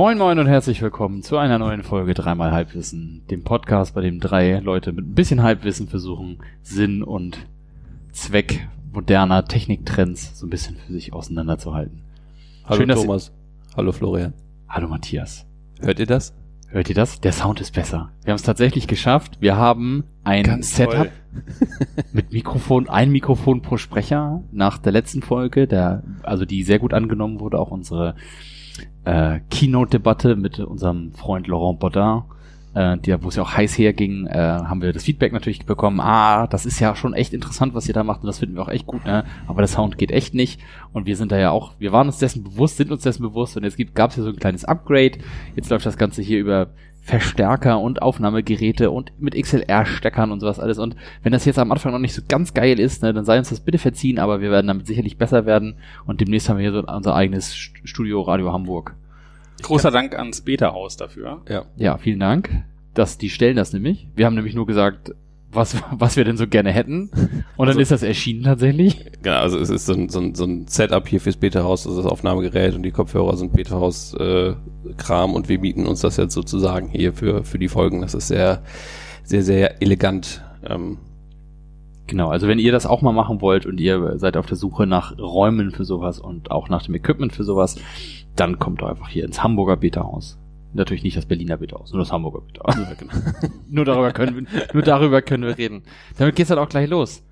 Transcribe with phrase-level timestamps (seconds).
[0.00, 4.18] Moin Moin und herzlich willkommen zu einer neuen Folge Dreimal Halbwissen, dem Podcast, bei dem
[4.18, 7.46] drei Leute mit ein bisschen Halbwissen versuchen, Sinn und
[8.10, 12.00] Zweck moderner Techniktrends so ein bisschen für sich auseinanderzuhalten.
[12.64, 13.30] Hallo Schön, Thomas.
[13.76, 14.32] Hallo Florian.
[14.70, 15.44] Hallo Matthias.
[15.82, 16.34] Hört ihr das?
[16.68, 17.20] Hört ihr das?
[17.20, 18.10] Der Sound ist besser.
[18.24, 19.36] Wir haben es tatsächlich geschafft.
[19.40, 21.10] Wir haben ein Setup
[22.14, 26.94] mit Mikrofon, ein Mikrofon pro Sprecher nach der letzten Folge, der, also die sehr gut
[26.94, 28.14] angenommen wurde, auch unsere
[29.04, 32.22] äh, Keynote-Debatte mit unserem Freund Laurent Baudin,
[32.74, 36.00] äh, der, wo es ja auch heiß herging, äh, haben wir das Feedback natürlich bekommen,
[36.00, 38.62] ah, das ist ja schon echt interessant, was ihr da macht und das finden wir
[38.62, 39.24] auch echt gut, ne?
[39.46, 40.60] aber der Sound geht echt nicht.
[40.92, 43.56] Und wir sind da ja auch, wir waren uns dessen bewusst, sind uns dessen bewusst
[43.56, 45.18] und jetzt gab es ja so ein kleines Upgrade,
[45.56, 46.70] jetzt läuft das Ganze hier über
[47.02, 50.78] Verstärker und Aufnahmegeräte und mit XLR-Steckern und sowas alles.
[50.78, 53.38] Und wenn das jetzt am Anfang noch nicht so ganz geil ist, ne, dann sei
[53.38, 55.76] uns das bitte verziehen, aber wir werden damit sicherlich besser werden.
[56.06, 58.94] Und demnächst haben wir hier so unser eigenes Studio Radio Hamburg.
[59.62, 61.42] Großer Dank ans Beta-Haus dafür.
[61.48, 61.64] Ja.
[61.76, 62.50] Ja, vielen Dank.
[62.94, 64.08] dass die stellen das nämlich.
[64.16, 65.12] Wir haben nämlich nur gesagt,
[65.52, 67.10] was, was wir denn so gerne hätten.
[67.56, 69.04] Und dann Also- ist das erschienen tatsächlich.
[69.22, 72.02] Genau, also es ist so ein, so ein, so ein Setup hier fürs Beta-Haus, also
[72.02, 77.12] das Aufnahmegerät und die Kopfhörer sind Beta-Haus-Kram und wir bieten uns das jetzt sozusagen hier
[77.12, 78.00] für, für die Folgen.
[78.02, 78.62] Das ist sehr,
[79.24, 80.42] sehr, sehr elegant.
[80.66, 80.98] Ähm,
[82.06, 84.84] Genau, also wenn ihr das auch mal machen wollt und ihr seid auf der Suche
[84.84, 87.76] nach Räumen für sowas und auch nach dem Equipment für sowas,
[88.34, 90.36] dann kommt doch einfach hier ins Hamburger Beta-Haus.
[90.72, 92.76] Natürlich nicht das Berliner Beta-Haus, nur das Hamburger Beta-Haus.
[93.68, 95.82] nur darüber können wir, nur darüber können wir reden.
[96.16, 97.22] Damit geht's dann auch gleich los.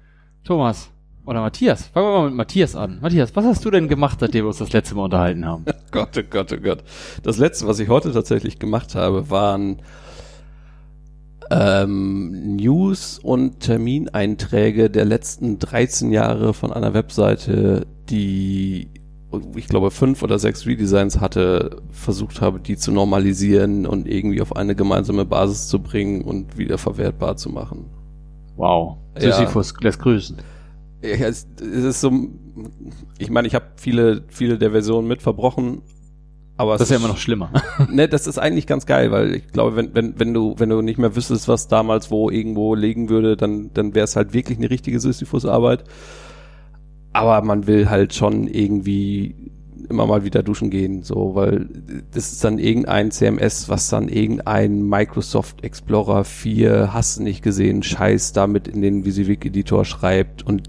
[0.44, 0.90] Thomas
[1.24, 3.00] oder Matthias, fangen wir mal mit Matthias an.
[3.00, 5.66] Matthias, was hast du denn gemacht, seitdem wir uns das letzte Mal unterhalten haben?
[5.90, 6.82] Gott, oh Gott, oh Gott.
[7.22, 9.82] Das letzte, was ich heute tatsächlich gemacht habe, waren
[11.50, 18.88] ähm, News und Termineinträge der letzten 13 Jahre von einer Webseite, die
[19.54, 24.56] ich glaube fünf oder sechs Redesigns hatte, versucht habe, die zu normalisieren und irgendwie auf
[24.56, 27.86] eine gemeinsame Basis zu bringen und wieder verwertbar zu machen.
[28.56, 28.96] Wow.
[29.20, 29.32] Ja.
[29.32, 30.38] Sisyphus lässt grüßen.
[31.02, 32.10] Ja, es, es ist so,
[33.18, 35.82] ich meine, ich habe viele, viele der Versionen mit verbrochen,
[36.58, 37.52] aber Das ist ja immer noch schlimmer.
[37.90, 40.82] ne, das ist eigentlich ganz geil, weil ich glaube, wenn, wenn, wenn du, wenn du
[40.82, 44.58] nicht mehr wüsstest, was damals wo irgendwo liegen würde, dann, dann wäre es halt wirklich
[44.58, 45.84] eine richtige Sisyphus-Arbeit.
[47.12, 49.34] Aber man will halt schon irgendwie
[49.88, 51.66] immer mal wieder duschen gehen, so, weil
[52.12, 58.34] das ist dann irgendein CMS, was dann irgendein Microsoft Explorer 4, hast nicht gesehen, Scheiß
[58.34, 60.68] damit in den Visivik Editor schreibt und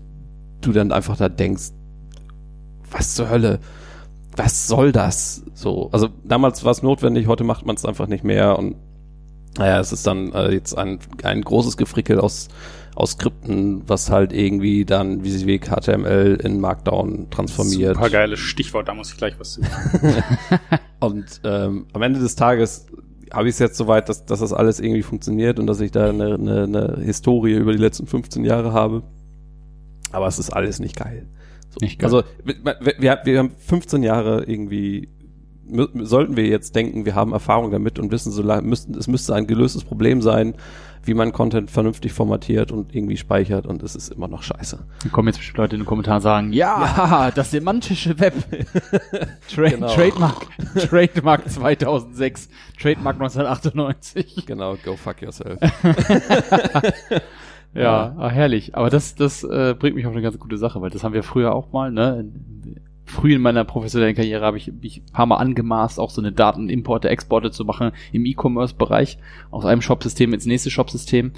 [0.62, 1.72] du dann einfach da denkst,
[2.92, 3.60] was zur Hölle?
[4.40, 5.44] was soll das?
[5.54, 8.76] So, also damals war es notwendig, heute macht man es einfach nicht mehr und
[9.58, 12.48] naja, es ist dann äh, jetzt ein, ein großes Gefrickel aus,
[13.00, 17.96] aus Skripten, was halt irgendwie dann WYSIWYG HTML in Markdown transformiert.
[17.96, 20.24] Super geiles Stichwort, da muss ich gleich was zu sagen.
[21.00, 22.88] Und ähm, am Ende des Tages
[23.32, 26.10] habe ich es jetzt soweit, dass, dass das alles irgendwie funktioniert und dass ich da
[26.10, 29.04] eine, eine, eine Historie über die letzten 15 Jahre habe.
[30.12, 31.28] Aber es ist alles nicht geil.
[31.70, 32.08] So, Nicht geil.
[32.08, 32.56] Also wir,
[33.00, 35.10] wir, wir haben 15 Jahre irgendwie
[35.96, 39.36] sollten wir jetzt denken, wir haben Erfahrung damit und wissen, so lang, müssten, es müsste
[39.36, 40.56] ein gelöstes Problem sein,
[41.04, 44.80] wie man Content vernünftig formatiert und irgendwie speichert und es ist immer noch scheiße.
[45.04, 48.34] Dann kommen jetzt bestimmt Leute in den Kommentaren sagen, ja, das semantische Web.
[49.54, 49.88] Tra Genau.
[49.88, 50.48] Trademark,
[50.90, 54.46] Trademark 2006, Trademark 1998.
[54.46, 55.60] Genau, go fuck yourself.
[57.74, 58.16] Ja, Ja.
[58.18, 58.76] ah, herrlich.
[58.76, 61.24] Aber das, das äh, bringt mich auf eine ganz gute Sache, weil das haben wir
[61.24, 62.26] früher auch mal, ne?
[63.10, 66.32] Früh in meiner professionellen Karriere habe ich mich ein paar Mal angemaßt, auch so eine
[66.32, 69.18] Datenimporte, Exporte zu machen im E-Commerce-Bereich,
[69.50, 71.32] aus einem Shopsystem ins nächste Shopsystem.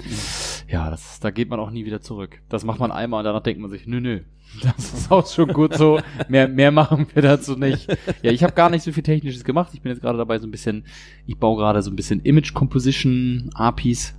[0.68, 2.42] Ja, das, da geht man auch nie wieder zurück.
[2.50, 4.20] Das macht man einmal und danach denkt man sich, nö, nö,
[4.62, 5.98] das ist auch schon gut so.
[6.28, 7.88] Mehr, mehr machen wir dazu nicht.
[8.22, 9.70] Ja, ich habe gar nicht so viel Technisches gemacht.
[9.72, 10.84] Ich bin jetzt gerade dabei, so ein bisschen,
[11.26, 14.14] ich baue gerade so ein bisschen Image Composition APIs,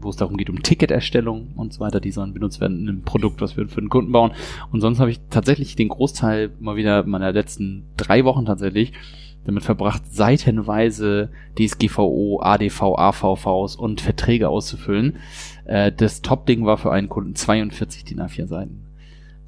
[0.00, 3.02] wo es darum geht, um Ticketerstellung und so weiter, die sollen benutzt werden in einem
[3.02, 4.32] Produkt, was wir für den Kunden bauen.
[4.72, 8.92] Und sonst habe ich tatsächlich den Großteil mal wieder meiner letzten drei Wochen tatsächlich
[9.44, 15.16] damit verbracht, seitenweise DSGVO, ADV, AVVs und Verträge auszufüllen.
[15.64, 18.84] Äh, das Top-Ding war für einen Kunden 42 DIN A4 Seiten.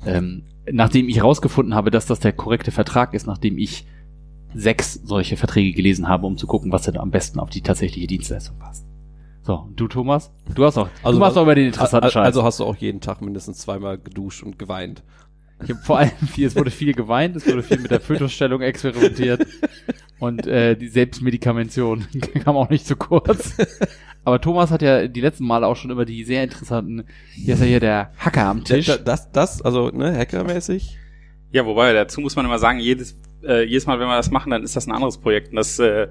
[0.06, 3.86] Ähm, nachdem ich rausgefunden habe, dass das der korrekte Vertrag ist, nachdem ich
[4.54, 8.06] sechs solche Verträge gelesen habe, um zu gucken, was denn am besten auf die tatsächliche
[8.06, 8.86] Dienstleistung passt.
[9.42, 10.32] So, und du Thomas?
[10.54, 12.26] Du hast auch, Also du machst auch über den interessanten also, Scheiß.
[12.26, 15.02] also hast du auch jeden Tag mindestens zweimal geduscht und geweint.
[15.64, 18.62] Ich habe vor allem viel, es wurde viel geweint, es wurde viel mit der Fötusstellung
[18.62, 19.46] experimentiert
[20.18, 22.06] und äh, die Selbstmedikamentation
[22.44, 23.56] kam auch nicht zu kurz.
[24.24, 27.60] Aber Thomas hat ja die letzten Male auch schon über die sehr interessanten, hier ist
[27.60, 28.86] ja hier der Hacker am Tisch.
[28.86, 30.98] Das, das, das also ne, hackermäßig.
[31.52, 34.50] Ja, wobei dazu muss man immer sagen, jedes äh, jedes Mal, wenn wir das machen,
[34.50, 35.50] dann ist das ein anderes Projekt.
[35.50, 36.08] Und das äh,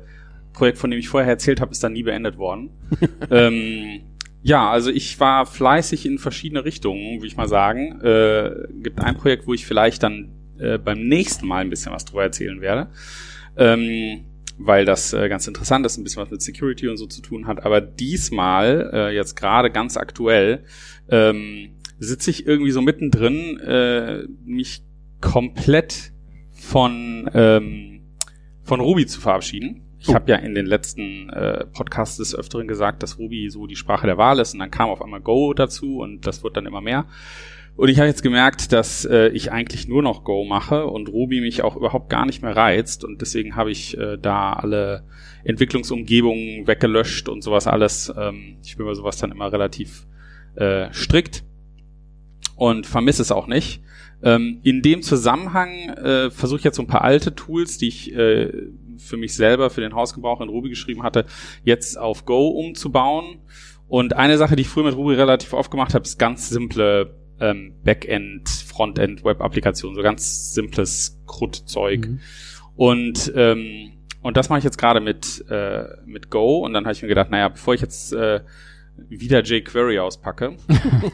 [0.53, 2.69] Projekt, von dem ich vorher erzählt habe, ist dann nie beendet worden.
[3.31, 4.01] ähm,
[4.43, 8.01] ja, also ich war fleißig in verschiedene Richtungen, würde ich mal sagen.
[8.01, 12.05] Äh, gibt ein Projekt, wo ich vielleicht dann äh, beim nächsten Mal ein bisschen was
[12.05, 12.89] drüber erzählen werde.
[13.55, 14.25] Ähm,
[14.57, 17.47] weil das äh, ganz interessant ist, ein bisschen was mit Security und so zu tun
[17.47, 17.65] hat.
[17.65, 20.63] Aber diesmal, äh, jetzt gerade ganz aktuell,
[21.09, 24.83] ähm, sitze ich irgendwie so mittendrin, äh, mich
[25.19, 26.11] komplett
[26.51, 28.01] von, ähm,
[28.63, 29.81] von Ruby zu verabschieden.
[30.01, 30.15] Ich Oh.
[30.15, 34.07] habe ja in den letzten äh, Podcasts des Öfteren gesagt, dass Ruby so die Sprache
[34.07, 36.81] der Wahl ist und dann kam auf einmal Go dazu und das wird dann immer
[36.81, 37.05] mehr.
[37.77, 41.39] Und ich habe jetzt gemerkt, dass äh, ich eigentlich nur noch Go mache und Ruby
[41.39, 45.03] mich auch überhaupt gar nicht mehr reizt und deswegen habe ich äh, da alle
[45.43, 48.11] Entwicklungsumgebungen weggelöscht und sowas alles.
[48.17, 50.05] Ähm, ich bin bei sowas dann immer relativ
[50.55, 51.43] äh, strikt
[52.55, 53.81] und vermisse es auch nicht.
[54.23, 58.13] Ähm, in dem Zusammenhang äh, versuche ich jetzt so ein paar alte Tools, die ich
[58.13, 58.51] äh,
[59.01, 61.25] für mich selber, für den Hausgebrauch in Ruby geschrieben hatte,
[61.63, 63.39] jetzt auf Go umzubauen.
[63.87, 67.15] Und eine Sache, die ich früher mit Ruby relativ oft gemacht habe, ist ganz simple
[67.39, 72.07] ähm, Backend, Frontend, Web-Applikationen, so ganz simples Krut-Zeug.
[72.07, 72.19] Mhm.
[72.75, 76.59] Und ähm, und das mache ich jetzt gerade mit äh, mit Go.
[76.59, 78.41] Und dann habe ich mir gedacht, naja, bevor ich jetzt äh,
[79.09, 80.57] wieder jQuery auspacke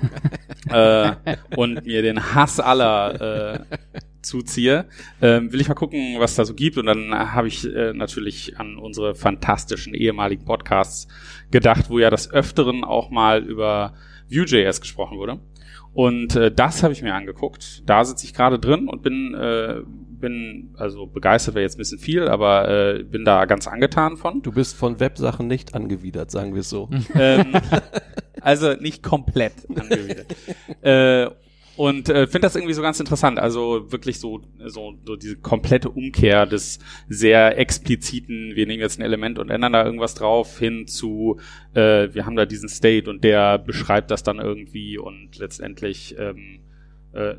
[0.70, 1.12] äh,
[1.56, 3.76] und mir den Hass aller äh,
[4.22, 4.86] zuziehe,
[5.22, 6.78] ähm, will ich mal gucken, was da so gibt.
[6.78, 11.08] Und dann habe ich äh, natürlich an unsere fantastischen ehemaligen Podcasts
[11.52, 13.94] gedacht, wo ja des Öfteren auch mal über
[14.30, 15.40] Vue.js gesprochen wurde.
[15.94, 17.82] Und äh, das habe ich mir angeguckt.
[17.90, 21.98] Da sitze ich gerade drin und bin, äh, bin, also begeistert wäre jetzt ein bisschen
[21.98, 24.44] viel, aber äh, bin da ganz angetan von.
[24.44, 26.90] Du bist von Websachen nicht angewidert, sagen wir es so.
[27.16, 27.54] ähm,
[28.42, 30.36] also nicht komplett angewidert.
[30.84, 31.32] äh,
[31.78, 33.40] und äh, finde das irgendwie so ganz interessant.
[33.40, 39.04] Also wirklich so, so, so diese komplette Umkehr des sehr expliziten, wir nehmen jetzt ein
[39.04, 41.40] Element und ändern da irgendwas drauf, hin zu,
[41.74, 46.60] äh, wir haben da diesen State und der beschreibt das dann irgendwie und letztendlich, ähm,
[47.14, 47.36] äh,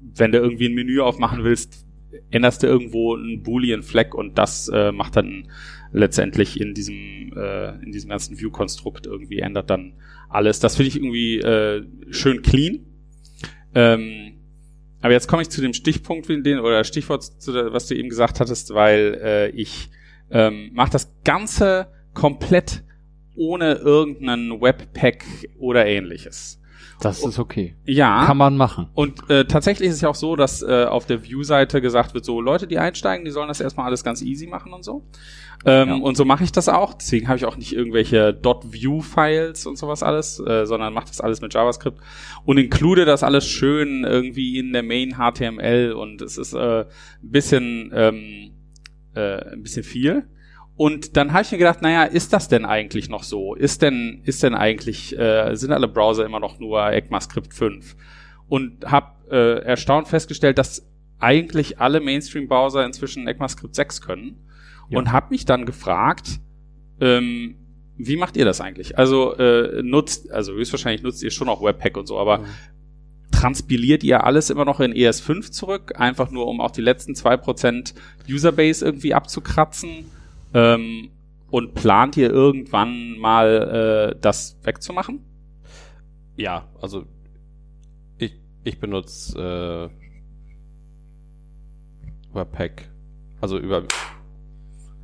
[0.00, 1.86] wenn du irgendwie ein Menü aufmachen willst,
[2.30, 5.48] änderst du irgendwo einen Boolean Flag und das äh, macht dann
[5.92, 9.94] letztendlich in diesem äh, in diesem ganzen View-Konstrukt irgendwie ändert dann
[10.28, 10.60] alles.
[10.60, 12.87] Das finde ich irgendwie äh, schön clean.
[13.78, 14.32] Ähm,
[15.00, 19.20] aber jetzt komme ich zu dem Stichpunkt, oder Stichwort, was du eben gesagt hattest, weil
[19.22, 19.90] äh, ich
[20.32, 22.82] ähm, mache das Ganze komplett
[23.36, 25.24] ohne irgendeinen Webpack
[25.60, 26.57] oder ähnliches.
[27.00, 27.76] Das ist okay.
[27.84, 28.24] Ja.
[28.26, 28.88] Kann man machen.
[28.94, 32.24] Und äh, tatsächlich ist es ja auch so, dass äh, auf der View-Seite gesagt wird,
[32.24, 35.06] so Leute, die einsteigen, die sollen das erstmal alles ganz easy machen und so.
[35.64, 35.94] Ähm, Ja.
[35.96, 36.94] Und so mache ich das auch.
[36.94, 41.40] Deswegen habe ich auch nicht irgendwelche .view-Files und sowas alles, äh, sondern mache das alles
[41.40, 41.98] mit JavaScript
[42.44, 46.86] und include das alles schön irgendwie in der Main HTML und es ist äh, ein
[47.22, 48.50] bisschen ähm,
[49.14, 50.28] äh, ein bisschen viel.
[50.78, 53.56] Und dann habe ich mir gedacht, naja, ist das denn eigentlich noch so?
[53.56, 57.96] Ist denn, ist denn eigentlich, äh, sind alle Browser immer noch nur ECMAScript 5?
[58.48, 60.86] Und habe äh, erstaunt festgestellt, dass
[61.18, 64.46] eigentlich alle Mainstream-Browser inzwischen ECMAScript 6 können.
[64.88, 64.98] Ja.
[64.98, 66.38] Und habe mich dann gefragt,
[67.00, 67.56] ähm,
[67.96, 68.96] wie macht ihr das eigentlich?
[68.96, 72.44] Also äh, nutzt, also höchstwahrscheinlich nutzt ihr schon auch Webpack und so, aber
[73.32, 77.36] transpiliert ihr alles immer noch in ES5 zurück, einfach nur um auch die letzten zwei
[77.36, 77.94] Prozent
[78.28, 80.06] Userbase irgendwie abzukratzen?
[80.54, 81.10] Ähm,
[81.50, 85.24] und plant ihr irgendwann mal äh, das wegzumachen?
[86.36, 87.06] Ja, also
[88.18, 89.90] ich, ich benutze
[92.32, 92.90] äh, Webpack.
[93.40, 93.84] Also über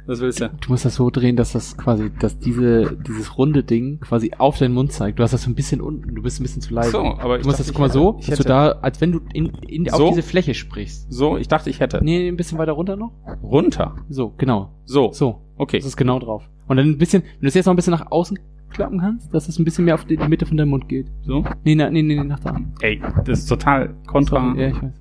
[0.06, 0.50] Was willst du?
[0.60, 4.58] Du musst das so drehen, dass das quasi, dass diese, dieses runde Ding quasi auf
[4.58, 5.18] deinen Mund zeigt.
[5.18, 6.90] Du hast das so ein bisschen unten, du bist ein bisschen zu leise.
[6.90, 9.20] So, aber ich du musst das, guck mal so, dass du da, als wenn du
[9.32, 10.08] in, in, auf So?
[10.08, 11.10] diese Fläche sprichst.
[11.10, 12.00] So, ich dachte, ich hätte.
[12.02, 13.12] Nee, ein bisschen weiter runter noch.
[13.42, 13.96] Runter.
[14.10, 14.72] So, genau.
[14.84, 15.12] So.
[15.12, 15.40] So.
[15.56, 15.78] Okay.
[15.78, 16.48] Das ist genau drauf.
[16.68, 18.38] Und dann ein bisschen, wenn du es jetzt noch ein bisschen nach außen
[18.70, 21.06] klappen kannst, dass es ein bisschen mehr auf die, die Mitte von deinem Mund geht.
[21.22, 21.44] So.
[21.64, 22.60] Nee, na, nee, nee, nee, nach da.
[22.80, 24.54] Ey, das ist total kontra.
[24.56, 24.92] Ja, ich weiß.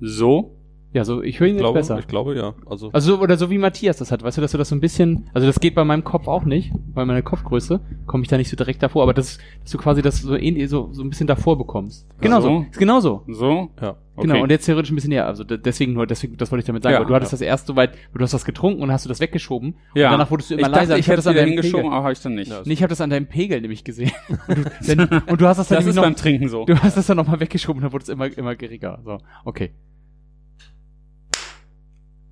[0.00, 0.55] So.
[0.96, 1.98] Ja, so, ich höre ihn ich jetzt glaube, besser.
[1.98, 2.54] ich glaube ja.
[2.64, 4.74] Also, Also so, oder so wie Matthias das hat, weißt du, dass du das so
[4.74, 8.28] ein bisschen, also das geht bei meinem Kopf auch nicht, bei meiner Kopfgröße komme ich
[8.30, 11.02] da nicht so direkt davor, aber das, dass du quasi das so ähnlich, so, so
[11.02, 12.06] ein bisschen davor bekommst.
[12.22, 12.66] Genau so, So?
[12.70, 13.22] ist genau so.
[13.28, 13.68] So.
[13.82, 13.96] ja.
[14.18, 14.28] Okay.
[14.28, 16.66] Genau, und jetzt theoretisch ein bisschen näher, also de- deswegen nur, deswegen, das wollte ich
[16.66, 17.36] damit sagen, Ja, weil du hattest ja.
[17.36, 20.06] das erst so weit, du hast was getrunken und hast du das weggeschoben ja.
[20.06, 20.86] und danach wurdest du immer ich leiser.
[20.94, 21.92] Dachte, ich hab hätte das das an deinem hingeschoben, Pegel.
[21.92, 22.50] aber habe ich dann nicht.
[22.64, 24.12] Nee, ich habe das an deinem Pegel nämlich gesehen.
[24.48, 26.64] Und du, wenn, und du hast das dann das ist noch, beim Trinken so.
[26.64, 29.00] du hast das dann nochmal weggeschoben, dann wurde es immer, immer geringer.
[29.04, 29.72] So, okay.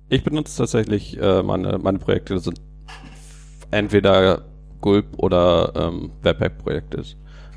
[0.09, 2.61] Ich benutze tatsächlich äh, meine, meine Projekte, das sind
[3.71, 4.43] entweder
[4.81, 7.03] Gulp oder ähm, Webpack-Projekte.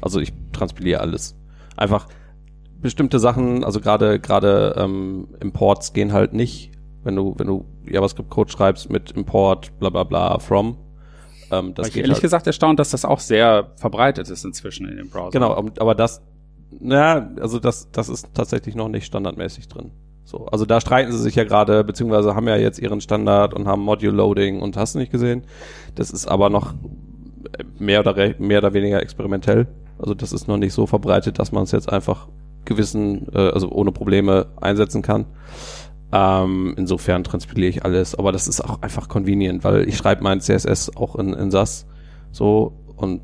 [0.00, 1.36] Also ich transpiliere alles.
[1.76, 2.08] Einfach
[2.80, 6.72] bestimmte Sachen, also gerade gerade ähm, Imports gehen halt nicht
[7.04, 10.76] Wenn du, wenn du JavaScript-Code schreibst mit Import, bla bla bla, from.
[11.50, 12.22] Ähm, das ich ehrlich halt.
[12.22, 15.30] gesagt erstaunt, dass das auch sehr verbreitet ist inzwischen in dem Browser.
[15.30, 16.22] Genau, aber das,
[16.80, 19.92] naja, also das, das ist tatsächlich noch nicht standardmäßig drin.
[20.28, 23.66] So, also da streiten sie sich ja gerade, beziehungsweise haben ja jetzt ihren Standard und
[23.66, 25.44] haben Module Loading und hast du nicht gesehen.
[25.94, 26.74] Das ist aber noch
[27.78, 29.68] mehr oder, mehr oder weniger experimentell.
[29.98, 32.28] Also das ist noch nicht so verbreitet, dass man es jetzt einfach
[32.66, 35.24] gewissen, äh, also ohne Probleme einsetzen kann.
[36.12, 40.42] Ähm, insofern transpiliere ich alles, aber das ist auch einfach convenient, weil ich schreibe mein
[40.42, 41.86] CSS auch in, in SAS
[42.32, 43.22] so und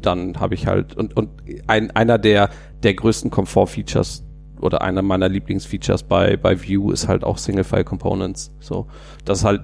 [0.00, 1.28] dann habe ich halt und und
[1.66, 2.48] ein, einer der
[2.82, 4.24] der größten Komfort-Features
[4.60, 8.52] oder einer meiner Lieblingsfeatures bei bei Vue ist halt auch Single-File Components.
[8.60, 8.86] So,
[9.24, 9.62] das ist halt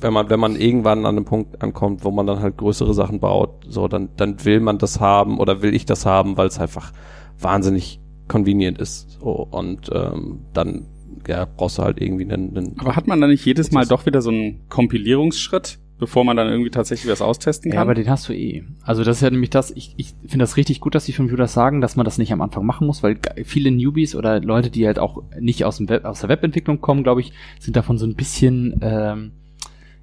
[0.00, 3.20] wenn man wenn man irgendwann an einem Punkt ankommt, wo man dann halt größere Sachen
[3.20, 6.58] baut, so dann dann will man das haben oder will ich das haben, weil es
[6.58, 6.92] einfach
[7.38, 9.18] wahnsinnig convenient ist.
[9.20, 10.86] So, und ähm, dann
[11.26, 14.06] ja, brauchst du halt irgendwie einen, einen Aber hat man da nicht jedes Mal doch
[14.06, 15.78] wieder so einen Kompilierungsschritt?
[16.04, 17.76] Bevor man dann irgendwie tatsächlich was austesten kann.
[17.76, 18.62] Ja, aber den hast du eh.
[18.82, 21.30] Also das ist ja nämlich das, ich, ich finde das richtig gut, dass die von
[21.30, 24.38] Vue das sagen, dass man das nicht am Anfang machen muss, weil viele Newbies oder
[24.40, 27.74] Leute, die halt auch nicht aus, dem Web, aus der Webentwicklung kommen, glaube ich, sind
[27.74, 29.32] davon so ein bisschen ähm,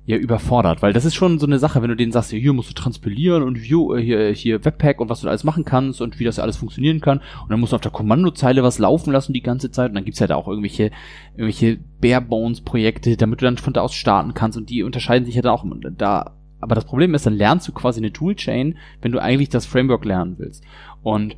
[0.05, 2.69] ja überfordert, weil das ist schon so eine Sache, wenn du denen sagst, hier musst
[2.69, 6.23] du transpilieren und äh, hier, hier Webpack und was du alles machen kannst und wie
[6.23, 7.19] das alles funktionieren kann.
[7.19, 9.89] Und dann musst du auf der Kommandozeile was laufen lassen die ganze Zeit.
[9.89, 10.91] Und dann gibt's ja da auch irgendwelche,
[11.33, 14.57] irgendwelche Barebones-Projekte, damit du dann von da aus starten kannst.
[14.57, 15.65] Und die unterscheiden sich ja dann auch
[15.97, 19.67] da, aber das Problem ist, dann lernst du quasi eine Toolchain, wenn du eigentlich das
[19.67, 20.63] Framework lernen willst.
[21.03, 21.35] Und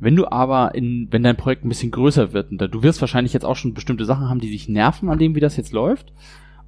[0.00, 3.32] wenn du aber in, wenn dein Projekt ein bisschen größer wird, und du wirst wahrscheinlich
[3.32, 6.12] jetzt auch schon bestimmte Sachen haben, die dich nerven an dem, wie das jetzt läuft.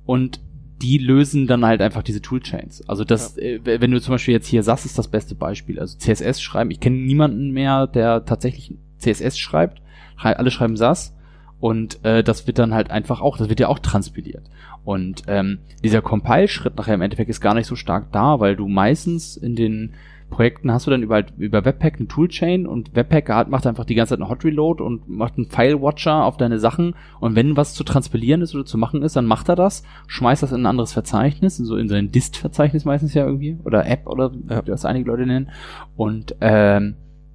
[0.05, 0.41] Und
[0.83, 2.89] die lösen dann halt einfach diese Toolchains.
[2.89, 3.43] Also das, ja.
[3.43, 5.79] äh, wenn du zum Beispiel jetzt hier SAS ist das beste Beispiel.
[5.79, 6.71] Also CSS schreiben.
[6.71, 9.83] Ich kenne niemanden mehr, der tatsächlich CSS schreibt.
[10.17, 11.17] Alle schreiben SAS.
[11.61, 14.45] Und äh, das wird dann halt einfach auch, das wird ja auch transpiliert.
[14.85, 18.67] Und ähm, dieser Compile-Schritt nachher im Endeffekt ist gar nicht so stark da, weil du
[18.67, 19.93] meistens in den
[20.31, 24.11] Projekten hast du dann über, über Webpack eine Toolchain und Webpack macht einfach die ganze
[24.11, 27.75] Zeit einen Hot Reload und macht einen File Watcher auf deine Sachen und wenn was
[27.75, 30.67] zu transpilieren ist oder zu machen ist, dann macht er das, schmeißt das in ein
[30.67, 34.65] anderes Verzeichnis, so in sein Dist-Verzeichnis meistens ja irgendwie oder App oder ja.
[34.65, 35.51] wie das einige Leute nennen
[35.97, 36.95] und ähm,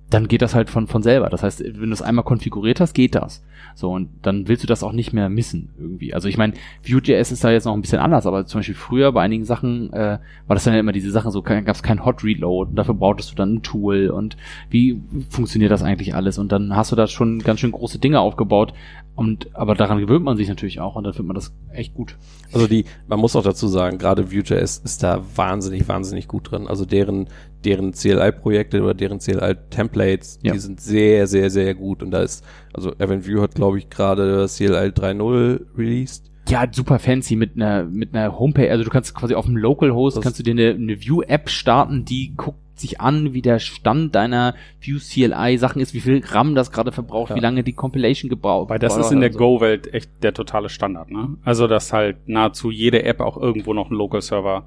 [0.09, 1.29] dann geht das halt von, von selber.
[1.29, 3.43] Das heißt, wenn du es einmal konfiguriert hast, geht das.
[3.75, 6.13] So, und dann willst du das auch nicht mehr missen irgendwie.
[6.13, 6.53] Also ich meine,
[6.87, 9.91] Vue.js ist da jetzt noch ein bisschen anders, aber zum Beispiel früher bei einigen Sachen
[9.91, 12.75] äh, war das dann ja immer diese Sachen, so gab es kein Hot Reload und
[12.75, 14.37] dafür brauchtest du dann ein Tool und
[14.69, 16.37] wie funktioniert das eigentlich alles?
[16.37, 18.73] Und dann hast du da schon ganz schön große Dinge aufgebaut.
[19.15, 22.17] Und aber daran gewöhnt man sich natürlich auch und dann findet man das echt gut.
[22.51, 26.67] Also die, man muss auch dazu sagen, gerade Vue.js ist da wahnsinnig, wahnsinnig gut drin.
[26.67, 27.27] Also deren,
[27.65, 30.53] deren CLI-Projekte oder deren CLI-Templates, ja.
[30.53, 32.03] die sind sehr, sehr, sehr gut.
[32.03, 36.31] Und da ist, also Evan View hat, glaube ich, gerade CLI 3.0 released.
[36.47, 38.69] Ja, super fancy mit einer mit einer Homepage.
[38.69, 42.35] Also du kannst quasi auf dem Localhost kannst du dir eine, eine View-App starten, die
[42.35, 46.71] guckt sich an, wie der Stand deiner View CLI Sachen ist, wie viel RAM das
[46.71, 47.35] gerade verbraucht, ja.
[47.35, 48.69] wie lange die Compilation gebraucht.
[48.69, 49.39] Weil das ist in der so.
[49.39, 51.37] Go-Welt echt der totale Standard, ne?
[51.43, 54.65] Also dass halt nahezu jede App auch irgendwo noch einen Local Server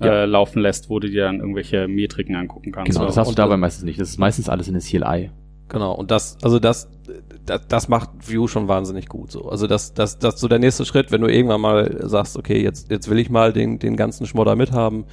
[0.00, 0.22] ja.
[0.22, 2.92] äh, laufen lässt, wo du dir dann irgendwelche Metriken angucken kannst.
[2.92, 4.00] Genau, das hast du dabei meistens nicht.
[4.00, 5.30] Das ist meistens alles in der CLI.
[5.68, 6.90] Genau, und das, also das,
[7.46, 9.48] das, das macht View schon wahnsinnig gut so.
[9.48, 12.90] Also das, das, das so der nächste Schritt, wenn du irgendwann mal sagst, okay, jetzt,
[12.90, 15.04] jetzt will ich mal den, den ganzen Schmodder mithaben,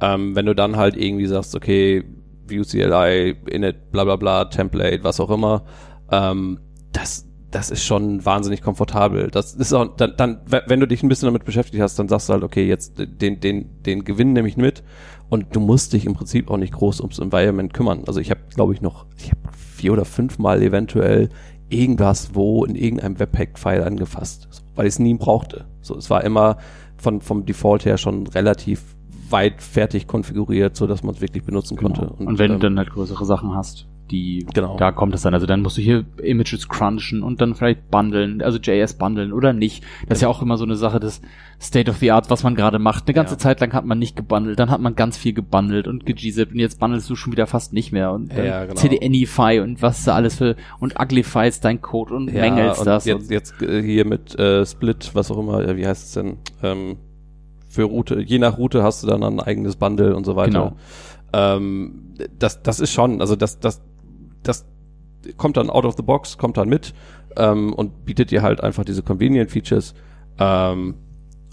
[0.00, 2.04] ähm, wenn du dann halt irgendwie sagst, okay,
[2.46, 5.64] View CLI, init, bla bla bla, Template, was auch immer,
[6.10, 6.58] ähm,
[6.92, 9.28] das, das ist schon wahnsinnig komfortabel.
[9.30, 12.28] Das ist auch, dann, dann, wenn du dich ein bisschen damit beschäftigt hast, dann sagst
[12.28, 14.82] du halt, okay, jetzt den, den, den Gewinn nehme ich mit
[15.28, 18.04] und du musst dich im Prinzip auch nicht groß ums Environment kümmern.
[18.06, 21.28] Also ich habe, glaube ich, noch, ich habe vier oder fünf Mal eventuell
[21.68, 25.66] irgendwas wo in irgendeinem Webpack-File angefasst, weil ich es nie brauchte.
[25.80, 26.58] So, es war immer
[26.96, 28.82] von, vom Default her schon relativ
[29.30, 31.94] weit fertig konfiguriert, so dass man es wirklich benutzen genau.
[31.94, 32.12] konnte.
[32.14, 34.76] Und, und wenn ähm, du dann halt größere Sachen hast, die, genau.
[34.76, 35.34] da kommt es dann.
[35.34, 39.52] Also dann musst du hier Images crunchen und dann vielleicht bundeln, also JS bundeln oder
[39.52, 39.84] nicht.
[40.08, 41.22] Das ist ja auch immer so eine Sache des
[41.60, 43.06] State of the Art, was man gerade macht.
[43.06, 43.38] Eine ganze ja.
[43.38, 46.58] Zeit lang hat man nicht gebundelt, dann hat man ganz viel gebundelt und gegzipped und
[46.58, 48.74] jetzt bundelst du schon wieder fast nicht mehr und ja, genau.
[48.74, 53.04] CDNify und was da alles für und uglifies dein Code und ja, mängelst und das.
[53.04, 56.36] Jetzt, jetzt äh, hier mit äh, Split, was auch immer, wie heißt es denn?
[56.62, 56.96] Ähm,
[57.68, 60.74] für Route, je nach Route hast du dann ein eigenes Bundle und so weiter.
[61.32, 61.56] Genau.
[61.56, 63.80] Ähm, das, das ist schon, also das, das,
[64.42, 64.66] das
[65.36, 66.94] kommt dann out of the box, kommt dann mit
[67.36, 69.94] ähm, und bietet dir halt einfach diese Convenient Features.
[70.38, 70.94] Ähm,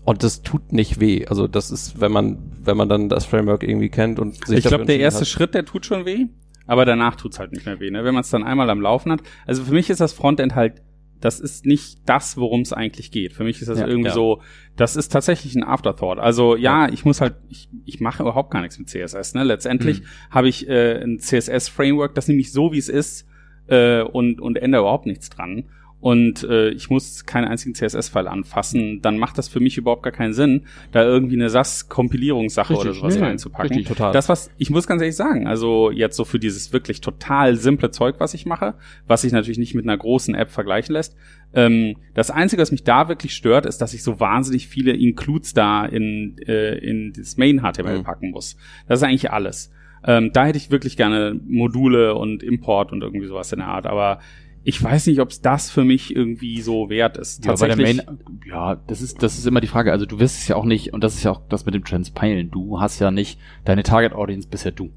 [0.05, 1.27] und das tut nicht weh.
[1.27, 4.65] Also das ist, wenn man, wenn man dann das Framework irgendwie kennt und sich Ich
[4.65, 5.27] glaube, der erste hat.
[5.27, 6.27] Schritt, der tut schon weh,
[6.65, 8.03] aber danach tut's halt nicht mehr weh, ne?
[8.03, 9.21] Wenn man es dann einmal am Laufen hat.
[9.45, 10.81] Also für mich ist das Frontend halt
[11.21, 13.33] das ist nicht das, worum es eigentlich geht.
[13.33, 14.13] Für mich ist das Ja, irgendwie ja.
[14.13, 14.41] so,
[14.75, 16.19] das ist tatsächlich ein Afterthought.
[16.19, 19.33] Also ja, ich muss halt, ich, ich mache überhaupt gar nichts mit CSS.
[19.33, 19.43] Ne?
[19.43, 23.27] Letztendlich habe ich äh, ein CSS-Framework, das nehme ich so, wie es ist
[23.67, 25.65] äh, und, und ändere überhaupt nichts dran.
[26.01, 30.13] Und äh, ich muss keinen einzigen CSS-File anfassen, dann macht das für mich überhaupt gar
[30.13, 30.61] keinen Sinn,
[30.93, 33.69] da irgendwie eine SAS-Kompilierungssache oder sowas nee, reinzupacken.
[33.69, 34.13] richtig, total.
[34.13, 37.91] Das, was, ich muss ganz ehrlich sagen, also jetzt so für dieses wirklich total simple
[37.91, 38.75] Zeug, was ich mache,
[39.07, 41.17] was sich natürlich nicht mit einer großen App vergleichen lässt,
[41.53, 45.53] ähm, das Einzige, was mich da wirklich stört, ist, dass ich so wahnsinnig viele Includes
[45.53, 48.03] da in, äh, in das Main-HTML Mhm.
[48.03, 48.55] packen muss.
[48.87, 49.71] Das ist eigentlich alles.
[50.05, 53.85] Ähm, da hätte ich wirklich gerne Module und Import und irgendwie sowas in der Art,
[53.85, 54.19] aber
[54.63, 57.45] ich weiß nicht, ob es das für mich irgendwie so wert ist.
[57.45, 59.91] Ja, Tatsächlich, Main, ja, das ist, das ist immer die Frage.
[59.91, 61.83] Also du wirst es ja auch nicht, und das ist ja auch das mit dem
[61.83, 62.51] Transpilen.
[62.51, 64.89] Du hast ja nicht, deine Target Audience bisher du.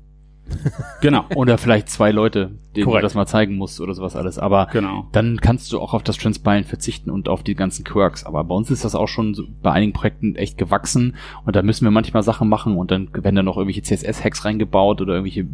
[1.01, 3.03] Genau, Oder vielleicht zwei Leute, denen Korrekt.
[3.03, 4.39] du das mal zeigen musst oder sowas alles.
[4.39, 5.09] Aber genau.
[5.13, 8.25] dann kannst du auch auf das Transpilen verzichten und auf die ganzen Quirks.
[8.25, 11.63] Aber bei uns ist das auch schon so bei einigen Projekten echt gewachsen und da
[11.63, 15.47] müssen wir manchmal Sachen machen und dann werden da noch irgendwelche CSS-Hacks reingebaut oder irgendwelche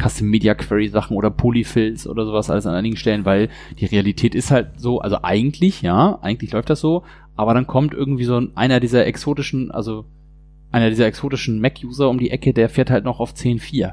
[0.00, 3.48] Custom Media Query Sachen oder Polyfills oder sowas alles an einigen Stellen, weil
[3.78, 7.02] die Realität ist halt so, also eigentlich, ja, eigentlich läuft das so,
[7.36, 10.04] aber dann kommt irgendwie so ein- einer dieser exotischen, also
[10.70, 13.92] einer dieser exotischen Mac-User um die Ecke, der fährt halt noch auf 10.4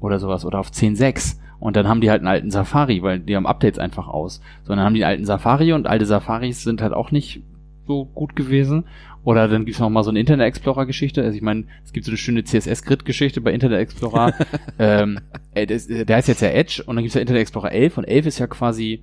[0.00, 3.34] oder sowas oder auf 10.6 und dann haben die halt einen alten Safari, weil die
[3.34, 4.40] haben Updates einfach aus.
[4.62, 7.42] Sondern haben die einen alten Safari und alte Safaris sind halt auch nicht
[7.86, 8.84] so gut gewesen.
[9.24, 11.22] Oder dann gibt's noch mal so eine Internet Explorer Geschichte.
[11.22, 14.34] Also ich meine, es gibt so eine schöne CSS Grid Geschichte bei Internet Explorer.
[14.78, 15.18] ähm,
[15.52, 17.98] äh, das, äh, der heißt jetzt ja Edge und dann gibt's ja Internet Explorer 11
[17.98, 19.02] und 11 ist ja quasi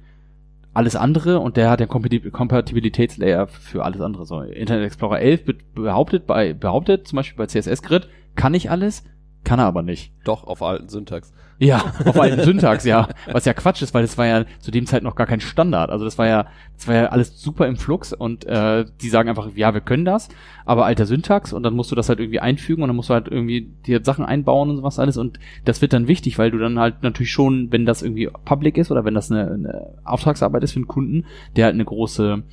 [0.73, 4.25] alles andere und der hat den Kompatib- Kompatibilitätslayer für alles andere.
[4.25, 8.69] So, Internet Explorer 11 be- behauptet bei behauptet zum Beispiel bei CSS Grid kann ich
[8.71, 9.03] alles,
[9.45, 10.12] kann er aber nicht.
[10.25, 11.31] Doch, auf alten Syntax.
[11.58, 13.08] Ja, auf alten Syntax, ja.
[13.31, 15.89] Was ja Quatsch ist, weil das war ja zu dem Zeit noch gar kein Standard.
[15.89, 19.29] Also das war ja, das war ja alles super im Flux und äh, die sagen
[19.29, 20.27] einfach, ja, wir können das,
[20.65, 23.13] aber alter Syntax und dann musst du das halt irgendwie einfügen und dann musst du
[23.13, 26.58] halt irgendwie dir Sachen einbauen und sowas alles und das wird dann wichtig, weil du
[26.58, 30.63] dann halt natürlich schon, wenn das irgendwie public ist oder wenn das eine, eine Auftragsarbeit
[30.63, 32.43] ist für einen Kunden, der halt eine große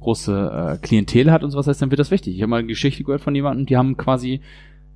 [0.00, 2.34] große äh, Klientel hat und sowas heißt, dann wird das wichtig.
[2.34, 4.40] Ich habe mal eine Geschichte gehört von jemandem, die haben quasi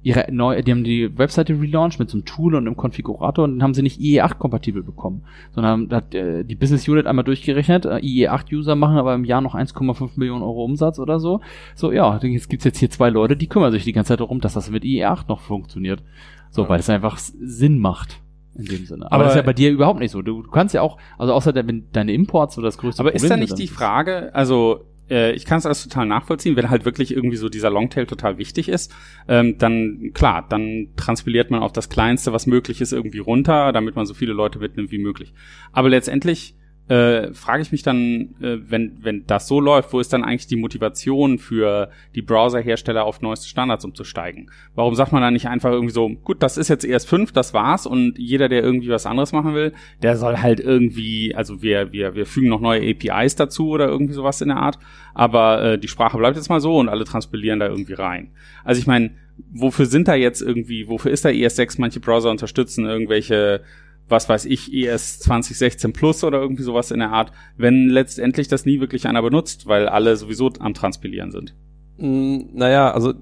[0.05, 3.53] ihre neue, die haben die Webseite relaunched mit so einem Tool und einem Konfigurator und
[3.55, 7.87] dann haben sie nicht IE8 kompatibel bekommen, sondern hat äh, die Business Unit einmal durchgerechnet,
[7.87, 11.41] äh, IE8 User machen aber im Jahr noch 1,5 Millionen Euro Umsatz oder so.
[11.75, 14.41] So, ja, jetzt gibt's jetzt hier zwei Leute, die kümmern sich die ganze Zeit darum,
[14.41, 16.03] dass das mit IE8 noch funktioniert.
[16.51, 16.69] So, Ja.
[16.69, 18.21] weil es einfach Sinn macht.
[18.57, 19.07] In dem Sinne.
[19.07, 20.23] Aber, Aber- das ist ja bei dir überhaupt nicht so.
[20.23, 23.31] Du, kannst ja auch, also außer wenn deine Imports so das größte Aber Problem ist
[23.31, 27.15] da nicht die Frage, also äh, ich kann es alles total nachvollziehen, wenn halt wirklich
[27.15, 28.95] irgendwie so dieser Longtail total wichtig ist,
[29.29, 33.97] ähm, dann klar, dann transpiliert man auf das Kleinste, was möglich ist, irgendwie runter, damit
[33.97, 35.35] man so viele Leute mitnimmt wie möglich.
[35.73, 36.55] Aber letztendlich
[36.89, 40.47] äh, frage ich mich dann, äh, wenn, wenn das so läuft, wo ist dann eigentlich
[40.47, 44.51] die Motivation für die Browserhersteller auf neueste Standards umzusteigen?
[44.75, 47.87] Warum sagt man dann nicht einfach irgendwie so, gut, das ist jetzt ES5, das war's
[47.87, 52.15] und jeder, der irgendwie was anderes machen will, der soll halt irgendwie, also wir, wir,
[52.15, 54.79] wir fügen noch neue APIs dazu oder irgendwie sowas in der Art,
[55.15, 58.31] aber äh, die Sprache bleibt jetzt mal so und alle transpilieren da irgendwie rein.
[58.63, 59.13] Also ich meine,
[59.51, 61.77] wofür sind da jetzt irgendwie, wofür ist da ES6?
[61.79, 63.63] Manche Browser unterstützen irgendwelche
[64.09, 68.67] was weiß ich, ES 2016 Plus oder irgendwie sowas in der Art, wenn letztendlich das
[68.67, 71.55] nie wirklich einer benutzt, weil alle sowieso am Transpilieren sind.
[71.99, 73.15] Mm, Naja, also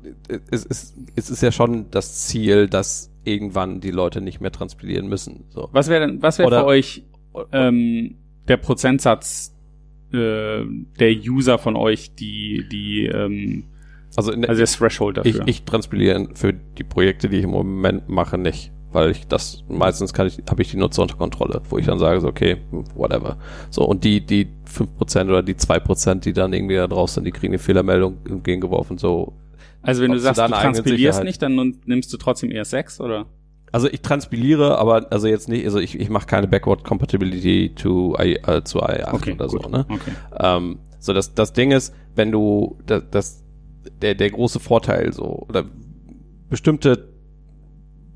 [0.51, 5.09] es ist, es ist ja schon das Ziel, dass irgendwann die Leute nicht mehr transpilieren
[5.09, 5.45] müssen.
[5.51, 5.69] So.
[5.73, 7.05] Was wäre denn, was wäre für euch
[7.53, 8.17] ähm,
[8.49, 9.55] der Prozentsatz
[10.13, 10.65] äh,
[10.99, 13.65] der User von euch, die, die, ähm,
[14.17, 15.49] Also, in der, also der Threshold ich, dafür?
[15.49, 18.73] ich transpiliere für die Projekte, die ich im Moment mache, nicht.
[18.93, 21.99] Weil ich das, meistens kann ich, habe ich die Nutzer unter Kontrolle, wo ich dann
[21.99, 22.59] sage, so, okay,
[22.95, 23.37] whatever.
[23.71, 27.33] So, und die, die 5% oder die 2%, die dann irgendwie da drauf sind, die
[27.33, 29.33] kriegen eine Fehlermeldung entgegengeworfen, so.
[29.83, 33.27] also wenn du sagst, du transpilierst nicht, dann nimmst du trotzdem ES6 oder?
[33.73, 38.15] Also ich transpiliere, aber also jetzt nicht, also ich, ich mache keine Backward Compatibility to,
[38.21, 39.63] I, äh, zu i8 oder gut.
[39.63, 39.87] so, ne?
[39.89, 40.13] Okay.
[40.39, 43.43] Ähm, so das, das Ding ist, wenn du das, das
[44.03, 45.65] der, der große Vorteil so oder
[46.51, 47.12] bestimmte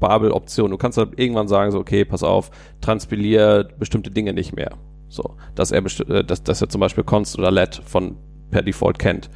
[0.01, 4.73] Babel-Optionen, du kannst halt irgendwann sagen so, okay, pass auf, transpilier bestimmte Dinge nicht mehr.
[5.09, 8.17] So, dass er äh, dass, dass er zum Beispiel const oder let von
[8.51, 9.31] per Default kennt.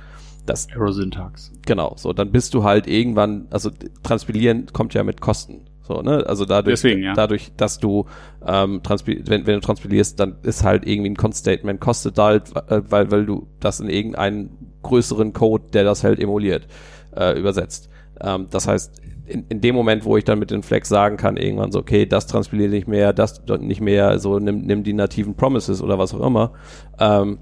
[0.46, 1.52] Das Arrow Syntax.
[1.66, 3.70] Genau, so, dann bist du halt irgendwann, also
[4.02, 5.66] transpilieren kommt ja mit Kosten.
[5.82, 6.24] So, ne?
[6.26, 7.14] Also dadurch, Deswegen, ja.
[7.14, 8.06] dadurch, dass du
[8.46, 12.82] ähm, transpil wenn, wenn du transpilierst, dann ist halt irgendwie ein Const-Statement, kostet halt, äh,
[12.88, 16.66] weil, weil du das in irgendeinen größeren Code, der das halt emuliert.
[17.16, 17.88] äh, übersetzt.
[18.20, 21.36] Ähm, das heißt, in, in dem Moment, wo ich dann mit den Flex sagen kann,
[21.36, 25.34] irgendwann so, okay, das transpiliert nicht mehr, das nicht mehr, so nimm, nimm die nativen
[25.34, 26.52] Promises oder was auch immer,
[26.98, 27.38] ähm,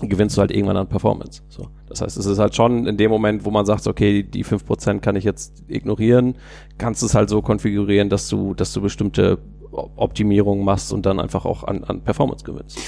[0.00, 1.42] gewinnst du halt irgendwann an Performance.
[1.48, 1.68] So.
[1.88, 5.00] Das heißt, es ist halt schon in dem Moment, wo man sagt, okay, die 5%
[5.00, 6.34] kann ich jetzt ignorieren,
[6.78, 9.38] kannst du es halt so konfigurieren, dass du, dass du bestimmte
[9.70, 12.78] Optimierungen machst und dann einfach auch an, an Performance gewinnst.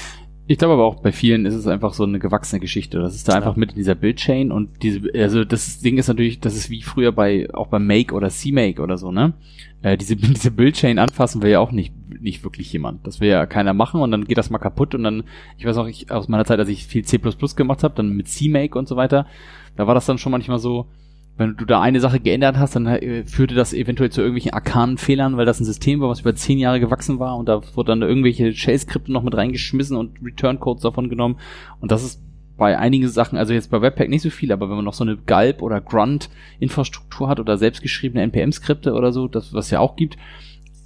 [0.49, 2.99] Ich glaube aber auch bei vielen ist es einfach so eine gewachsene Geschichte.
[2.99, 6.39] Das ist da einfach mit in dieser Bildchain und diese, also das Ding ist natürlich,
[6.39, 9.33] das ist wie früher bei, auch beim Make oder C-Make oder so, ne?
[9.81, 13.05] Äh, diese, diese Bildchain anfassen will ja auch nicht, nicht wirklich jemand.
[13.05, 15.23] Das will ja keiner machen und dann geht das mal kaputt und dann,
[15.57, 18.29] ich weiß auch, ich, aus meiner Zeit, als ich viel C++ gemacht habe, dann mit
[18.29, 19.27] C-Make und so weiter,
[19.75, 20.87] da war das dann schon manchmal so,
[21.37, 24.97] wenn du da eine Sache geändert hast, dann äh, führte das eventuell zu irgendwelchen arkanen
[24.97, 27.91] Fehlern, weil das ein System war, was über zehn Jahre gewachsen war und da wurde
[27.91, 31.37] dann irgendwelche Shell-Skripte noch mit reingeschmissen und Return-Codes davon genommen.
[31.79, 32.21] Und das ist
[32.57, 35.03] bei einigen Sachen, also jetzt bei Webpack nicht so viel, aber wenn man noch so
[35.03, 40.17] eine Galb oder Grunt-Infrastruktur hat oder selbstgeschriebene NPM-Skripte oder so, das was ja auch gibt,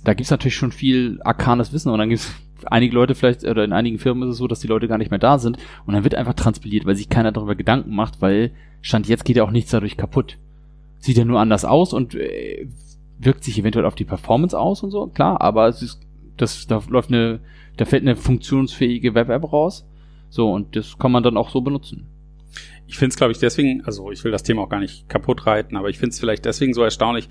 [0.04, 2.34] da gibt's natürlich schon viel arkanes Wissen und dann gibt's
[2.66, 5.12] einige Leute vielleicht, oder in einigen Firmen ist es so, dass die Leute gar nicht
[5.12, 8.52] mehr da sind und dann wird einfach transpiliert, weil sich keiner darüber Gedanken macht, weil
[8.82, 10.38] Stand jetzt geht ja auch nichts dadurch kaputt.
[11.00, 12.68] Sieht ja nur anders aus und äh,
[13.20, 16.02] wirkt sich eventuell auf die Performance aus und so, klar, aber es ist,
[16.38, 17.40] das, da läuft eine,
[17.78, 19.86] da fällt eine funktionsfähige Web-App raus.
[20.30, 22.08] So, und das kann man dann auch so benutzen.
[22.88, 25.46] Ich finde es, glaube ich, deswegen, also ich will das Thema auch gar nicht kaputt
[25.46, 27.30] reiten, aber ich finde es vielleicht deswegen so erstaunlich,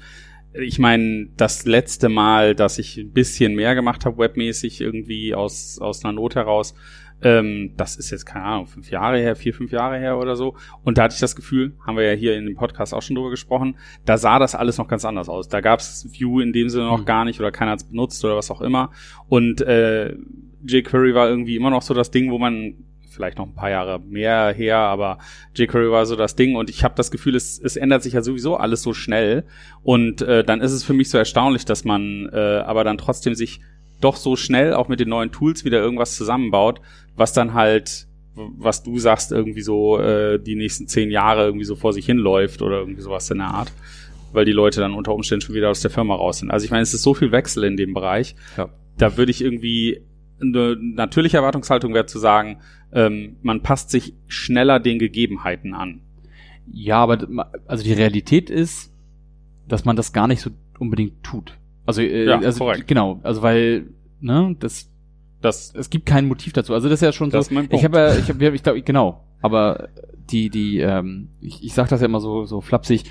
[0.53, 5.79] ich meine, das letzte Mal, dass ich ein bisschen mehr gemacht habe, webmäßig irgendwie aus,
[5.81, 6.75] aus einer Not heraus,
[7.23, 10.57] ähm, das ist jetzt, keine Ahnung, fünf Jahre her, vier, fünf Jahre her oder so.
[10.83, 13.17] Und da hatte ich das Gefühl, haben wir ja hier in dem Podcast auch schon
[13.17, 15.49] drüber gesprochen, da sah das alles noch ganz anders aus.
[15.49, 17.05] Da gab es View in dem Sinne noch mhm.
[17.05, 18.91] gar nicht oder keiner hat es benutzt oder was auch immer.
[19.29, 20.17] Und äh,
[20.67, 22.75] jQuery war irgendwie immer noch so das Ding, wo man
[23.21, 25.19] vielleicht noch ein paar Jahre mehr her, aber
[25.55, 28.23] jQuery war so das Ding und ich habe das Gefühl, es, es ändert sich ja
[28.23, 29.45] sowieso alles so schnell
[29.83, 33.35] und äh, dann ist es für mich so erstaunlich, dass man äh, aber dann trotzdem
[33.35, 33.61] sich
[34.01, 36.81] doch so schnell auch mit den neuen Tools wieder irgendwas zusammenbaut,
[37.15, 41.77] was dann halt, was du sagst, irgendwie so äh, die nächsten zehn Jahre irgendwie so
[41.77, 43.71] vor sich hinläuft oder irgendwie sowas in der Art,
[44.33, 46.51] weil die Leute dann unter Umständen schon wieder aus der Firma raus sind.
[46.51, 48.35] Also ich meine, es ist so viel Wechsel in dem Bereich.
[48.57, 48.71] Ja.
[48.97, 50.01] Da würde ich irgendwie
[50.41, 52.59] eine natürliche Erwartungshaltung wäre zu sagen,
[52.93, 56.01] ähm, man passt sich schneller den Gegebenheiten an.
[56.73, 58.93] Ja, aber also die Realität ist,
[59.69, 61.57] dass man das gar nicht so unbedingt tut.
[61.87, 62.87] Also, äh, ja, also korrekt.
[62.87, 63.87] genau, also weil,
[64.21, 64.91] ne, das,
[65.41, 66.75] das, es gibt kein Motiv dazu.
[66.75, 67.61] Also das ist ja schon das so.
[67.71, 69.25] Ich habe ja, ich habe, ich glaube, genau.
[69.43, 69.89] Aber
[70.31, 73.05] die, die, ähm, ich, ich sag das ja immer so, so flapsig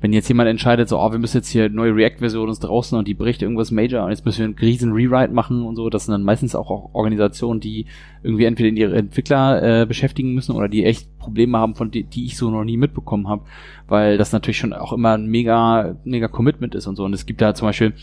[0.00, 3.08] wenn jetzt jemand entscheidet, so, oh, wir müssen jetzt hier neue React-Version ist draußen und
[3.08, 6.04] die bricht irgendwas Major und jetzt müssen wir einen riesen Rewrite machen und so, das
[6.04, 7.86] sind dann meistens auch, Organisationen, die
[8.22, 12.26] irgendwie entweder ihre Entwickler äh, beschäftigen müssen oder die echt Probleme haben, von die, die
[12.26, 13.42] ich so noch nie mitbekommen habe,
[13.88, 17.04] weil das natürlich schon auch immer ein mega, mega Commitment ist und so.
[17.04, 17.94] Und es gibt da zum Beispiel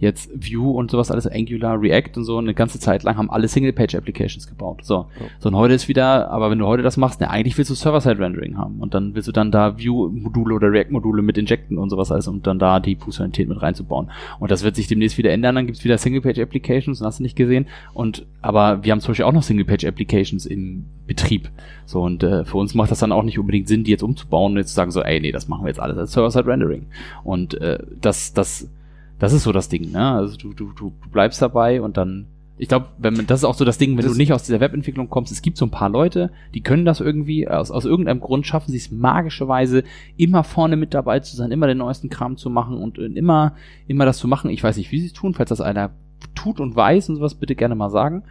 [0.00, 3.48] jetzt Vue und sowas alles, Angular, React und so, eine ganze Zeit lang haben alle
[3.48, 4.80] Single-Page-Applications gebaut.
[4.82, 4.94] So.
[4.94, 5.26] Ja.
[5.38, 7.74] So, und heute ist wieder, aber wenn du heute das machst, ne, eigentlich willst du
[7.74, 12.10] Server-Side-Rendering haben und dann willst du dann da Vue-Module oder React-Module mit injecten und sowas
[12.10, 14.10] alles und dann da die Funktionalität mit reinzubauen.
[14.38, 17.66] Und das wird sich demnächst wieder ändern, dann gibt's wieder Single-Page-Applications, hast du nicht gesehen.
[17.92, 21.50] Und, aber wir haben zum Beispiel auch noch Single-Page-Applications im Betrieb.
[21.84, 24.52] So, und äh, für uns macht das dann auch nicht unbedingt Sinn, die jetzt umzubauen
[24.52, 26.86] und jetzt zu sagen so, ey, nee, das machen wir jetzt alles als Server-Side-Rendering.
[27.22, 28.70] Und äh, das, das
[29.20, 30.12] das ist so das Ding, ne?
[30.12, 32.26] Also du, du, du bleibst dabei und dann
[32.60, 34.42] ich glaube, wenn man, das ist auch so das Ding, wenn das du nicht aus
[34.42, 37.86] dieser Webentwicklung kommst, es gibt so ein paar Leute, die können das irgendwie, aus, aus
[37.86, 39.82] irgendeinem Grund schaffen sie es magischerweise,
[40.18, 43.54] immer vorne mit dabei zu sein, immer den neuesten Kram zu machen und immer,
[43.86, 44.50] immer das zu machen.
[44.50, 45.92] Ich weiß nicht, wie sie es tun, falls das einer
[46.34, 48.24] tut und weiß und sowas, bitte gerne mal sagen.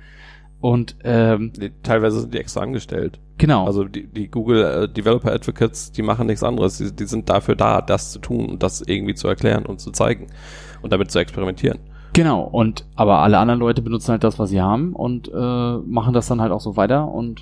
[0.62, 3.20] Und ähm, teilweise sind die extra angestellt.
[3.40, 3.66] Genau.
[3.66, 6.78] Also die, die Google äh, Developer Advocates, die machen nichts anderes.
[6.78, 9.90] Die, die sind dafür da, das zu tun und das irgendwie zu erklären und zu
[9.90, 10.28] zeigen
[10.82, 11.80] und damit zu experimentieren.
[12.14, 16.14] Genau, und aber alle anderen Leute benutzen halt das, was sie haben und äh, machen
[16.14, 17.42] das dann halt auch so weiter und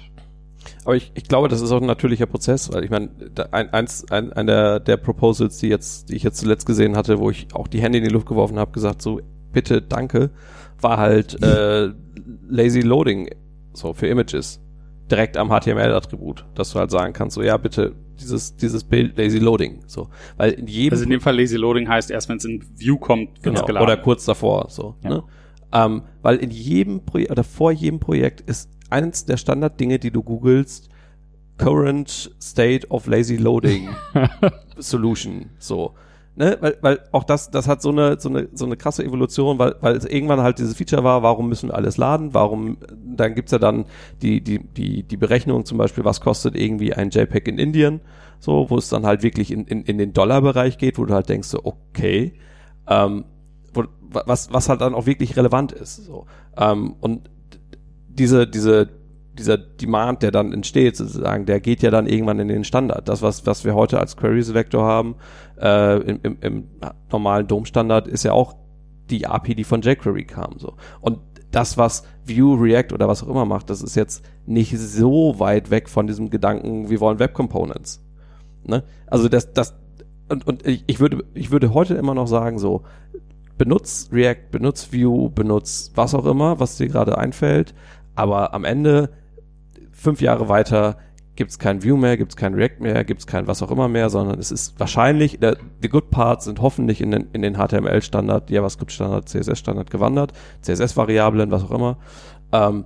[0.83, 3.09] aber ich, ich glaube, das ist auch ein natürlicher Prozess, weil ich meine,
[3.51, 7.29] ein, eins, ein, einer der Proposals, die jetzt, die ich jetzt zuletzt gesehen hatte, wo
[7.29, 9.21] ich auch die Hände in die Luft geworfen habe, gesagt so,
[9.53, 10.29] bitte, danke,
[10.81, 11.89] war halt äh,
[12.49, 13.29] Lazy Loading,
[13.73, 14.61] so für Images,
[15.09, 19.39] direkt am HTML-Attribut, dass du halt sagen kannst, so ja, bitte dieses, dieses Bild Lazy
[19.39, 19.83] Loading.
[19.87, 20.09] So.
[20.37, 20.93] Weil in jedem.
[20.93, 23.83] Also in dem Fall Lazy Loading heißt erst, wenn es in View kommt, genau, geladen.
[23.83, 24.67] Oder kurz davor.
[24.69, 25.09] So, ja.
[25.09, 25.23] ne?
[25.73, 30.23] ähm, weil in jedem Projekt oder vor jedem Projekt ist eines der Standarddinge, die du
[30.23, 30.89] googelst,
[31.57, 33.89] Current State of Lazy Loading
[34.77, 35.49] Solution.
[35.59, 35.93] So.
[36.37, 39.57] Ne, weil, weil auch das, das hat so eine, so eine, so eine krasse Evolution,
[39.59, 43.33] weil, weil es irgendwann halt dieses Feature war, warum müssen wir alles laden, warum, dann
[43.35, 43.85] gibt's ja dann
[44.21, 48.01] die, die, die, die Berechnung zum Beispiel, was kostet irgendwie ein JPEG in Indien,
[48.39, 51.27] so, wo es dann halt wirklich in, in, in den Dollarbereich geht, wo du halt
[51.27, 52.33] denkst so, okay,
[52.87, 53.25] ähm,
[53.73, 57.29] wo, was, was halt dann auch wirklich relevant ist, so, ähm, und
[58.07, 58.89] diese, diese,
[59.37, 63.07] dieser Demand, der dann entsteht, sozusagen, der geht ja dann irgendwann in den Standard.
[63.07, 65.15] Das, was, was wir heute als Query Selector haben,
[65.61, 66.63] äh, im, im, im
[67.11, 68.55] normalen DOM-Standard, ist ja auch
[69.09, 70.55] die API, die von jQuery kam.
[70.57, 70.73] So.
[71.01, 71.19] Und
[71.51, 75.71] das, was Vue, React oder was auch immer macht, das ist jetzt nicht so weit
[75.71, 78.03] weg von diesem Gedanken, wir wollen Web Components.
[78.63, 78.83] Ne?
[79.07, 79.75] Also das, das,
[80.29, 82.83] und, und ich, würde, ich würde heute immer noch sagen, so,
[83.57, 87.73] benutz React, benutz Vue, benutz was auch immer, was dir gerade einfällt,
[88.15, 89.09] aber am Ende
[89.97, 90.97] fünf Jahre weiter
[91.35, 93.71] gibt es kein View mehr, gibt es kein React mehr, gibt es kein was auch
[93.71, 97.43] immer mehr, sondern es ist wahrscheinlich, der, die Good Parts sind hoffentlich in den, in
[97.43, 101.97] den HTML-Standard, JavaScript-Standard, CSS-Standard gewandert, CSS-Variablen, was auch immer.
[102.51, 102.85] Ähm,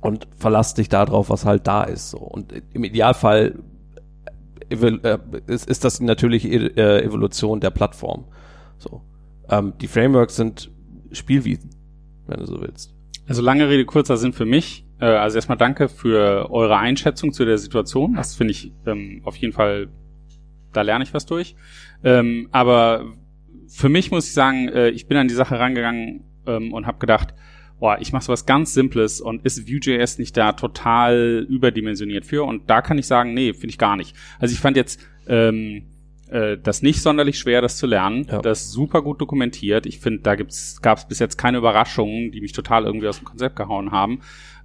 [0.00, 2.10] und verlass dich darauf, was halt da ist.
[2.10, 2.18] So.
[2.18, 3.58] Und im Idealfall
[4.68, 8.26] äh, ist, ist das natürlich äh, Evolution der Plattform.
[8.76, 9.02] So.
[9.48, 10.70] Ähm, die Frameworks sind
[11.12, 11.70] Spielwiesen,
[12.26, 12.94] wenn du so willst.
[13.26, 14.87] Also lange Rede, kurzer Sinn für mich.
[15.00, 18.14] Äh, also erstmal danke für eure Einschätzung zu der Situation.
[18.14, 19.88] Das finde ich ähm, auf jeden Fall,
[20.72, 21.54] da lerne ich was durch.
[22.04, 23.04] Ähm, aber
[23.68, 26.98] für mich muss ich sagen, äh, ich bin an die Sache rangegangen ähm, und habe
[26.98, 27.34] gedacht,
[27.78, 32.44] boah, ich mache so was ganz Simples und ist Vue.js nicht da total überdimensioniert für?
[32.44, 34.16] Und da kann ich sagen, nee, finde ich gar nicht.
[34.40, 35.84] Also ich fand jetzt ähm,
[36.28, 38.26] äh, das nicht sonderlich schwer, das zu lernen.
[38.30, 38.40] Ja.
[38.40, 39.86] Das ist super gut dokumentiert.
[39.86, 40.48] Ich finde, da gab
[40.98, 44.20] es bis jetzt keine Überraschungen, die mich total irgendwie aus dem Konzept gehauen haben.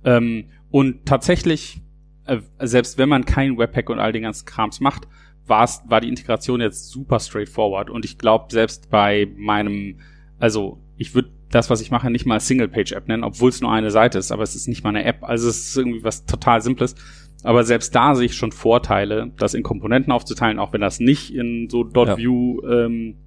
[0.05, 1.81] Ähm, und tatsächlich,
[2.25, 5.07] äh, selbst wenn man kein Webpack und all den ganzen Krams macht,
[5.45, 7.89] war's, war die Integration jetzt super straightforward.
[7.89, 9.99] Und ich glaube, selbst bei meinem,
[10.39, 13.91] also ich würde das, was ich mache, nicht mal Single-Page-App nennen, obwohl es nur eine
[13.91, 15.23] Seite ist, aber es ist nicht mal eine App.
[15.23, 16.95] Also es ist irgendwie was total Simples.
[17.43, 21.33] Aber selbst da sehe ich schon Vorteile, das in Komponenten aufzuteilen, auch wenn das nicht
[21.33, 23.17] in so .view ähm,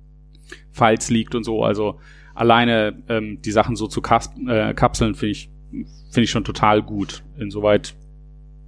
[0.72, 1.62] Files liegt und so.
[1.62, 2.00] Also
[2.34, 7.22] alleine ähm, die Sachen so zu äh, kapseln, finde ich finde ich schon total gut.
[7.38, 7.94] Insoweit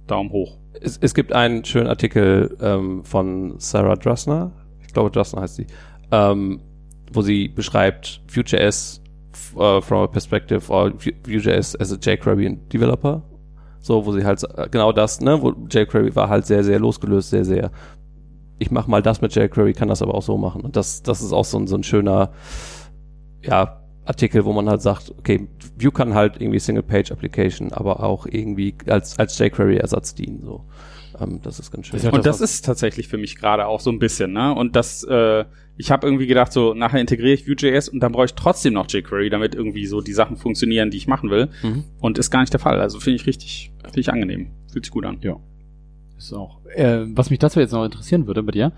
[0.07, 0.57] Daumen hoch.
[0.81, 4.51] Es, es gibt einen schönen Artikel ähm, von Sarah Dressner,
[4.85, 5.67] ich glaube Dressner heißt sie,
[6.11, 6.61] ähm,
[7.11, 9.01] wo sie beschreibt Vue.js
[9.55, 13.21] uh, from a perspective or Vue.js as a jQuery developer.
[13.81, 17.45] So, wo sie halt genau das, ne, wo jQuery war halt sehr, sehr losgelöst, sehr,
[17.45, 17.71] sehr.
[18.57, 20.61] Ich mach mal das mit jQuery, kann das aber auch so machen.
[20.61, 22.31] Und das, das ist auch so ein, so ein schöner,
[23.41, 23.78] ja,
[24.09, 25.47] Artikel, wo man halt sagt, okay,
[25.79, 30.65] Vue kann halt irgendwie Single-Page-Application, aber auch irgendwie als, als jQuery-Ersatz dienen, so.
[31.19, 31.99] Ähm, das ist ganz schön.
[32.09, 34.53] Und das ist tatsächlich für mich gerade auch so ein bisschen, ne?
[34.53, 35.45] Und das, äh,
[35.77, 38.87] ich habe irgendwie gedacht, so nachher integriere ich Vue.js und dann brauche ich trotzdem noch
[38.89, 41.49] jQuery, damit irgendwie so die Sachen funktionieren, die ich machen will.
[41.61, 41.83] Mhm.
[41.99, 42.81] Und ist gar nicht der Fall.
[42.81, 44.47] Also finde ich richtig, finde ich angenehm.
[44.71, 45.19] Fühlt sich gut an.
[45.21, 45.37] Ja.
[46.17, 46.59] Ist auch.
[46.75, 48.73] Äh, was mich dazu jetzt noch interessieren würde bei dir,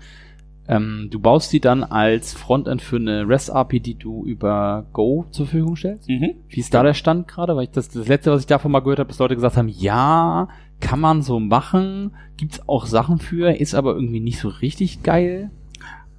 [0.68, 5.46] ähm, du baust die dann als Frontend für eine REST-API, die du über Go zur
[5.46, 6.08] Verfügung stellst.
[6.08, 6.34] Mhm.
[6.48, 7.56] Wie ist da der Stand gerade?
[7.56, 9.68] Weil ich das, das letzte, was ich davon mal gehört habe, ist Leute gesagt haben,
[9.68, 10.48] ja,
[10.80, 15.50] kann man so machen, gibt's auch Sachen für, ist aber irgendwie nicht so richtig geil.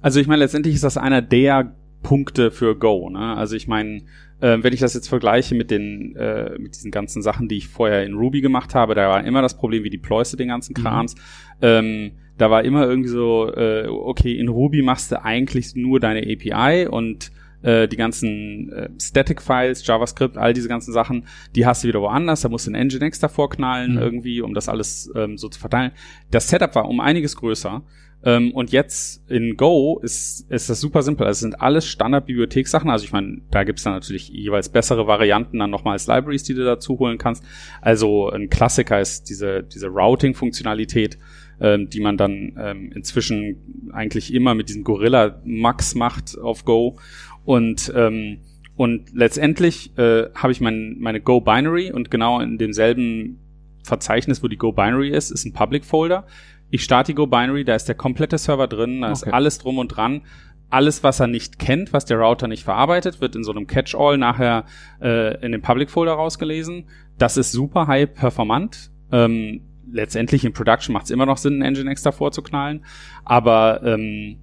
[0.02, 3.08] Also ich meine, letztendlich ist das einer der Punkte für Go.
[3.10, 3.36] Ne?
[3.36, 4.02] Also ich meine,
[4.44, 7.68] äh, wenn ich das jetzt vergleiche mit den äh, mit diesen ganzen Sachen, die ich
[7.68, 10.74] vorher in Ruby gemacht habe, da war immer das Problem, wie deployst du den ganzen
[10.76, 10.82] mhm.
[10.82, 11.14] Krams.
[11.14, 11.20] Mhm.
[11.62, 16.20] Ähm, da war immer irgendwie so, äh, okay, in Ruby machst du eigentlich nur deine
[16.20, 17.30] API und
[17.62, 22.42] äh, die ganzen äh, Static-Files, JavaScript, all diese ganzen Sachen, die hast du wieder woanders,
[22.42, 23.98] da musst du einen Nginx davor knallen mhm.
[23.98, 25.92] irgendwie, um das alles ähm, so zu verteilen.
[26.30, 27.82] Das Setup war um einiges größer.
[28.24, 31.26] Ähm, und jetzt in Go ist, ist das super simpel.
[31.26, 32.90] Also es sind alles Standard-Bibliothekssachen.
[32.90, 36.54] Also ich meine, da gibt's dann natürlich jeweils bessere Varianten dann nochmal als Libraries, die
[36.54, 37.44] du dazu holen kannst.
[37.80, 41.18] Also ein Klassiker ist diese, diese Routing-Funktionalität
[41.60, 46.96] ähm, die man dann ähm, inzwischen eigentlich immer mit diesem Gorilla Max macht auf Go.
[47.44, 48.38] Und ähm,
[48.76, 53.38] und letztendlich äh, habe ich mein, meine Go Binary und genau in demselben
[53.84, 56.26] Verzeichnis, wo die Go Binary ist, ist ein Public Folder.
[56.70, 59.12] Ich starte die Go Binary, da ist der komplette Server drin, da okay.
[59.14, 60.22] ist alles drum und dran.
[60.70, 64.18] Alles, was er nicht kennt, was der Router nicht verarbeitet, wird in so einem Catch-all
[64.18, 64.64] nachher
[65.00, 66.86] äh, in den Public Folder rausgelesen.
[67.16, 68.90] Das ist super high performant.
[69.12, 72.84] Ähm, letztendlich in Production macht es immer noch Sinn, einen Nginx davor zu knallen.
[73.24, 74.38] Aber ähm,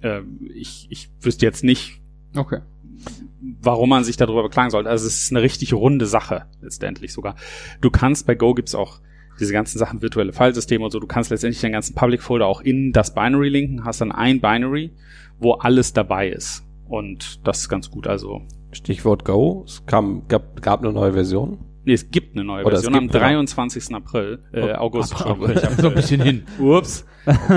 [0.00, 0.20] äh,
[0.54, 2.00] ich, ich wüsste jetzt nicht,
[2.34, 2.60] okay.
[3.60, 4.88] warum man sich darüber beklagen sollte.
[4.88, 7.36] Also es ist eine richtig runde Sache, letztendlich sogar.
[7.80, 9.00] Du kannst bei Go gibt's auch
[9.40, 12.60] diese ganzen Sachen, virtuelle Filesysteme und so, du kannst letztendlich den ganzen Public Folder auch
[12.60, 14.92] in das Binary linken, hast dann ein Binary,
[15.38, 16.64] wo alles dabei ist.
[16.88, 18.06] Und das ist ganz gut.
[18.06, 18.42] Also
[18.72, 19.64] Stichwort Go.
[19.66, 21.58] Es kam, gab, gab eine neue Version.
[21.86, 23.20] Nee, es gibt eine neue Oder Version am gibt, ja.
[23.20, 23.94] 23.
[23.94, 25.14] April, äh, August.
[25.20, 25.56] Aber Entschuldigung.
[25.56, 26.42] Ich hab- so ein bisschen hin.
[26.58, 27.06] Ups.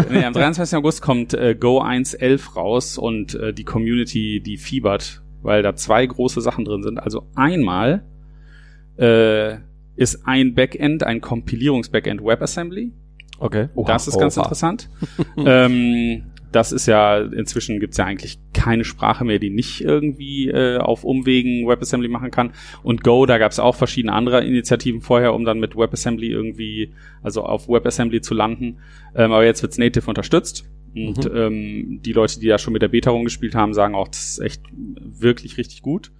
[0.09, 0.77] nee, am 23.
[0.77, 6.05] August kommt äh, Go 1.11 raus und äh, die Community, die fiebert, weil da zwei
[6.05, 6.99] große Sachen drin sind.
[6.99, 8.03] Also einmal
[8.97, 9.57] äh,
[9.97, 12.93] ist ein Backend, ein Kompilierungs-Backend WebAssembly.
[13.39, 13.67] Okay.
[13.85, 14.89] das ist ganz interessant.
[15.37, 20.77] ähm, das ist ja, inzwischen gibt's ja eigentlich keine Sprache mehr, die nicht irgendwie äh,
[20.77, 22.53] auf Umwegen WebAssembly machen kann.
[22.83, 27.43] Und Go, da gab's auch verschiedene andere Initiativen vorher, um dann mit WebAssembly irgendwie, also
[27.43, 28.77] auf WebAssembly zu landen.
[29.13, 30.65] Ähm, aber jetzt wird's native unterstützt.
[30.95, 34.29] Und ähm, die Leute, die da schon mit der Beta rumgespielt haben, sagen auch, das
[34.29, 36.11] ist echt wirklich richtig gut.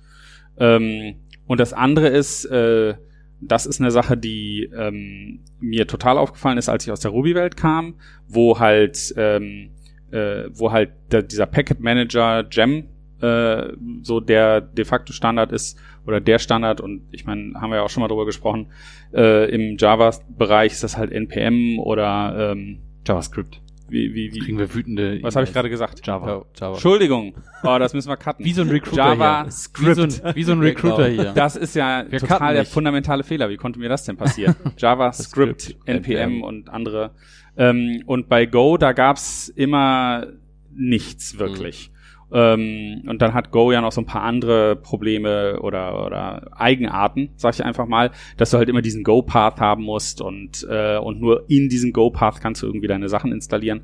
[0.59, 1.15] Ähm,
[1.47, 2.95] und das andere ist, äh,
[3.39, 7.55] das ist eine Sache, die ähm, mir total aufgefallen ist, als ich aus der Ruby-Welt
[7.55, 7.95] kam,
[8.27, 9.69] wo halt, ähm,
[10.11, 12.85] äh, wo halt der, dieser Packet Manager Gem
[13.21, 13.73] äh,
[14.03, 17.83] so der de facto Standard ist oder der Standard und ich meine, haben wir ja
[17.83, 18.67] auch schon mal drüber gesprochen,
[19.13, 23.61] äh, im Java-Bereich ist das halt NPM oder ähm, JavaScript.
[23.89, 25.19] Wie, wie, wie, Kriegen wir wütende.
[25.21, 26.05] was habe ich gerade gesagt?
[26.05, 26.45] Java.
[26.55, 26.73] Java.
[26.73, 28.45] Entschuldigung, oh, das müssen wir cutten.
[28.45, 29.51] Wie so ein Recruiter Java hier.
[29.51, 29.87] Script.
[29.87, 31.31] Wie so ein, wie so ein Recruiter hier.
[31.33, 32.71] Das ist ja Wir total der nicht.
[32.71, 33.49] fundamentale Fehler.
[33.49, 34.55] Wie konnte mir das denn passieren?
[34.77, 37.11] JavaScript, Script, NPM und andere.
[37.57, 40.27] Ähm, und bei Go, da gab's immer
[40.73, 41.91] nichts wirklich.
[42.31, 47.29] Ähm, und dann hat Go ja noch so ein paar andere Probleme oder, oder Eigenarten,
[47.37, 51.21] sag ich einfach mal, dass du halt immer diesen Go-Path haben musst und, äh, und
[51.21, 53.81] nur in diesem Go-Path kannst du irgendwie deine Sachen installieren.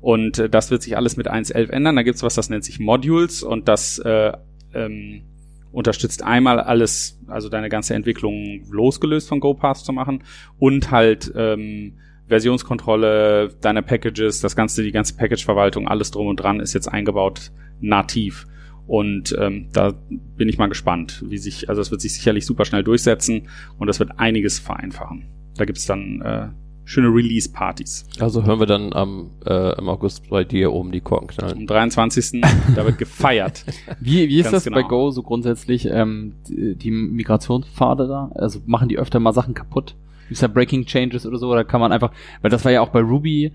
[0.00, 1.96] Und äh, das wird sich alles mit 1.11 ändern.
[1.96, 4.32] Da gibt's was, das nennt sich Modules und das äh,
[4.72, 5.22] ähm,
[5.72, 10.24] unterstützt einmal alles, also deine ganze Entwicklung losgelöst von GoPath zu machen
[10.58, 11.98] und halt ähm,
[12.30, 17.52] Versionskontrolle deiner Packages, das ganze, die ganze Package-Verwaltung, alles drum und dran ist jetzt eingebaut
[17.80, 18.46] nativ.
[18.86, 19.92] Und ähm, da
[20.36, 23.86] bin ich mal gespannt, wie sich, also es wird sich sicherlich super schnell durchsetzen und
[23.86, 25.26] das wird einiges vereinfachen.
[25.56, 26.48] Da gibt's dann äh,
[26.84, 28.06] schöne Release-Partys.
[28.18, 31.58] Also hören wir dann am, äh, im August bei dir oben die Korken knallen.
[31.58, 32.40] Am 23.
[32.74, 33.64] da wird gefeiert.
[34.00, 34.76] Wie, wie ist das genau.
[34.76, 38.32] bei Go so grundsätzlich, ähm, die, die Migrationspfade da?
[38.34, 39.94] Also machen die öfter mal Sachen kaputt?
[40.30, 41.50] Gibt's da Breaking Changes oder so?
[41.50, 43.52] Oder kann man einfach, weil das war ja auch bei Ruby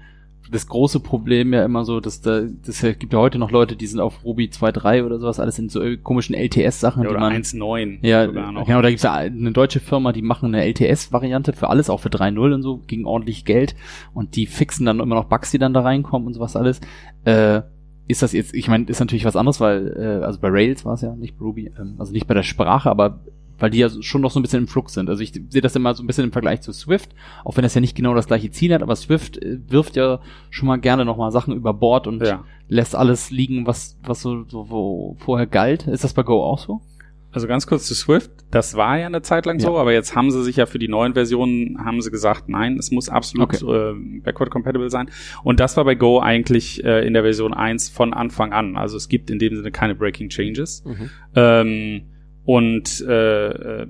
[0.52, 3.88] das große Problem ja immer so, dass da, das gibt ja heute noch Leute, die
[3.88, 7.34] sind auf Ruby 2.3 oder sowas, alles in so komischen LTS-Sachen, Ja, oder man.
[7.34, 11.90] 1.9 Ja, genau, da gibt's ja eine deutsche Firma, die machen eine LTS-Variante für alles,
[11.90, 13.76] auch für 3.0 und so, gegen ordentlich Geld.
[14.14, 16.80] Und die fixen dann immer noch Bugs, die dann da reinkommen und sowas alles.
[17.24, 17.62] Äh,
[18.08, 20.94] ist das jetzt, ich meine, ist natürlich was anderes, weil, äh, also bei Rails war
[20.94, 23.22] es ja, nicht bei Ruby, ähm, also nicht bei der Sprache, aber
[23.60, 25.10] weil die ja schon noch so ein bisschen im Flux sind.
[25.10, 27.12] Also ich sehe das immer so ein bisschen im Vergleich zu Swift,
[27.44, 30.20] auch wenn das ja nicht genau das gleiche Ziel hat, aber Swift äh, wirft ja
[30.50, 32.44] schon mal gerne nochmal Sachen über Bord und Ja.
[32.68, 35.88] lässt alles liegen, was, was so, so wo vorher galt.
[35.88, 36.82] Ist das bei Go auch so?
[37.32, 39.82] Also ganz kurz zu Swift, das war ja eine Zeit lang so, Ja.
[39.82, 42.92] aber jetzt haben sie sich ja für die neuen Versionen, haben sie gesagt, nein, es
[42.92, 45.10] muss absolut äh, backward compatible sein.
[45.44, 48.78] Und das war bei Go eigentlich äh, in der Version 1 von Anfang an.
[48.78, 50.82] Also es gibt in dem Sinne keine Breaking Changes.
[50.86, 51.10] Mhm.
[51.36, 52.02] Ähm,
[52.46, 53.88] und äh, äh,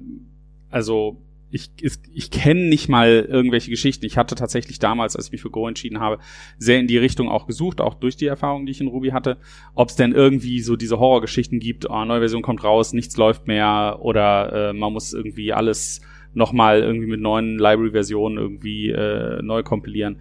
[0.70, 1.22] also
[1.56, 1.72] ich,
[2.14, 4.06] ich, kenne nicht mal irgendwelche Geschichten.
[4.06, 6.20] Ich hatte tatsächlich damals, als ich mich für Go entschieden habe,
[6.58, 9.38] sehr in die Richtung auch gesucht, auch durch die Erfahrung, die ich in Ruby hatte,
[9.74, 13.48] ob es denn irgendwie so diese Horrorgeschichten gibt, oh, neue Version kommt raus, nichts läuft
[13.48, 16.02] mehr oder äh, man muss irgendwie alles
[16.34, 20.18] nochmal irgendwie mit neuen Library-Versionen irgendwie äh, neu kompilieren.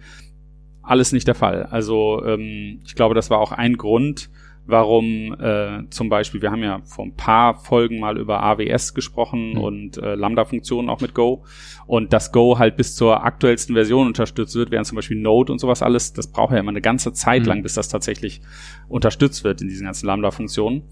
[0.83, 1.63] Alles nicht der Fall.
[1.63, 4.29] Also ähm, ich glaube, das war auch ein Grund,
[4.67, 9.53] warum äh, zum Beispiel, wir haben ja vor ein paar Folgen mal über AWS gesprochen
[9.53, 9.57] Mhm.
[9.61, 11.43] und äh, Lambda-Funktionen auch mit Go
[11.87, 15.59] und dass Go halt bis zur aktuellsten Version unterstützt wird, während zum Beispiel Node und
[15.59, 17.47] sowas alles, das braucht ja immer eine ganze Zeit Mhm.
[17.47, 18.41] lang, bis das tatsächlich
[18.87, 20.83] unterstützt wird in diesen ganzen Lambda-Funktionen.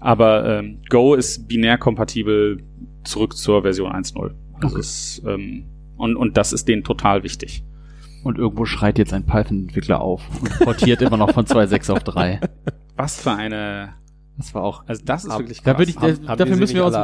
[0.00, 2.62] Aber ähm, Go ist binär kompatibel
[3.04, 4.32] zurück zur Version 1.0.
[4.54, 4.78] Also Okay.
[4.80, 5.64] es, ähm,
[5.96, 7.62] und, und das ist denen total wichtig.
[8.24, 12.40] Und irgendwo schreit jetzt ein Python-Entwickler auf und portiert immer noch von 2.6 auf 3.
[13.02, 13.94] Was für eine,
[14.36, 14.84] Das war auch.
[14.86, 15.78] also das ist Ab- wirklich Da krass.
[15.80, 16.94] würde ich, da, haben dafür müssen wir uns,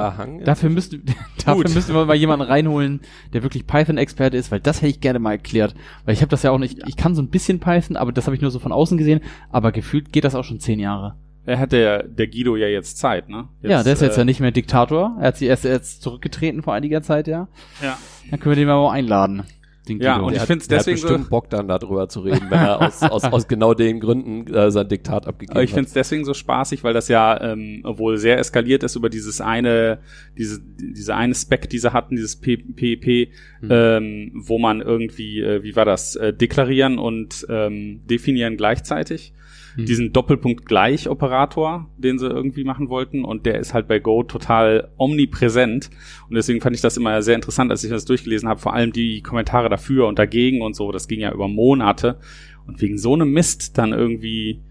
[0.44, 1.02] dafür müssten,
[1.44, 3.00] dafür müssen wir mal jemanden reinholen,
[3.32, 5.74] der wirklich Python-Experte ist, weil das hätte ich gerne mal erklärt.
[6.04, 8.26] Weil ich habe das ja auch nicht, ich kann so ein bisschen Python, aber das
[8.26, 9.20] habe ich nur so von außen gesehen,
[9.50, 11.16] aber gefühlt geht das auch schon zehn Jahre.
[11.48, 13.48] Er hat der, der Guido ja jetzt Zeit, ne?
[13.62, 15.16] Jetzt, ja, der ist jetzt äh, ja nicht mehr Diktator.
[15.20, 17.46] Er hat sich erst jetzt zurückgetreten vor einiger Zeit, ja.
[17.80, 17.96] Ja.
[18.30, 19.44] Dann können wir den mal einladen.
[19.88, 20.26] Den Ja, Guido.
[20.26, 22.80] und ich hat- der deswegen hat bestimmt so- Bock dann darüber zu reden, wenn er
[22.86, 25.74] aus, aus, aus genau den Gründen äh, sein Diktat abgegeben Aber ich hat.
[25.76, 29.40] finde es deswegen so spaßig, weil das ja ähm, wohl sehr eskaliert ist über dieses
[29.40, 29.98] eine,
[30.36, 33.28] diese, diese eine Spec, die sie hatten, dieses PPP,
[33.60, 33.68] Mhm.
[33.70, 39.32] ähm, wo man irgendwie, äh, wie war das, äh, deklarieren und ähm, definieren gleichzeitig.
[39.76, 39.86] Hm.
[39.86, 44.22] Diesen Doppelpunkt gleich Operator, den sie irgendwie machen wollten und der ist halt bei Go
[44.22, 45.90] total omnipräsent
[46.28, 48.92] und deswegen fand ich das immer sehr interessant, als ich das durchgelesen habe, vor allem
[48.92, 52.18] die Kommentare dafür und dagegen und so, das ging ja über Monate
[52.66, 54.62] und wegen so einem Mist dann irgendwie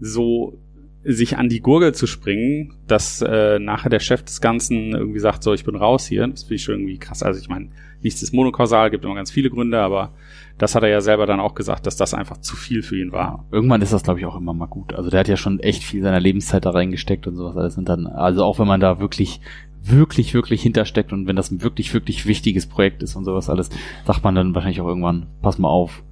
[0.00, 0.58] so
[1.08, 5.44] sich an die Gurgel zu springen, dass äh, nachher der Chef des Ganzen irgendwie sagt,
[5.44, 6.26] so, ich bin raus hier.
[6.26, 7.22] Das finde ich schon irgendwie krass.
[7.22, 7.68] Also ich meine,
[8.02, 10.14] nichts ist monokausal, gibt immer ganz viele Gründe, aber
[10.58, 13.12] das hat er ja selber dann auch gesagt, dass das einfach zu viel für ihn
[13.12, 13.44] war.
[13.50, 14.94] Irgendwann ist das, glaube ich, auch immer mal gut.
[14.94, 17.76] Also der hat ja schon echt viel seiner Lebenszeit da reingesteckt und sowas alles.
[17.76, 19.40] Und dann, also auch wenn man da wirklich,
[19.82, 23.70] wirklich, wirklich hintersteckt und wenn das ein wirklich, wirklich wichtiges Projekt ist und sowas alles,
[24.04, 26.02] sagt man dann wahrscheinlich auch irgendwann, pass mal auf,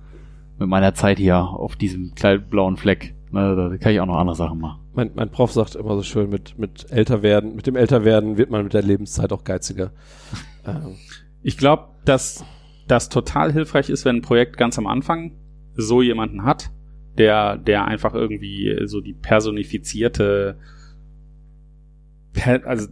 [0.59, 4.18] mit meiner Zeit hier auf diesem kleinen blauen Fleck, na, da kann ich auch noch
[4.18, 4.80] andere Sachen machen.
[4.95, 8.51] Mein, mein Prof sagt immer so schön, mit, mit älter werden, mit dem Älterwerden wird
[8.51, 9.90] man mit der Lebenszeit auch geiziger.
[10.64, 10.95] ähm,
[11.42, 12.45] Ich glaube, dass
[12.87, 15.32] das total hilfreich ist, wenn ein Projekt ganz am Anfang
[15.74, 16.70] so jemanden hat,
[17.18, 20.57] der, der einfach irgendwie so die personifizierte,
[22.32, 22.89] per, also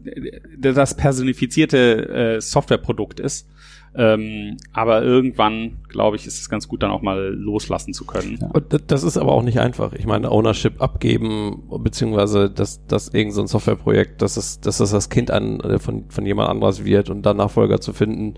[0.59, 3.49] das personifizierte äh, Softwareprodukt ist.
[3.95, 8.38] Ähm, aber irgendwann, glaube ich, ist es ganz gut, dann auch mal loslassen zu können.
[8.40, 8.51] Ja.
[8.86, 9.93] Das- ist aber auch nicht einfach.
[9.93, 14.93] Ich meine, Ownership abgeben, beziehungsweise dass, dass irgend so ein Softwareprojekt, dass es, dass das
[14.93, 18.34] das Kind an, äh, von, von jemand anderes wird und dann Nachfolger zu finden.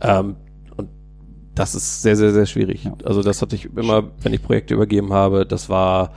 [0.00, 0.36] Ähm,
[1.56, 2.84] das ist sehr, sehr, sehr schwierig.
[2.84, 2.94] Ja.
[3.04, 6.12] Also das hatte ich immer, wenn ich Projekte übergeben habe, das war,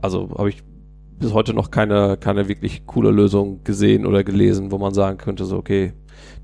[0.00, 0.62] also habe ich
[1.18, 5.44] bis heute noch keine, keine wirklich coole Lösung gesehen oder gelesen, wo man sagen könnte,
[5.44, 5.92] so, okay,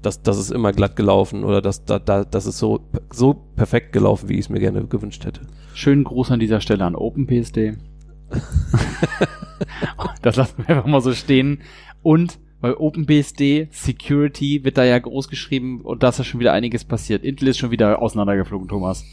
[0.02, 2.80] das, das ist immer glatt gelaufen oder das, da, da, das ist so,
[3.12, 5.42] so perfekt gelaufen, wie ich es mir gerne gewünscht hätte.
[5.72, 7.76] Schönen Gruß an dieser Stelle an OpenPSD.
[10.22, 11.60] das lassen wir einfach mal so stehen.
[12.02, 16.52] Und bei OpenBSD Security wird da ja groß geschrieben und da ist ja schon wieder
[16.52, 17.22] einiges passiert.
[17.24, 19.04] Intel ist schon wieder auseinandergeflogen, Thomas.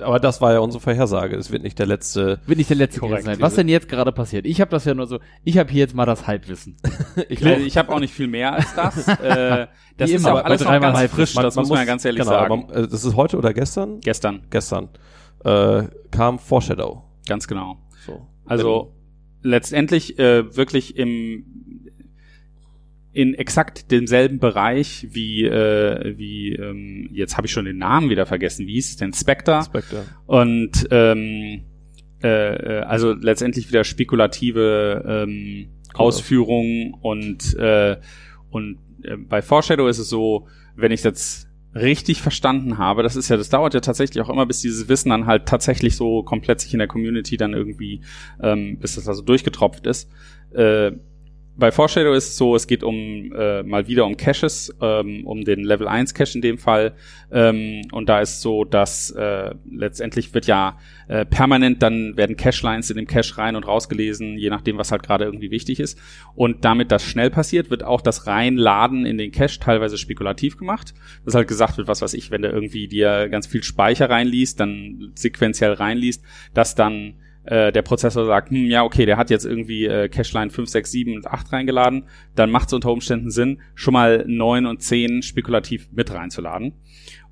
[0.00, 1.36] Aber das war ja unsere Vorhersage.
[1.36, 2.40] Es wird nicht der letzte.
[2.46, 3.24] Wird nicht der letzte Korrekt.
[3.24, 3.40] sein.
[3.40, 4.44] Was denn jetzt gerade passiert?
[4.44, 6.76] Ich habe das ja nur so, ich habe hier jetzt mal das Halbwissen.
[7.28, 9.06] Ich Also ich habe auch nicht viel mehr als das.
[9.08, 11.44] äh, das Wie ist immer, ja auch bei alles noch dreimal ganz halb frisch, Man-
[11.44, 12.66] das man muss man ja ganz ehrlich genau, sagen.
[12.68, 14.00] Man, äh, das ist heute oder gestern?
[14.00, 14.88] Gestern, Gestern.
[15.44, 17.04] Äh, kam Foreshadow.
[17.28, 17.78] ganz genau.
[18.04, 18.26] So.
[18.46, 18.92] Also
[19.42, 21.44] letztendlich äh, wirklich im
[23.16, 28.26] in exakt demselben Bereich wie äh, wie ähm, jetzt habe ich schon den Namen wieder
[28.26, 28.66] vergessen.
[28.66, 29.14] Wie hieß es denn?
[29.14, 29.62] Spectre.
[29.64, 30.04] Spectre.
[30.26, 31.62] Und ähm,
[32.22, 37.96] äh, äh, also letztendlich wieder spekulative ähm, Ausführungen und äh,
[38.50, 43.30] und äh, bei Foreshadow ist es so, wenn ich jetzt richtig verstanden habe, das ist
[43.30, 46.60] ja, das dauert ja tatsächlich auch immer, bis dieses Wissen dann halt tatsächlich so komplett
[46.60, 48.02] sich in der Community dann irgendwie,
[48.42, 50.10] ähm, bis das also durchgetropft ist.
[50.54, 50.92] Äh,
[51.58, 55.44] bei Foreshadow ist es so, es geht um äh, mal wieder um Caches, ähm, um
[55.44, 56.94] den Level 1 Cache in dem Fall.
[57.32, 60.78] Ähm, und da ist so, dass äh, letztendlich wird ja
[61.08, 65.02] äh, permanent dann werden Cache-Lines in dem Cache rein und rausgelesen, je nachdem, was halt
[65.02, 65.98] gerade irgendwie wichtig ist.
[66.34, 70.92] Und damit das schnell passiert, wird auch das Reinladen in den Cache teilweise spekulativ gemacht.
[71.24, 74.60] Dass halt gesagt wird, was weiß ich, wenn du irgendwie dir ganz viel Speicher reinliest,
[74.60, 77.14] dann sequenziell reinliest, dass dann
[77.46, 80.90] äh, der Prozessor sagt, hm, ja, okay, der hat jetzt irgendwie äh, Cache-Line 5, 6,
[80.90, 85.22] 7 und 8 reingeladen, dann macht es unter Umständen Sinn, schon mal 9 und 10
[85.22, 86.74] spekulativ mit reinzuladen.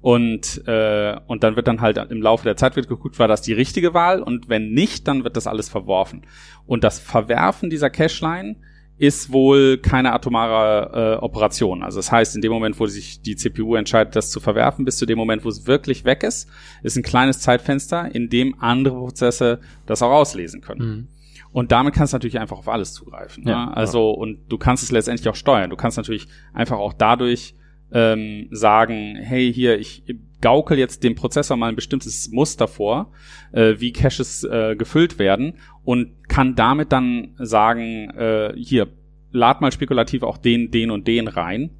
[0.00, 3.40] Und, äh, und dann wird dann halt im Laufe der Zeit wird geguckt, war das
[3.40, 6.26] die richtige Wahl und wenn nicht, dann wird das alles verworfen.
[6.66, 8.56] Und das Verwerfen dieser Cache-Line
[8.96, 11.82] ist wohl keine atomare äh, Operation.
[11.82, 14.98] Also das heißt, in dem Moment, wo sich die CPU entscheidet, das zu verwerfen, bis
[14.98, 16.48] zu dem Moment, wo es wirklich weg ist,
[16.82, 21.08] ist ein kleines Zeitfenster, in dem andere Prozesse das auch auslesen können.
[21.52, 23.46] Und damit kannst du natürlich einfach auf alles zugreifen.
[23.46, 23.76] Ja, ne?
[23.76, 25.70] Also, und du kannst es letztendlich auch steuern.
[25.70, 27.54] Du kannst natürlich einfach auch dadurch
[27.92, 30.02] ähm, sagen, hey, hier, ich
[30.44, 33.10] gaukel jetzt dem Prozessor mal ein bestimmtes Muster vor,
[33.52, 38.88] äh, wie Caches äh, gefüllt werden und kann damit dann sagen, äh, hier,
[39.32, 41.70] lad mal spekulativ auch den, den und den rein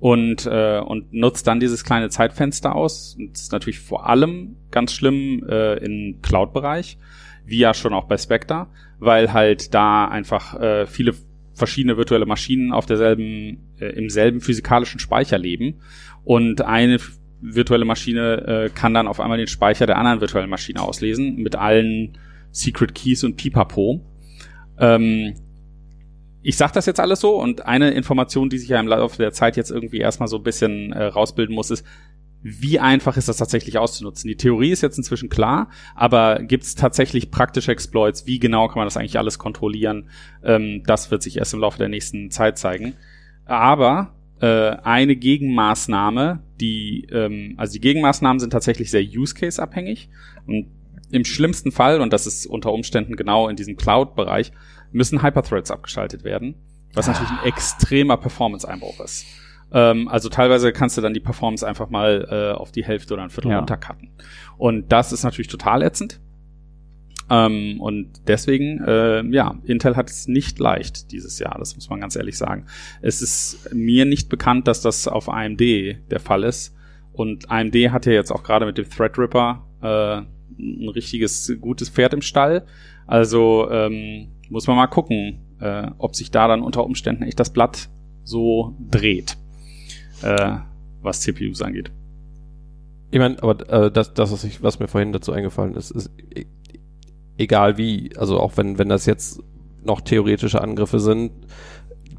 [0.00, 3.14] und, äh, und nutzt dann dieses kleine Zeitfenster aus.
[3.16, 6.98] Und das ist natürlich vor allem ganz schlimm äh, im Cloud-Bereich,
[7.46, 8.66] wie ja schon auch bei Spectre,
[8.98, 11.14] weil halt da einfach äh, viele
[11.54, 15.76] verschiedene virtuelle Maschinen auf derselben, äh, im selben physikalischen Speicher leben
[16.24, 16.98] und eine
[17.42, 21.56] virtuelle Maschine äh, kann dann auf einmal den Speicher der anderen virtuellen Maschine auslesen mit
[21.56, 22.16] allen
[22.52, 24.00] Secret Keys und Pipapo.
[24.78, 25.34] Ähm,
[26.42, 29.32] ich sag das jetzt alles so und eine Information, die sich ja im Laufe der
[29.32, 31.84] Zeit jetzt irgendwie erstmal so ein bisschen äh, rausbilden muss, ist,
[32.42, 34.26] wie einfach ist das tatsächlich auszunutzen?
[34.26, 38.26] Die Theorie ist jetzt inzwischen klar, aber gibt es tatsächlich praktische Exploits?
[38.26, 40.10] Wie genau kann man das eigentlich alles kontrollieren?
[40.42, 42.94] Ähm, das wird sich erst im Laufe der nächsten Zeit zeigen.
[43.44, 44.12] Aber
[44.46, 50.08] eine Gegenmaßnahme, die, ähm, also die Gegenmaßnahmen sind tatsächlich sehr Use-Case-abhängig.
[50.46, 50.66] Und
[51.10, 54.52] im schlimmsten Fall, und das ist unter Umständen genau in diesem Cloud-Bereich,
[54.92, 56.54] müssen Hyperthreads abgeschaltet werden,
[56.94, 59.26] was natürlich ein extremer Performance-Einbruch ist.
[59.72, 63.22] Ähm, also teilweise kannst du dann die Performance einfach mal äh, auf die Hälfte oder
[63.22, 63.58] ein Viertel Ja.
[63.58, 64.10] runtercutten.
[64.58, 66.20] Und das ist natürlich total ätzend.
[67.30, 72.00] Ähm, und deswegen, äh, ja, Intel hat es nicht leicht dieses Jahr, das muss man
[72.00, 72.66] ganz ehrlich sagen.
[73.00, 76.74] Es ist mir nicht bekannt, dass das auf AMD der Fall ist.
[77.12, 80.22] Und AMD hat ja jetzt auch gerade mit dem Threadripper äh,
[80.58, 82.64] ein richtiges gutes Pferd im Stall.
[83.06, 87.52] Also ähm, muss man mal gucken, äh, ob sich da dann unter Umständen echt das
[87.52, 87.88] Blatt
[88.24, 89.36] so dreht,
[90.22, 90.56] äh,
[91.00, 91.90] was CPUs angeht.
[93.10, 96.10] Ich meine, aber äh, das, das was, ich, was mir vorhin dazu eingefallen ist, ist
[97.42, 99.42] egal wie, also auch wenn, wenn das jetzt
[99.84, 101.32] noch theoretische Angriffe sind,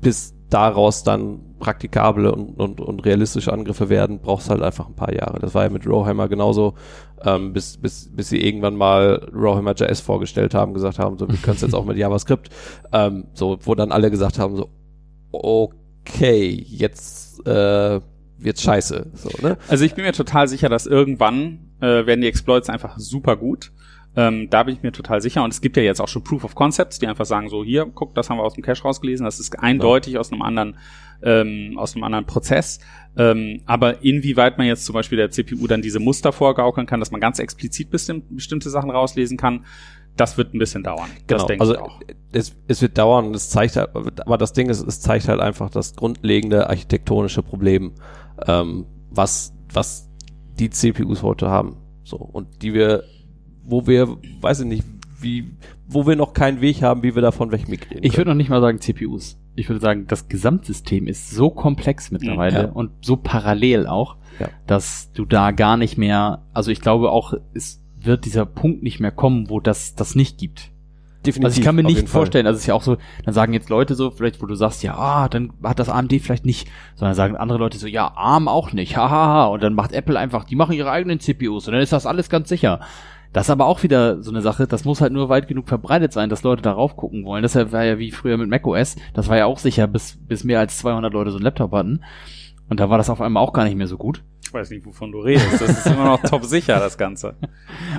[0.02, 5.14] bis daraus dann praktikable und, und, und realistische Angriffe werden, brauchst halt einfach ein paar
[5.14, 5.40] Jahre.
[5.40, 6.76] Das war ja mit Rowhammer genauso,
[7.24, 11.38] ähm, bis, bis, bis sie irgendwann mal Rowhammer JS vorgestellt haben, gesagt haben, so, wir
[11.38, 12.50] können es jetzt auch mit JavaScript,
[12.92, 14.70] ähm, so, wo dann alle gesagt haben, so,
[15.32, 18.02] okay, jetzt äh,
[18.38, 19.08] wird's scheiße.
[19.14, 19.58] So, ne?
[19.70, 23.72] Also ich bin mir total sicher, dass irgendwann äh, werden die Exploits einfach super gut.
[24.16, 25.44] Ähm, da bin ich mir total sicher.
[25.44, 27.86] Und es gibt ja jetzt auch schon Proof of Concepts, die einfach sagen, so hier,
[27.94, 30.78] guck, das haben wir aus dem Cache rausgelesen, das ist eindeutig aus einem anderen,
[31.24, 32.80] ähm, aus einem anderen Prozess.
[33.18, 37.12] Ähm, aber inwieweit man jetzt zum Beispiel der CPU dann diese Muster vorgaukeln kann, dass
[37.12, 39.66] man ganz explizit bestim- bestimmte Sachen rauslesen kann,
[40.16, 41.10] das wird ein bisschen dauern.
[41.28, 41.78] Das Genau, denke also
[42.32, 45.40] es, es wird dauern und es zeigt halt, aber das Ding ist, es zeigt halt
[45.40, 47.94] einfach das grundlegende architektonische Problem,
[48.48, 50.10] ähm, was, was
[50.60, 51.78] die CPUs heute haben.
[52.04, 53.04] So, und die wir,
[53.66, 54.84] wo wir, weiß ich nicht,
[55.20, 55.52] wie,
[55.88, 58.04] wo wir noch keinen Weg haben, wie wir davon wegmigrieren.
[58.04, 59.38] Ich würde noch nicht mal sagen CPUs.
[59.56, 62.70] Ich würde sagen, das Gesamtsystem ist so komplex mittlerweile Ja.
[62.72, 64.50] und so parallel auch, Ja.
[64.68, 69.00] dass du da gar nicht mehr, also ich glaube auch, es wird dieser Punkt nicht
[69.00, 70.72] mehr kommen, wo das das nicht gibt.
[71.26, 71.46] definitiv.
[71.46, 72.08] Also ich kann mir nicht Fall.
[72.08, 74.56] vorstellen, also es ist ja auch so, dann sagen jetzt Leute so, vielleicht wo du
[74.56, 78.12] sagst, ja, ah, dann hat das AMD vielleicht nicht, sondern sagen andere Leute so, ja,
[78.14, 81.74] ARM auch nicht, hahaha, und dann macht Apple einfach, die machen ihre eigenen CPUs und
[81.76, 82.82] dann ist das alles ganz sicher.
[83.34, 86.14] Das ist aber auch wieder so eine Sache, das muss halt nur weit genug verbreitet
[86.14, 87.42] sein, dass Leute darauf gucken wollen.
[87.42, 90.60] Das war ja wie früher mit macOS, das war ja auch sicher, bis, bis mehr
[90.60, 92.02] als 200 Leute so einen Laptop hatten.
[92.70, 94.24] Und da war das auf einmal auch gar nicht mehr so gut.
[94.46, 95.62] Ich weiß nicht, wovon du redest.
[95.62, 97.36] Das ist immer noch top sicher, das Ganze.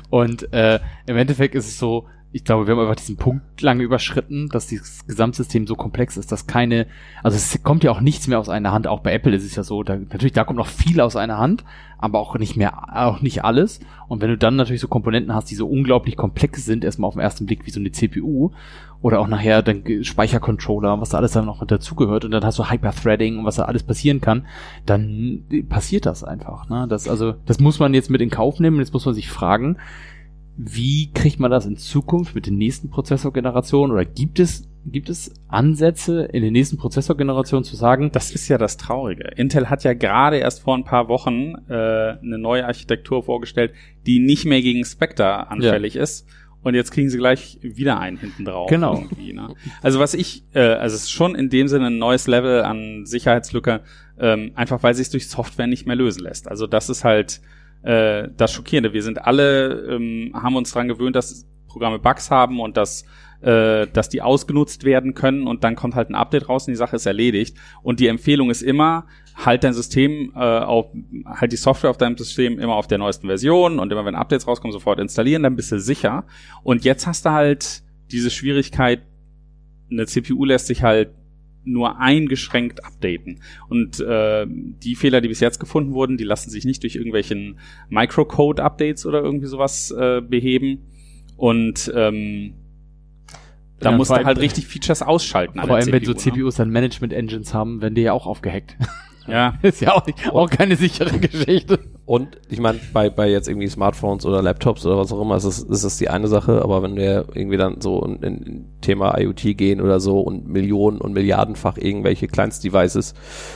[0.08, 3.84] Und äh, im Endeffekt ist es so, ich glaube, wir haben einfach diesen Punkt lange
[3.84, 6.88] überschritten, dass dieses Gesamtsystem so komplex ist, dass keine,
[7.22, 8.88] also es kommt ja auch nichts mehr aus einer Hand.
[8.88, 11.38] Auch bei Apple ist es ja so, da, natürlich, da kommt noch viel aus einer
[11.38, 11.64] Hand,
[11.96, 13.78] aber auch nicht mehr, auch nicht alles.
[14.08, 17.14] Und wenn du dann natürlich so Komponenten hast, die so unglaublich komplex sind, erstmal auf
[17.14, 18.50] den ersten Blick wie so eine CPU
[19.00, 22.68] oder auch nachher dann Speichercontroller, was da alles dann noch dazugehört und dann hast du
[22.68, 24.44] Hyperthreading und was da alles passieren kann,
[24.86, 26.68] dann passiert das einfach.
[26.68, 26.86] Ne?
[26.88, 28.80] Das, also, das muss man jetzt mit in Kauf nehmen.
[28.80, 29.76] Jetzt muss man sich fragen,
[30.56, 35.32] wie kriegt man das in Zukunft mit den nächsten Prozessorgenerationen oder gibt es gibt es
[35.48, 39.30] Ansätze in den nächsten Prozessorgenerationen zu sagen, Das ist ja das Traurige.
[39.36, 43.72] Intel hat ja gerade erst vor ein paar Wochen äh, eine neue Architektur vorgestellt,
[44.06, 46.28] die nicht mehr gegen Spectre anfällig ist.
[46.62, 48.70] Und jetzt kriegen sie gleich wieder einen hinten drauf.
[48.70, 49.04] Genau.
[49.18, 49.54] Ne?
[49.82, 53.04] Also was ich, äh, also es ist schon in dem Sinne ein neues Level an
[53.04, 53.82] Sicherheitslücke,
[54.18, 56.48] ähm, einfach weil sich durch Software nicht mehr lösen lässt.
[56.48, 57.42] Also das ist halt
[57.84, 58.92] äh, das Schockierende.
[58.92, 63.04] Wir sind alle, ähm, haben uns dran gewöhnt, dass Programme Bugs haben und dass
[63.44, 66.76] äh, dass die ausgenutzt werden können und dann kommt halt ein Update raus und die
[66.76, 67.58] Sache ist erledigt.
[67.82, 69.06] Und die Empfehlung ist immer,
[69.36, 70.86] halt dein System äh, auf,
[71.26, 74.46] halt die Software auf deinem System immer auf der neuesten Version und immer wenn Updates
[74.46, 76.24] rauskommen, sofort installieren, dann bist du sicher.
[76.62, 79.02] Und jetzt hast du halt diese Schwierigkeit,
[79.90, 81.10] eine CPU lässt sich halt
[81.64, 83.40] nur eingeschränkt updaten.
[83.68, 87.58] Und äh, die Fehler, die bis jetzt gefunden wurden, die lassen sich nicht durch irgendwelchen
[87.88, 90.86] Microcode-Updates oder irgendwie sowas äh, beheben.
[91.36, 92.54] Und ähm,
[93.80, 95.60] da Ja, musst du halt richtig Features ausschalten.
[95.60, 96.40] vor allem wenn so CPU, ne?
[96.42, 98.76] CPUs dann Management Engines haben, werden die ja auch aufgehackt.
[99.26, 101.78] Ja, ist ja auch, nicht, auch keine sichere Geschichte.
[102.06, 105.44] Und ich meine, bei, bei jetzt irgendwie Smartphones oder Laptops oder was auch immer, ist
[105.44, 108.64] es, ist es die eine Sache, aber wenn wir irgendwie dann so in, in, in
[108.80, 113.14] Thema IoT gehen oder so und Millionen und Milliardenfach irgendwelche Kleinstdevices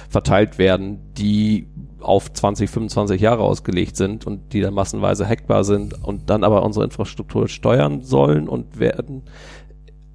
[0.08, 1.68] verteilt werden, die
[2.00, 6.62] auf 20, 25 Jahre ausgelegt sind und die dann massenweise hackbar sind und dann aber
[6.62, 9.24] unsere Infrastruktur steuern sollen und werden,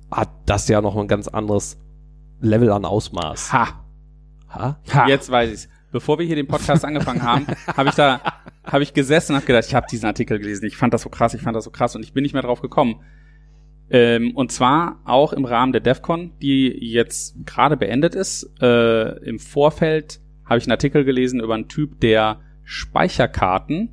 [0.10, 1.78] hat das ja noch ein ganz anderes
[2.40, 3.54] Level an Ausmaß.
[3.54, 3.83] ha,
[4.54, 4.80] Ha?
[4.94, 5.08] Ha.
[5.08, 5.70] jetzt weiß ich's.
[5.92, 7.46] Bevor wir hier den Podcast angefangen haben,
[7.78, 8.22] habe ich da
[8.64, 11.10] habe ich gesessen und habe gedacht, ich habe diesen Artikel gelesen, ich fand das so
[11.10, 13.02] krass, ich fand das so krass und ich bin nicht mehr drauf gekommen.
[13.90, 18.50] Ähm, und zwar auch im Rahmen der DEFCON, die jetzt gerade beendet ist.
[18.62, 23.90] Äh, Im Vorfeld habe ich einen Artikel gelesen über einen Typ, der Speicherkarten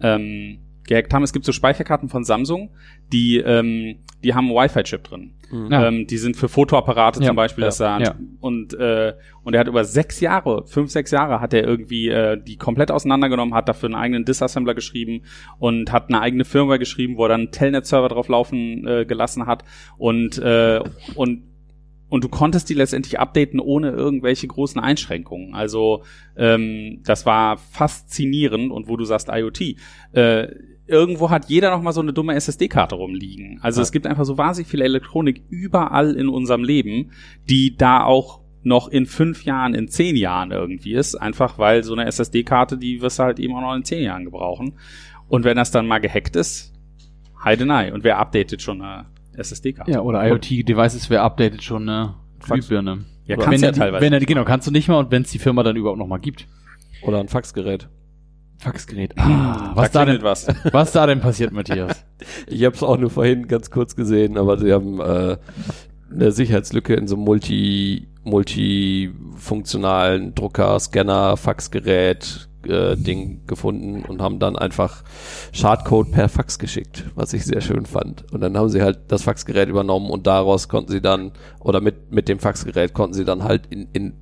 [0.00, 0.58] ähm,
[0.90, 1.22] gehackt haben.
[1.22, 2.70] Es gibt so Speicherkarten von Samsung,
[3.12, 5.34] die, ähm, die haben einen Wi-Fi-Chip drin.
[5.50, 5.68] Mhm.
[5.70, 5.86] Ja.
[5.86, 8.14] Ähm, die sind für Fotoapparate Ja, zum Beispiel, ja, dass da ja.
[8.40, 12.40] und äh, und er hat über sechs Jahre, fünf, sechs Jahre hat er irgendwie äh,
[12.42, 15.22] die komplett auseinandergenommen, hat dafür einen eigenen Disassembler geschrieben
[15.58, 19.46] und hat eine eigene Firmware geschrieben, wo er dann einen Telnet-Server drauf laufen äh, gelassen
[19.46, 19.64] hat
[19.96, 20.80] und äh,
[21.14, 21.44] und
[22.08, 25.54] und du konntest die letztendlich updaten ohne irgendwelche großen Einschränkungen.
[25.54, 26.02] Also
[26.36, 29.76] ähm, das war faszinierend und wo du sagst IoT.
[30.12, 30.48] Äh,
[30.90, 33.58] irgendwo hat jeder noch mal so eine dumme SSD-Karte rumliegen.
[33.62, 33.82] Also Ja.
[33.82, 37.12] es gibt einfach so wahnsinnig viel Elektronik überall in unserem Leben,
[37.48, 41.14] die da auch noch in fünf Jahren, in zehn Jahren irgendwie ist.
[41.14, 44.24] Einfach weil so eine SSD-Karte, die wirst du halt eben auch noch in zehn Jahren
[44.24, 44.74] gebrauchen.
[45.28, 46.72] Und wenn das dann mal gehackt ist,
[47.42, 47.92] heidenei.
[47.94, 49.90] Und wer updatet schon eine SSD-Karte?
[49.90, 53.06] Ja, oder IoT-Devices, wer updatet schon eine Glühbirne.
[53.24, 55.22] Ja, kannst wenn ja er teilweise Wenn er, genau, kannst du nicht mal und wenn
[55.22, 56.46] es die Firma dann überhaupt noch mal gibt.
[57.02, 57.88] Oder ein Faxgerät.
[58.60, 59.18] Faxgerät.
[59.18, 60.46] Ah, was da da denn, was.
[60.72, 62.04] was da denn passiert, Matthias?
[62.46, 65.38] Ich habe es auch nur vorhin ganz kurz gesehen, aber sie haben äh,
[66.12, 74.38] eine Sicherheitslücke in so einem multi multifunktionalen Drucker, Scanner, Faxgerät äh, Ding gefunden und haben
[74.38, 75.02] dann einfach
[75.52, 78.30] Schadcode per Fax geschickt, was ich sehr schön fand.
[78.32, 82.12] Und dann haben sie halt das Faxgerät übernommen und daraus konnten sie dann oder mit
[82.12, 84.12] mit dem Faxgerät konnten sie dann halt in, in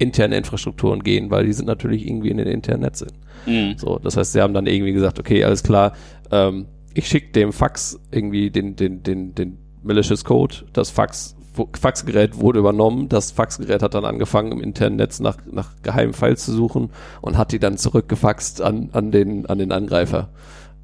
[0.00, 3.12] interne Infrastrukturen gehen, weil die sind natürlich irgendwie in den internen Netzen.
[3.46, 3.74] Mhm.
[3.76, 5.92] So, das heißt, sie haben dann irgendwie gesagt, okay, alles klar,
[6.30, 11.36] ähm, ich schicke dem Fax irgendwie den, den, den, den malicious Code, das Fax,
[11.78, 16.44] Faxgerät wurde übernommen, das Faxgerät hat dann angefangen im internen Netz nach, nach geheimen Files
[16.44, 16.90] zu suchen
[17.20, 20.30] und hat die dann zurückgefaxt an, an den, an den Angreifer.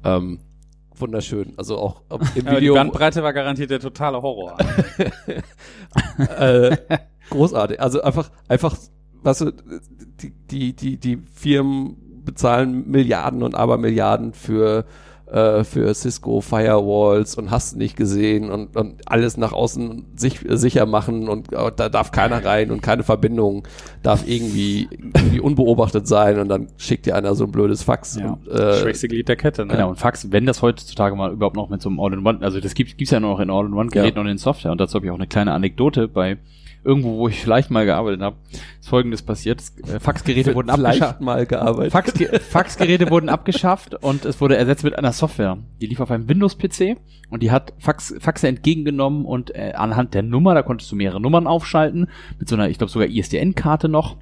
[0.03, 0.39] Ähm,
[0.95, 1.53] wunderschön.
[1.57, 4.57] Also auch im Aber die Video Bandbreite war garantiert der totale Horror.
[6.37, 6.77] äh,
[7.29, 7.79] großartig.
[7.79, 8.75] Also einfach, einfach,
[9.23, 9.51] weißt du,
[10.21, 11.95] die, die, die, die Firmen
[12.25, 14.85] bezahlen Milliarden und Abermilliarden für
[15.31, 20.85] äh, für Cisco Firewalls und hast nicht gesehen und, und alles nach außen sich, sicher
[20.85, 23.67] machen und äh, da darf keiner rein und keine Verbindung
[24.03, 28.15] darf irgendwie, irgendwie unbeobachtet sein und dann schickt dir einer so ein blödes Fax.
[28.15, 28.31] Ja.
[28.41, 29.73] Und, äh, Schwächste Glied der Kette, ne?
[29.73, 32.73] Genau, und Fax, wenn das heutzutage mal überhaupt noch mit so einem All-in-One, also das
[32.73, 34.21] gibt gibt's ja nur noch in All-in-One-Geräten Ja.
[34.21, 34.71] und in Software.
[34.71, 36.37] Und dazu habe ich auch eine kleine Anekdote bei
[36.83, 38.37] irgendwo, wo ich vielleicht mal gearbeitet habe.
[38.79, 39.61] Ist folgendes passiert.
[39.87, 41.21] Äh, Faxgeräte wurden abgeschafft.
[41.21, 41.91] mal gearbeitet.
[41.91, 45.57] Faxge Faxgeräte wurden abgeschafft und es wurde ersetzt mit einer Software.
[45.81, 46.97] Die lief auf einem Windows-PC
[47.29, 51.19] und die hat Fax, Faxe entgegengenommen und äh, anhand der Nummer, da konntest du mehrere
[51.19, 52.07] Nummern aufschalten,
[52.39, 54.17] mit so einer, ich glaube sogar ISDN-Karte noch.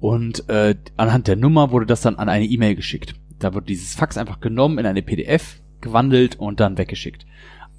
[0.00, 3.14] Und äh, anhand der Nummer wurde das dann an eine E-Mail geschickt.
[3.38, 7.24] Da wurde dieses Fax einfach genommen, in eine PDF gewandelt und dann weggeschickt.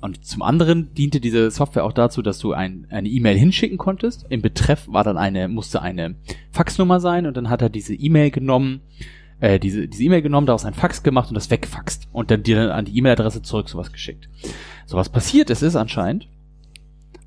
[0.02, 4.26] Und zum anderen diente diese Software auch dazu, dass du ein, eine E-Mail hinschicken konntest.
[4.30, 6.16] Im Betreff war dann eine, musste eine
[6.52, 8.82] Faxnummer sein und dann hat er diese E-Mail genommen,
[9.42, 12.56] äh, diese, diese E-Mail genommen, daraus ein Fax gemacht und das wegfaxt und dann dir
[12.56, 14.30] dann an die E-Mail-Adresse zurück sowas geschickt.
[14.86, 16.30] So was passiert ist, ist anscheinend,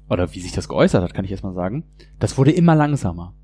[0.09, 1.85] oder wie sich das geäußert hat, kann ich erstmal sagen,
[2.19, 3.35] das wurde immer langsamer.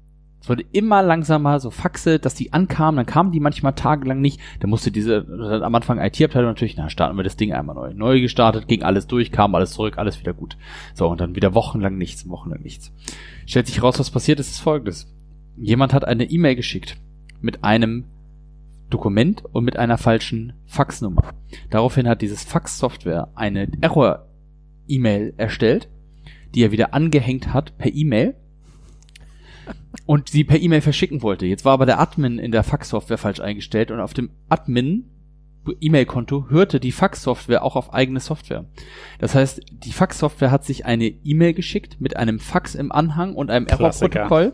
[0.41, 4.41] Es wurde immer langsamer, so Faxe, dass die ankamen, dann kamen die manchmal tagelang nicht.
[4.61, 5.27] Da musste diese,
[5.65, 7.93] am Anfang IT-Abteilung natürlich, na, starten wir das Ding einmal neu.
[7.93, 10.57] Neu gestartet, ging alles durch, kam alles zurück, alles wieder gut.
[10.95, 12.93] So, und dann wieder wochenlang nichts, wochenlang nichts.
[13.47, 15.13] Stellt sich raus, was passiert ist, ist folgendes.
[15.57, 16.97] Jemand hat eine E-Mail geschickt
[17.41, 18.05] mit einem
[18.91, 21.35] Dokument und mit einer falschen Faxnummer.
[21.71, 25.89] Daraufhin hat dieses Fax-Software eine Error-E-Mail erstellt,
[26.55, 28.35] die er wieder angehängt hat per E-Mail
[30.07, 31.47] und sie per E-Mail verschicken wollte.
[31.47, 35.05] Jetzt war aber der Admin in der Fax-Software falsch eingestellt und auf dem Admin
[35.81, 38.65] E-Mail-Konto hörte die Fax-Software auch auf eigene Software.
[39.19, 43.51] Das heißt, die Fax-Software hat sich eine E-Mail geschickt mit einem Fax im Anhang und
[43.51, 43.67] einem.
[43.67, 44.53] Error-Protokoll.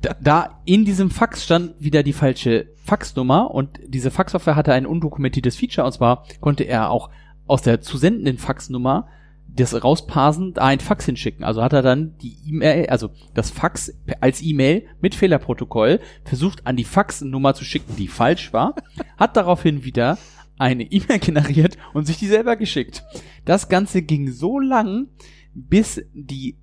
[0.00, 4.86] Da, da in diesem Fax stand wieder die falsche Faxnummer und diese Fax-Software hatte ein
[4.86, 7.10] undokumentiertes Feature und zwar konnte er auch
[7.46, 9.08] aus der zu sendenden Faxnummer
[9.54, 11.44] das rausparsen, da ein Fax hinschicken.
[11.44, 16.76] Also hat er dann die E-Mail, also das Fax als E-Mail mit Fehlerprotokoll versucht an
[16.76, 18.74] die Faxnummer zu schicken, die falsch war,
[19.16, 20.18] hat daraufhin wieder
[20.58, 23.02] eine E-Mail generiert und sich die selber geschickt.
[23.44, 25.08] Das Ganze ging so lang,
[25.54, 26.56] bis die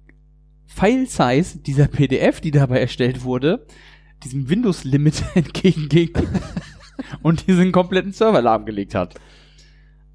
[0.65, 3.65] File-Size dieser PDF, die dabei erstellt wurde,
[4.23, 6.11] diesem Windows-Limit entgegenging
[7.23, 9.15] und diesen kompletten Server lahmgelegt hat.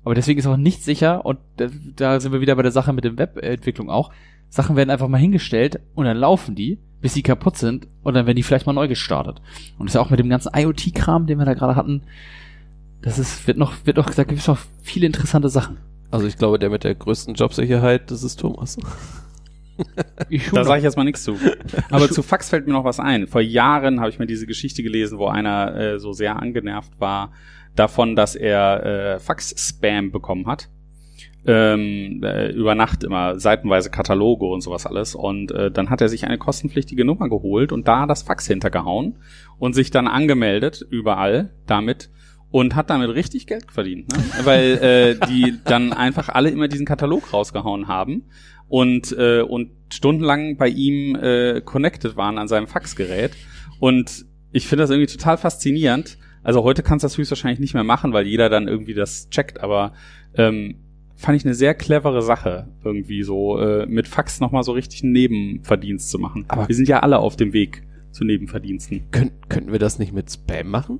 [0.04, 2.92] Aber deswegen ist auch nicht sicher, und da, da sind wir wieder bei der Sache
[2.92, 4.12] mit der Webentwicklung auch.
[4.48, 6.78] Sachen werden einfach mal hingestellt und dann laufen die.
[7.00, 9.42] bis sie kaputt sind und dann werden die vielleicht mal neu gestartet.
[9.78, 12.02] Und das ist ja auch mit dem ganzen IoT-Kram, den wir da gerade hatten,
[13.02, 15.78] das ist, wird noch, wird noch, da gibt es noch viele interessante Sachen.
[16.12, 18.78] Also ich glaube, der mit der größten Jobsicherheit, das ist Thomas.
[20.52, 21.36] Da sage ich jetzt mal nichts zu.
[21.90, 23.26] Aber zu Fax fällt mir noch was ein.
[23.26, 27.32] Vor Jahren habe ich mir diese Geschichte gelesen, wo einer äh, so sehr angenervt war
[27.74, 30.68] davon, dass er äh, Fax-Spam bekommen hat.
[31.44, 35.16] Ähm, äh, über Nacht immer seitenweise Kataloge und sowas alles.
[35.16, 39.18] Und äh, dann hat er sich eine kostenpflichtige Nummer geholt und da das Fax hintergehauen
[39.58, 42.10] und sich dann angemeldet überall damit
[42.52, 44.22] und hat damit richtig Geld verdient, ne?
[44.44, 48.26] weil äh, die dann einfach alle immer diesen Katalog rausgehauen haben
[48.68, 53.32] und äh, und stundenlang bei ihm äh, connected waren an seinem Faxgerät
[53.80, 56.18] und ich finde das irgendwie total faszinierend.
[56.42, 59.60] Also heute kannst du das höchstwahrscheinlich nicht mehr machen, weil jeder dann irgendwie das checkt,
[59.60, 59.92] aber
[60.34, 60.76] ähm,
[61.14, 65.12] fand ich eine sehr clevere Sache, irgendwie so äh, mit Fax nochmal so richtig einen
[65.12, 66.44] Nebenverdienst zu machen.
[66.48, 69.10] Aber- wir sind ja alle auf dem Weg zu Nebenverdiensten.
[69.10, 70.98] Kön könnten wir das nicht mit Spam machen?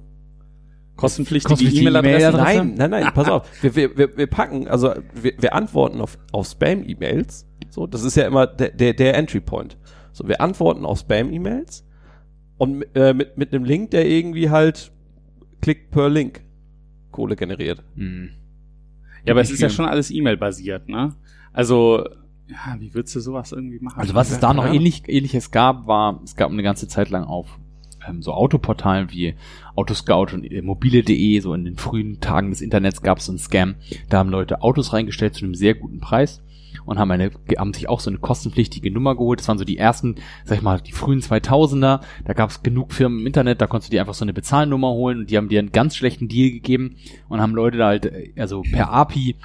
[0.96, 1.54] Kostenpflichtige.
[1.88, 2.36] E-Mail-Adresse?
[2.58, 3.62] Nein, nein, nein, pass auf.
[3.62, 7.46] Wir, wir, wir, wir packen, also wir, wir antworten auf, auf Spam-E-Mails.
[7.70, 9.76] So, das ist ja immer der, der, der Entry-Point.
[10.12, 11.84] So, wir antworten auf Spam-E-Mails
[12.58, 14.92] und äh, mit, mit einem Link, der irgendwie halt
[15.62, 16.42] Klick per Link
[17.10, 17.82] Kohle generiert.
[17.94, 18.30] Hm.
[19.24, 21.14] Ja, aber es ist ja schon alles E-Mail-basiert, ne?
[21.52, 22.04] Also,
[22.48, 24.00] ja, wie würdest du sowas irgendwie machen?
[24.00, 27.24] Also was es da noch ähnlich, ähnliches gab, war, es gab eine ganze Zeit lang
[27.24, 27.58] auf
[28.06, 29.34] ähm, so Autoportalen wie
[29.76, 33.38] Autoscout und äh, mobile.de, so in den frühen Tagen des Internets gab es so einen
[33.38, 33.76] Scam.
[34.08, 36.42] Da haben Leute Autos reingestellt zu einem sehr guten Preis
[36.84, 39.40] und haben eine, haben sich auch so eine kostenpflichtige Nummer geholt.
[39.40, 42.00] Das waren so die ersten, sag ich mal, die frühen 2000er.
[42.24, 44.92] Da gab es genug Firmen im Internet, da konntest du dir einfach so eine Bezahlnummer
[44.92, 46.96] holen und die haben dir einen ganz schlechten Deal gegeben
[47.28, 49.36] und haben Leute da halt, äh, also per API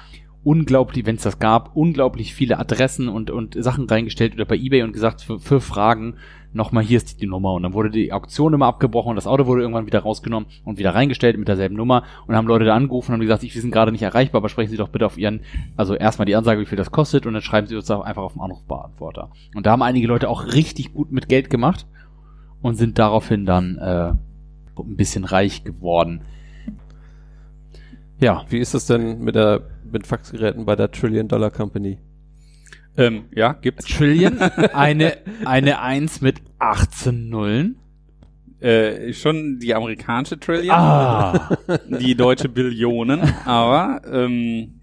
[0.44, 4.82] unglaublich, wenn es das gab, unglaublich viele Adressen und, und Sachen reingestellt oder bei Ebay
[4.82, 6.14] und gesagt, für, für Fragen,
[6.52, 7.52] nochmal, hier ist die Nummer.
[7.52, 10.78] Und dann wurde die Auktion immer abgebrochen und das Auto wurde irgendwann wieder rausgenommen und
[10.78, 13.62] wieder reingestellt mit derselben Nummer und haben Leute da angerufen und haben gesagt, ich, wir
[13.62, 15.40] sind gerade nicht erreichbar, aber sprechen Sie doch bitte auf Ihren,
[15.76, 18.34] also erstmal die Ansage, wie viel das kostet und dann schreiben Sie uns einfach auf
[18.34, 19.30] den Anrufbeantworter.
[19.54, 21.86] Und da haben einige Leute auch richtig gut mit Geld gemacht
[22.62, 24.12] und sind daraufhin dann äh,
[24.78, 26.22] ein bisschen reich geworden.
[28.20, 29.62] Ja, Wie ist das denn mit der
[29.92, 31.98] mit Faxgeräten bei der Trillion Dollar Company?
[32.96, 33.84] Ähm, ja, gibt's.
[33.86, 34.38] Trillion,
[34.72, 37.76] eine, eine Eins mit 18 Nullen.
[38.60, 41.56] Äh, schon die amerikanische Trillion, Ah,
[41.88, 44.80] die deutsche Billionen, aber ähm,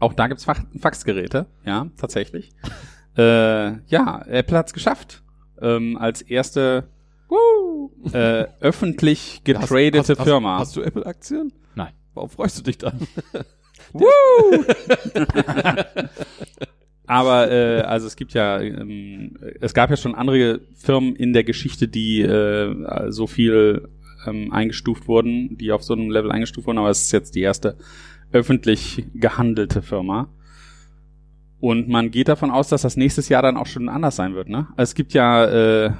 [0.00, 2.50] auch da gibt's Fach Faxgeräte, ja, tatsächlich.
[3.16, 5.22] Äh, ja, Apple hat's geschafft.
[5.62, 6.84] Ähm, als erste
[8.12, 10.58] äh, öffentlich getradete Hast- hast- Firma.
[10.58, 11.52] Hast, hast du Apple-Aktien?
[11.74, 11.92] Nein.
[12.12, 13.00] Warum freust du dich dann?
[17.06, 21.44] Aber äh, also es gibt ja, ähm, es gab ja schon andere Firmen in der
[21.44, 23.88] Geschichte, die äh, so viel
[24.26, 27.42] ähm, eingestuft wurden, die auf so einem Level eingestuft wurden, aber es ist jetzt die
[27.42, 27.76] erste
[28.32, 30.28] öffentlich gehandelte Firma.
[31.60, 34.48] Und man geht davon aus, dass das nächstes Jahr dann auch schon anders sein wird,
[34.48, 34.66] ne?
[34.76, 35.92] Also es gibt ja, äh,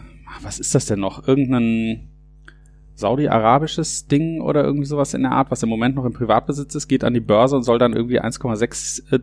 [0.42, 1.26] was ist das denn noch?
[1.26, 2.08] Irgendein
[2.96, 6.88] Saudi-arabisches Ding oder irgendwie sowas in der Art, was im Moment noch im Privatbesitz ist,
[6.88, 9.18] geht an die Börse und soll dann irgendwie 1,6 äh,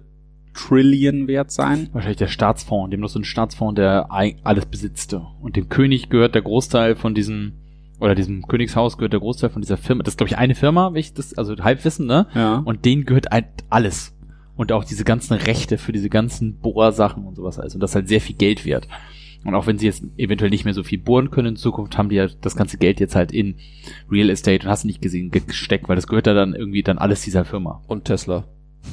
[0.54, 1.90] Trillion wert sein.
[1.92, 5.26] wahrscheinlich der Staatsfonds, dem noch so ein Staatsfonds, der alles besitzte.
[5.42, 7.54] Und dem König gehört der Großteil von diesem,
[8.00, 10.04] oder diesem Königshaus gehört der Großteil von dieser Firma.
[10.04, 12.28] Das ist, glaube ich, eine Firma, wenn ich das, also Halbwissen, ne?
[12.36, 12.58] Ja.
[12.58, 14.16] Und denen gehört halt alles.
[14.56, 17.74] Und auch diese ganzen Rechte für diese ganzen Bohrsachen und sowas alles.
[17.74, 18.88] Und das ist halt sehr viel Geld wert.
[19.44, 22.10] Und auch wenn sie jetzt eventuell nicht mehr so viel bohren können in Zukunft, haben
[22.10, 23.56] die ja das ganze Geld jetzt halt in
[24.10, 26.98] Real Estate und hast du nicht gesehen, gesteckt, weil das gehört ja dann irgendwie dann
[26.98, 27.82] alles dieser Firma.
[27.88, 28.46] Und Tesla.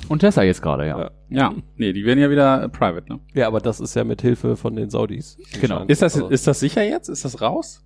[0.08, 0.98] Und Tesla jetzt gerade, ja.
[1.00, 1.10] Ja.
[1.30, 3.20] ja, nee, die werden ja wieder private, ne?
[3.34, 5.36] Ja, aber das ist ja mit Hilfe von den Saudis.
[5.60, 5.84] Genau.
[5.86, 7.08] Ist das, Also- ist das sicher jetzt?
[7.08, 7.84] Ist das raus?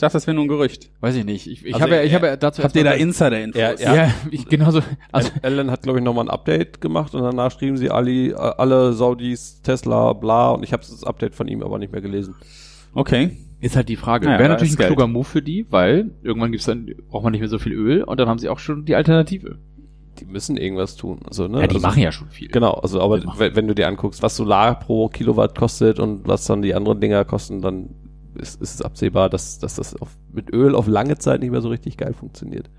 [0.00, 0.88] Ich dachte, das wäre nur ein Gerücht.
[1.00, 1.46] Weiß ich nicht.
[1.46, 3.60] Ich, ich Also habe ja, ich habe ja dazu Habt ihr da Insider-Infos?
[3.60, 4.14] Ja, ja, ja.
[4.30, 4.80] ich genauso.
[5.12, 8.94] Also Ellen hat, glaube ich, nochmal ein Update gemacht und danach schrieben sie alle, alle
[8.94, 12.34] Saudis, Tesla, bla und ich habe das Update von ihm aber nicht mehr gelesen.
[12.94, 13.36] Okay.
[13.60, 14.24] ist halt die Frage.
[14.24, 14.88] Naja, Wäre natürlich ein Geld.
[14.88, 18.02] kluger Move für die, weil irgendwann gibt's dann braucht man nicht mehr so viel Öl
[18.02, 19.58] und dann haben sie auch schon die Alternative.
[20.18, 21.20] Die müssen irgendwas tun.
[21.26, 21.60] Also, ne?
[21.60, 22.48] Ja, die also, machen ja schon viel.
[22.48, 26.62] Genau, also aber wenn du dir anguckst, was Solar pro Kilowatt kostet und was dann
[26.62, 27.90] die anderen Dinger kosten, dann
[28.36, 31.60] ist, ist es absehbar, dass, dass das auf, mit Öl auf lange Zeit nicht mehr
[31.62, 32.70] so richtig geil funktioniert.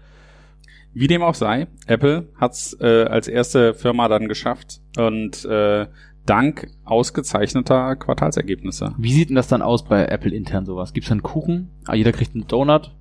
[0.93, 5.87] Wie dem auch sei, Apple hat's äh, als erste Firma dann geschafft und äh,
[6.25, 8.93] dank ausgezeichneter Quartalsergebnisse.
[8.97, 10.93] Wie sieht denn das dann aus bei Apple intern sowas?
[10.93, 11.69] Gibt's dann Kuchen?
[11.87, 12.91] Ah, jeder kriegt einen Donut?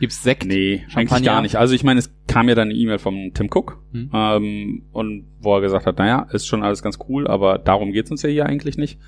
[0.00, 0.46] Gibt's Sekt?
[0.46, 0.98] Nee, Champagner?
[0.98, 1.56] eigentlich gar nicht.
[1.56, 4.10] Also ich meine, es kam ja dann eine E-Mail vom Tim Cook, Hm.
[4.14, 8.10] ähm, und wo er gesagt hat, naja, ist schon alles ganz cool, aber darum geht's
[8.10, 8.98] uns ja hier eigentlich nicht.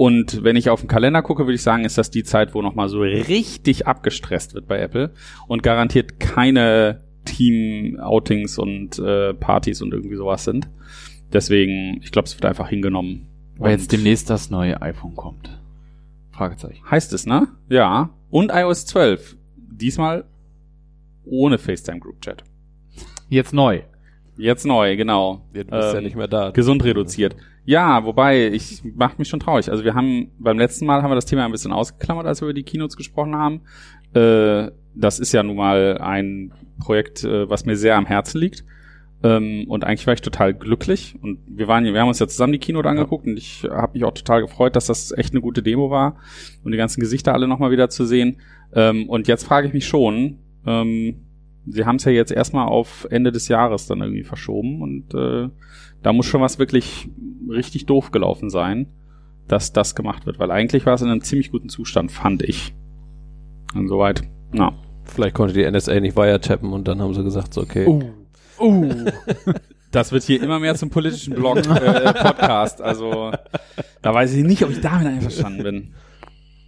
[0.00, 2.62] Und wenn ich auf den Kalender gucke, würde ich sagen, ist das die Zeit, wo
[2.62, 5.12] nochmal so richtig abgestresst wird bei Apple
[5.46, 10.70] und garantiert keine Team-Outings und äh, Partys und irgendwie sowas sind.
[11.34, 13.26] Deswegen, ich glaube, es wird einfach hingenommen.
[13.58, 15.60] Weil jetzt demnächst das neue iPhone kommt.
[16.30, 16.82] Fragezeichen.
[16.90, 17.48] Heißt es, ne?
[17.68, 18.08] Ja.
[18.30, 19.36] Und iOS 12.
[19.58, 20.24] Diesmal
[21.26, 22.42] ohne FaceTime Group Chat.
[23.28, 23.82] Jetzt neu.
[24.38, 25.44] Jetzt neu, genau.
[25.52, 26.52] Ja, du bist ja Ähm, nicht mehr da.
[26.52, 27.36] Gesund reduziert.
[27.64, 29.70] Ja, wobei, ich macht mich schon traurig.
[29.70, 32.46] Also wir haben, beim letzten Mal haben wir das Thema ein bisschen ausgeklammert, als wir
[32.46, 33.60] über die Keynotes gesprochen haben.
[34.14, 38.64] Äh, das ist ja nun mal ein Projekt, äh, was mir sehr am Herzen liegt.
[39.22, 41.14] Ähm, und eigentlich war ich total glücklich.
[41.22, 44.04] Und wir waren, wir haben uns ja zusammen die Keynote angeguckt und ich habe mich
[44.04, 46.16] auch total gefreut, dass das echt eine gute Demo war
[46.64, 48.38] und die ganzen Gesichter alle nochmal wieder zu sehen.
[48.74, 51.26] Ähm, und jetzt frage ich mich schon, ähm,
[51.66, 55.48] sie haben es ja jetzt erstmal auf Ende des Jahres dann irgendwie verschoben und äh,
[56.02, 57.08] da muss schon was wirklich
[57.48, 58.86] richtig doof gelaufen sein,
[59.48, 62.74] dass das gemacht wird, weil eigentlich war es in einem ziemlich guten Zustand, fand ich.
[63.74, 64.74] Und soweit, na.
[65.04, 67.86] Vielleicht konnte die NSA nicht wiretappen und dann haben sie gesagt, so, okay.
[67.86, 68.02] Uh.
[68.60, 69.04] Uh.
[69.90, 72.80] Das wird hier immer mehr zum politischen Blog, äh, Podcast.
[72.80, 73.32] Also
[74.02, 75.94] da weiß ich nicht, ob ich damit einverstanden bin.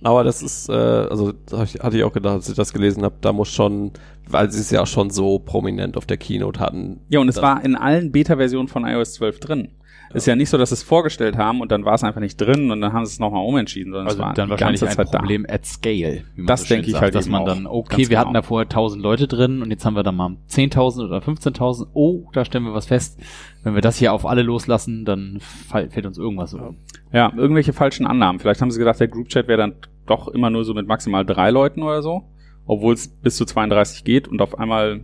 [0.04, 3.16] Aber das ist, äh, also da hatte ich auch gedacht, als ich das gelesen habe,
[3.20, 3.92] da muss schon,
[4.28, 7.00] weil sie es ja schon so prominent auf der Keynote hatten.
[7.08, 9.68] Ja, und es war in allen Beta-Versionen von iOS 12 drin.
[10.14, 12.36] Ist ja nicht so, dass sie es vorgestellt haben und dann war es einfach nicht
[12.38, 15.06] drin und dann haben sie es nochmal umentschieden, sondern Also es war dann wahrscheinlich ein
[15.06, 16.24] Problem at scale.
[16.36, 17.46] Das so denke ich sagt, halt Dass eben man auch.
[17.46, 18.40] dann, okay, Ganz wir hatten genau.
[18.40, 21.86] da vorher 1000 Leute drin und jetzt haben wir da mal 10.000 oder 15.000.
[21.94, 23.18] Oh, da stellen wir was fest.
[23.62, 26.60] Wenn wir das hier auf alle loslassen, dann fällt uns irgendwas um.
[26.60, 26.74] da.
[27.18, 28.38] Ja, irgendwelche falschen Annahmen.
[28.38, 29.74] Vielleicht haben sie gedacht, der Group-Chat wäre dann
[30.06, 32.24] doch immer nur so mit maximal drei Leuten oder so,
[32.66, 35.00] obwohl es bis zu 32 geht und auf einmal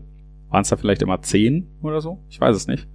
[0.50, 2.18] waren es da vielleicht immer 10 oder so.
[2.28, 2.88] Ich weiß es nicht.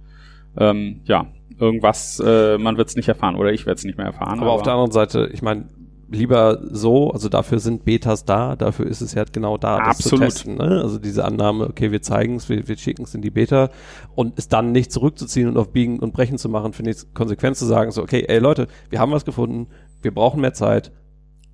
[0.56, 1.26] Ähm, ja,
[1.58, 4.40] irgendwas, äh, man wird es nicht erfahren oder ich werde es nicht mehr erfahren.
[4.40, 5.68] Aber auf der anderen Seite, ich meine,
[6.10, 10.18] lieber so, also dafür sind Betas da, dafür ist es ja genau da, das Absolut.
[10.18, 10.56] zu testen.
[10.56, 10.80] Ne?
[10.82, 13.70] Also diese Annahme, okay, wir zeigen es, wir, wir schicken es in die Beta
[14.14, 17.56] und es dann nicht zurückzuziehen und auf Biegen und Brechen zu machen, finde ich konsequent
[17.56, 19.68] zu sagen, so, okay, ey Leute, wir haben was gefunden,
[20.02, 20.92] wir brauchen mehr Zeit.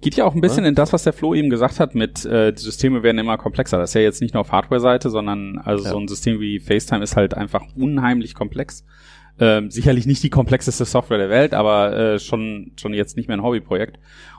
[0.00, 2.52] Geht ja auch ein bisschen in das, was der Flo eben gesagt hat, mit äh,
[2.52, 3.78] die Systeme werden immer komplexer.
[3.78, 5.90] Das ist ja jetzt nicht nur auf Hardware-Seite, sondern also Ja.
[5.90, 8.84] so ein System wie FaceTime ist halt einfach unheimlich komplex.
[9.38, 13.36] Ähm, sicherlich nicht die komplexeste Software der Welt, aber äh, schon schon jetzt nicht mehr
[13.36, 13.98] ein Hobbyprojekt.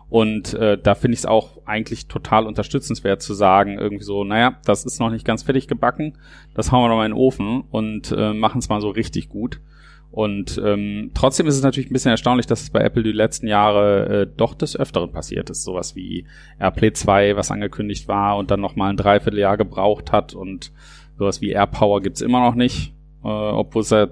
[0.10, 4.58] Und äh, da finde ich es auch eigentlich total unterstützenswert zu sagen, irgendwie so, naja,
[4.66, 6.18] das ist noch nicht ganz fertig gebacken,
[6.54, 9.30] das hauen wir noch mal in den Ofen und äh, machen es mal so richtig
[9.30, 9.62] gut.
[10.12, 13.48] Und ähm, trotzdem ist es natürlich ein bisschen erstaunlich, dass es bei Apple die letzten
[13.48, 15.64] Jahre äh, doch des Öfteren passiert ist.
[15.64, 16.26] Sowas wie
[16.60, 20.74] AirPlay 2, was angekündigt war und dann noch mal ein Dreivierteljahr gebraucht hat und
[21.18, 22.94] sowas wie AirPower gibt's immer noch nicht,
[23.24, 24.10] äh, obwohl es ja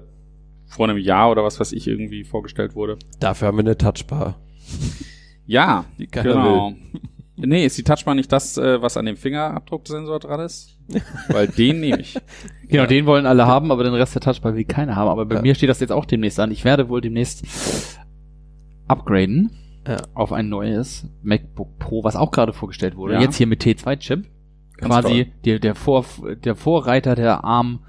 [0.66, 2.96] vor einem Jahr oder was weiß ich irgendwie vorgestellt wurde.
[3.18, 4.40] Dafür haben wir eine Touchbar.
[5.46, 6.74] Ja, genau.
[7.40, 10.76] Nee, ist die Touchbar nicht das, äh, was an dem Fingerabdrucksensor dran ist?
[11.28, 12.16] Weil den nehme ich.
[12.68, 15.08] Genau, den wollen alle haben, aber den Rest der Touchbar will keiner haben.
[15.08, 15.42] Aber bei Ja.
[15.42, 16.52] mir steht das jetzt auch demnächst an.
[16.52, 17.44] Ich werde wohl demnächst
[18.86, 19.50] upgraden
[19.86, 19.96] Ja.
[20.14, 23.14] auf ein neues MacBook Pro, was auch gerade vorgestellt wurde.
[23.14, 23.20] Ja.
[23.20, 24.24] Jetzt hier mit T2-Chip.
[24.76, 26.04] Ganz Quasi der, der, Vor,
[26.44, 27.80] der Vorreiter der ARM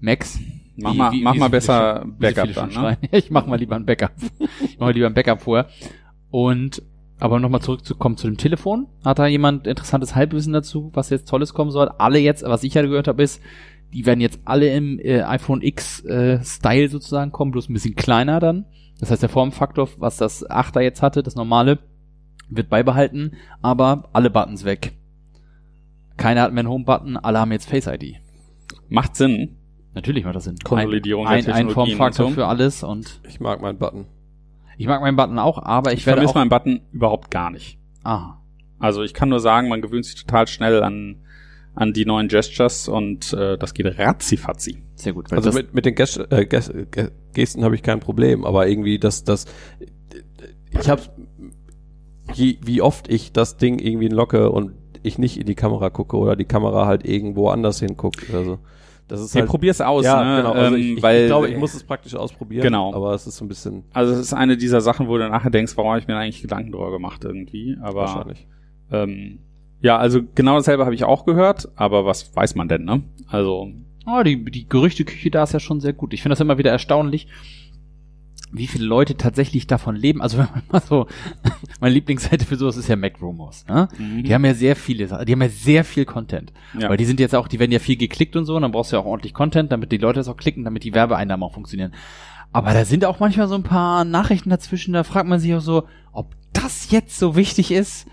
[0.00, 0.38] Max.
[0.76, 2.98] Mach mal, mach so mal besser schon- wie Backup dann, ne?
[3.12, 4.12] Ich mach mal lieber ein Backup.
[4.62, 5.66] Ich mach mal lieber ein Backup vorher.
[6.30, 6.82] Und
[7.18, 8.88] aber nochmal zurückzukommen zu dem Telefon.
[9.04, 11.88] Hat da jemand interessantes Halbwissen dazu, was jetzt Tolles kommen soll?
[11.98, 13.40] Alle jetzt, was ich ja gehört habe, ist,
[13.92, 17.94] die werden jetzt alle im äh, iPhone X äh, Style sozusagen kommen, bloß ein bisschen
[17.94, 18.66] kleiner dann.
[18.98, 21.78] Das heißt, der Formfaktor, was das 8er jetzt hatte, das normale,
[22.48, 24.92] wird beibehalten, aber alle Buttons weg.
[26.16, 28.16] Keiner hat mehr einen Home-Button, alle haben jetzt Face ID.
[28.88, 29.56] Macht Sinn.
[29.94, 30.56] Natürlich macht das Sinn.
[30.62, 34.06] Konsolidierung ein, ein, ein Formfaktor für alles und Ich mag meinen Button.
[34.76, 36.34] Ich mag meinen Button auch, aber ich, Ich werde vermisse auch.
[36.36, 37.78] meinen Button überhaupt gar nicht.
[38.02, 38.42] Aha.
[38.78, 41.16] Also ich kann nur sagen, man gewöhnt sich total schnell an,
[41.74, 44.82] an die neuen Gestures und äh, das geht ratzifatzi.
[44.94, 45.30] Sehr gut.
[45.30, 48.68] Weil Also mit, mit den Gest äh, Gest Ge- Gesten habe ich kein Problem, aber
[48.68, 49.46] irgendwie das, das,
[50.78, 51.02] ich habe,
[52.34, 54.72] wie, wie oft ich das Ding irgendwie locke und
[55.02, 58.26] ich nicht in die Kamera gucke oder die Kamera halt irgendwo anders hinguckt.
[58.34, 58.58] Also
[59.08, 60.42] das ist Nee, halt, probier's aus, ja, ne?
[60.42, 60.52] genau.
[60.52, 62.62] Also ähm, ich, ich, weil, ich glaube, ich muss es praktisch ausprobieren.
[62.62, 62.92] Genau.
[62.92, 65.50] Aber es ist so ein bisschen Also es ist eine dieser Sachen, wo du nachher
[65.50, 67.76] denkst, warum habe ich mir eigentlich Gedanken drüber gemacht irgendwie.
[67.80, 68.46] Aber wahrscheinlich.
[68.90, 69.38] ähm,
[69.80, 73.02] ja, also genau dasselbe habe ich auch gehört, aber was weiß man denn, ne?
[73.28, 73.70] Also
[74.06, 76.12] oh, die, die Gerüchteküche da ist ja schon sehr gut.
[76.14, 77.28] Ich finde das immer wieder erstaunlich,
[78.52, 80.22] wie viele Leute tatsächlich davon leben.
[80.22, 81.06] Also wenn man mal so
[81.80, 83.66] meine Lieblingsseite für sowas ist ja MacRumors.
[83.66, 83.88] Ne?
[83.98, 84.22] Mhm.
[84.22, 86.52] Die haben ja sehr viele, die haben ja sehr viel Content.
[86.78, 86.88] Ja.
[86.88, 88.92] Weil die sind jetzt auch, die werden ja viel geklickt und so, und dann brauchst
[88.92, 91.54] du ja auch ordentlich Content, damit die Leute das auch klicken, damit die Werbeeinnahmen auch
[91.54, 91.92] funktionieren.
[92.52, 95.60] Aber da sind auch manchmal so ein paar Nachrichten dazwischen, da fragt man sich auch
[95.60, 98.06] so, ob das jetzt so wichtig ist.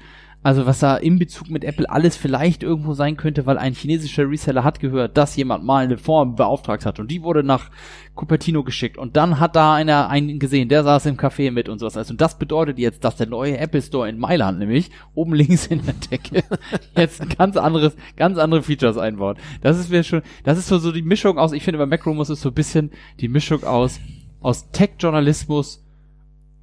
[0.43, 4.29] Also was da in Bezug mit Apple alles vielleicht irgendwo sein könnte, weil ein chinesischer
[4.29, 7.71] Reseller hat gehört, dass jemand mal eine Form beauftragt hat und die wurde nach
[8.13, 11.79] Cupertino geschickt und dann hat da einer einen gesehen, der saß im Café mit und
[11.79, 12.11] sowas.
[12.11, 15.81] Und das bedeutet jetzt, dass der neue Apple Store in Mailand nämlich oben links in
[15.85, 16.43] der Decke
[16.97, 19.37] jetzt ein ganz anderes, ganz andere Features einbaut.
[19.61, 22.29] Das ist mir schon, das ist so, so die Mischung aus, ich finde bei Macrumors
[22.29, 22.91] ist so ein bisschen
[23.21, 24.01] die Mischung aus,
[24.41, 25.81] aus Tech-Journalismus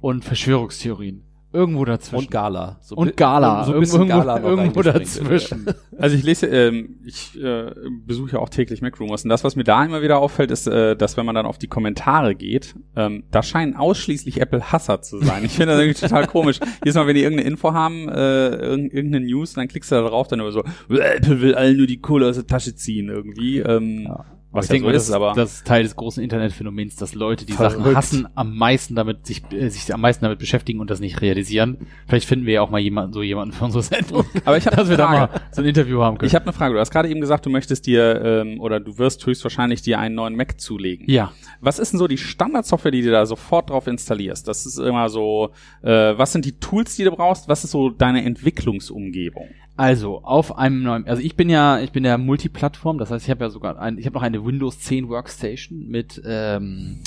[0.01, 1.23] und Verschwörungstheorien.
[1.53, 2.25] Irgendwo dazwischen.
[2.25, 2.77] Und Gala.
[2.81, 3.65] So Und Gala.
[3.65, 5.65] So ein irgendwo bisschen Gala irgendwo dazwischen.
[5.97, 7.71] Also ich lese, ähm, ich äh,
[8.07, 10.95] besuche ja auch täglich Macrumors und das, was mir da immer wieder auffällt, ist, äh,
[10.95, 15.45] dass wenn man dann auf die Kommentare geht, ähm, da scheinen ausschließlich Apple-Hasser zu sein.
[15.45, 16.59] Ich finde das irgendwie total komisch.
[16.83, 20.07] Jedes Mal, wenn die irgendeine Info haben, äh, irg irgendeine News, dann klickst du da
[20.07, 23.59] drauf, dann immer so, Apple will allen nur die Kohle aus der Tasche ziehen irgendwie.
[23.59, 24.25] Ähm, Ja.
[24.53, 26.95] Was ich ja denke, so das ist, ist aber- das ist Teil des großen Internetphänomens,
[26.97, 27.77] dass Leute die Verrückt.
[27.83, 31.21] Sachen hassen, am meisten damit sich, äh, sich am meisten damit beschäftigen und das nicht
[31.21, 31.87] realisieren.
[32.07, 34.25] Vielleicht finden wir ja auch mal jemanden, so jemanden für unsere Sendung.
[34.45, 36.27] Aber ich habe dass wir da mal so ein Interview haben können.
[36.27, 36.73] Ich habe eine Frage.
[36.73, 40.15] Du hast gerade eben gesagt, du möchtest dir ähm, oder du wirst höchstwahrscheinlich dir einen
[40.15, 41.05] neuen Mac zulegen.
[41.09, 41.31] ja.
[41.63, 44.47] Was ist denn so die Standardsoftware, die du da sofort drauf installierst?
[44.47, 45.51] Das ist immer so,
[45.83, 47.47] äh, was sind die Tools, die du brauchst?
[47.47, 49.47] Was ist so deine Entwicklungsumgebung?
[49.81, 53.31] Also, auf einem neuen, also ich bin ja, ich bin ja Multiplattform, das heißt, ich
[53.31, 56.99] habe ja sogar ein, ich habe noch eine Windows 10 Workstation mit ähm,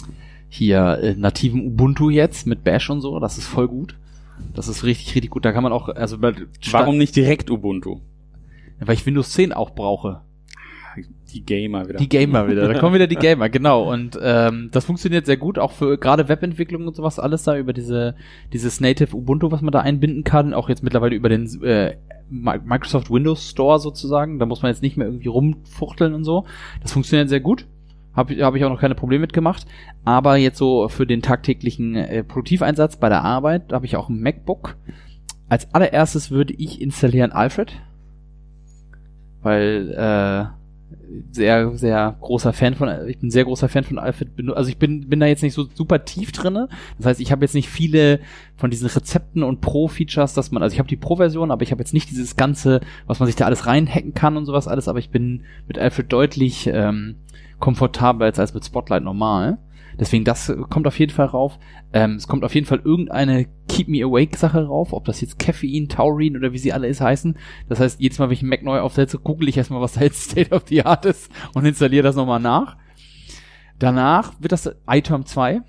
[0.49, 3.95] hier äh, nativen Ubuntu jetzt, mit Bash und so, das ist voll gut.
[4.55, 5.45] Das ist richtig, richtig gut.
[5.45, 8.01] Da kann man auch, also Warum nicht direkt Ubuntu?
[8.81, 10.22] weil ich Windows 10 auch brauche.
[11.33, 11.99] Die Gamer wieder.
[11.99, 13.93] Die Gamer wieder, da kommen wieder die Gamer, genau.
[13.93, 17.72] Und ähm, das funktioniert sehr gut, auch für gerade Webentwicklung und sowas, alles da über
[17.72, 18.16] diese
[18.53, 21.97] dieses Native Ubuntu, was man da einbinden kann, auch jetzt mittlerweile über den äh,
[22.31, 24.39] Microsoft Windows Store sozusagen.
[24.39, 26.45] Da muss man jetzt nicht mehr irgendwie rumfuchteln und so.
[26.83, 27.66] Das funktioniert sehr gut.
[28.14, 29.66] Habe hab ich auch noch keine Probleme mitgemacht.
[30.05, 34.20] Aber jetzt so für den tagtäglichen äh, Produktiveinsatz bei der Arbeit, habe ich auch ein
[34.20, 34.77] MacBook.
[35.49, 37.72] Als allererstes würde ich installieren Alfred.
[39.43, 40.64] Weil äh,
[41.30, 45.09] sehr, sehr großer Fan von, ich bin sehr großer Fan von Alfred, also ich bin,
[45.09, 46.68] bin da jetzt nicht so super tief drinne.
[46.98, 48.20] Das heißt, ich habe jetzt nicht viele
[48.57, 51.80] von diesen Rezepten und Pro-Features, dass man, also ich habe die Pro-Version, aber ich habe
[51.80, 54.98] jetzt nicht dieses ganze, was man sich da alles reinhacken kann und sowas alles, aber
[54.98, 57.16] ich bin mit Alfred deutlich ähm,
[57.59, 59.59] komfortabler als, als mit Spotlight normal.
[59.99, 61.59] Deswegen, das kommt auf jeden Fall rauf.
[61.92, 65.38] Ähm, es kommt auf jeden Fall irgendeine Keep Me Awake Sache rauf, ob das jetzt
[65.38, 67.36] Caffeine, Taurin oder wie sie alle ist heißen.
[67.68, 70.03] Das heißt, jedes Mal, wenn ich einen Mac neu aufsetze, google ich erstmal, was da
[70.03, 72.76] jetzt State of the Art ist und installiere das nochmal nach.
[73.78, 75.62] Danach wird das iTerm 2,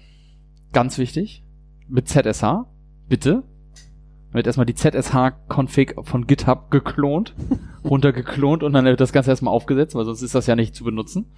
[0.71, 1.43] ganz wichtig,
[1.87, 2.65] mit ZSH,
[3.07, 3.43] bitte.
[4.31, 7.33] Wird erstmal die ZSH-Config von GitHub geklont,
[7.85, 10.83] runtergeklont und dann wird das Ganze erstmal aufgesetzt, weil sonst ist das ja nicht zu
[10.83, 11.31] benutzen.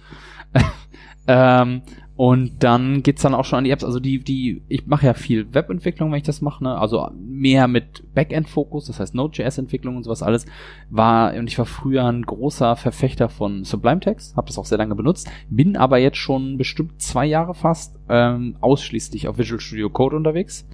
[1.28, 1.82] ähm,
[2.18, 3.84] und dann geht's dann auch schon an die Apps.
[3.84, 6.76] Also die, die, ich mache ja viel Webentwicklung, wenn ich das mache, ne?
[6.76, 10.44] Also mehr mit Backend-Fokus, das heißt Node.js-Entwicklung und sowas alles.
[10.90, 14.78] War, und ich war früher ein großer Verfechter von Sublime Text, habe das auch sehr
[14.78, 19.88] lange benutzt, bin aber jetzt schon bestimmt zwei Jahre fast ähm, ausschließlich auf Visual Studio
[19.88, 20.66] Code unterwegs.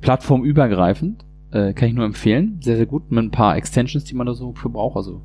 [0.00, 2.60] Plattformübergreifend, äh, kann ich nur empfehlen.
[2.60, 4.96] Sehr, sehr gut, mit ein paar Extensions, die man da so für braucht.
[4.96, 5.22] Also,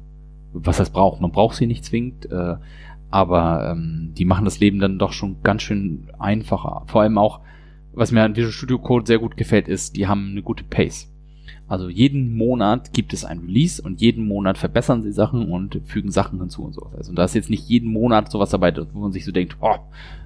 [0.52, 1.22] was heißt braucht?
[1.22, 2.56] Man braucht sie nicht zwingend, äh,
[3.12, 6.84] aber ähm, die machen das Leben dann doch schon ganz schön einfacher.
[6.88, 7.42] Vor allem auch,
[7.94, 11.12] was mir an Visual Studio Code sehr gut gefällt, ist, die haben eine gute Pace.
[11.68, 16.12] Also jeden Monat gibt es ein Release und jeden Monat verbessern sie Sachen und fügen
[16.12, 16.92] Sachen hinzu und so.
[16.98, 19.76] Also da ist jetzt nicht jeden Monat sowas dabei, wo man sich so denkt, oh,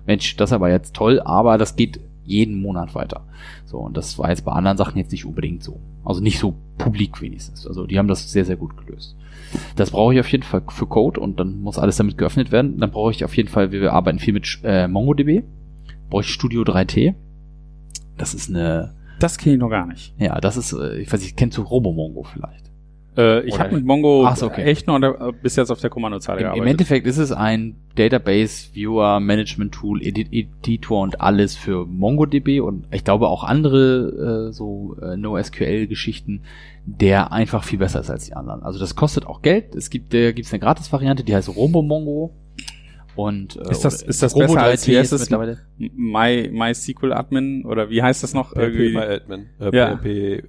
[0.08, 3.26] Mensch, das ist aber jetzt toll, aber das geht jeden Monat weiter.
[3.66, 5.80] So, und das war jetzt bei anderen Sachen jetzt nicht unbedingt so.
[6.04, 7.66] Also nicht so publik wenigstens.
[7.68, 9.16] Also die haben das sehr, sehr gut gelöst.
[9.76, 12.78] Das brauche ich auf jeden Fall für Code und dann muss alles damit geöffnet werden.
[12.80, 15.44] Dann brauche ich auf jeden Fall, wir arbeiten viel mit äh, MongoDB,
[16.10, 17.14] brauche ich Studio 3T.
[18.18, 20.14] Das ist eine, Das kenne ich noch gar nicht.
[20.20, 22.65] ja, das ist, äh, ich weiß nicht, kennst du RoboMongo vielleicht?
[23.18, 24.64] Äh, ich habe mit Mongo so, okay.
[24.64, 26.72] echt nur der, äh, bis jetzt auf der Kommandozeile Im, Im gearbeitet.
[26.72, 32.88] Endeffekt ist es ein Database Viewer Management Tool, Edit Editor und alles für MongoDB und
[32.92, 36.42] ich glaube auch andere äh, so äh, NoSQL Geschichten,
[36.86, 38.64] der einfach viel besser ist als die anderen.
[38.64, 39.76] Also das kostet auch Geld.
[39.76, 42.34] Es gibt äh, gibt's eine Gratis Variante, die heißt RoboMongo
[43.16, 45.30] und äh, Ist das- ist das Robo besser als 3T wie heißt ist das?
[45.30, 45.60] mittlerweile.
[45.78, 48.52] My, MySQL Admin oder wie heißt das noch?
[48.52, 49.46] PHP Irgendwie- MyAdmin.
[49.62, 49.96] Äh, Ja.
[49.96, 50.44] PHP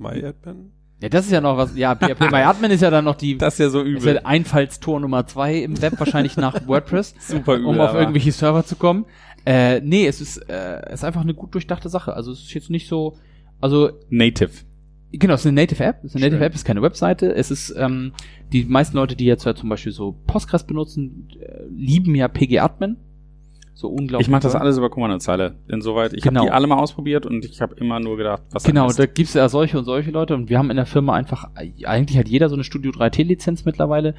[0.00, 0.72] MyAdmin?
[1.00, 1.76] Ja, das ist ja noch was.
[1.76, 4.20] Ja, PHP MyAdmin ist ja dann noch die Das ist ja so ist ja übel.
[4.24, 7.14] Einfallstor Nummer zwei im Web wahrscheinlich nach WordPress.
[7.20, 7.66] Super übel.
[7.66, 9.04] um auf aber- irgendwelche Server zu kommen.
[9.46, 12.14] Äh, nee, es ist, äh, es ist einfach eine gut durchdachte Sache.
[12.14, 13.16] Also es ist jetzt nicht so,
[13.60, 14.50] Also Native.
[15.12, 15.98] Genau, es ist eine Native App.
[16.04, 16.44] Es ist eine Native.
[16.44, 17.32] App, es ist keine Webseite.
[17.34, 18.12] Es ist, ähm,
[18.52, 22.96] die meisten Leute, die jetzt ja zum Beispiel so Postgres benutzen, äh, lieben ja PG-Admin.
[23.80, 24.26] So unglaublich.
[24.26, 24.60] Ich mache das toll.
[24.62, 25.54] alles über Kommandozeile.
[25.68, 26.40] Insoweit, ich Genau.
[26.40, 28.98] habe die alle mal ausprobiert und ich habe immer nur gedacht, was Genau, Mist.
[28.98, 32.18] da gibt's ja solche und solche Leute und wir haben in der Firma einfach, eigentlich
[32.18, 34.16] hat jeder so eine Studio 3T-Lizenz mittlerweile.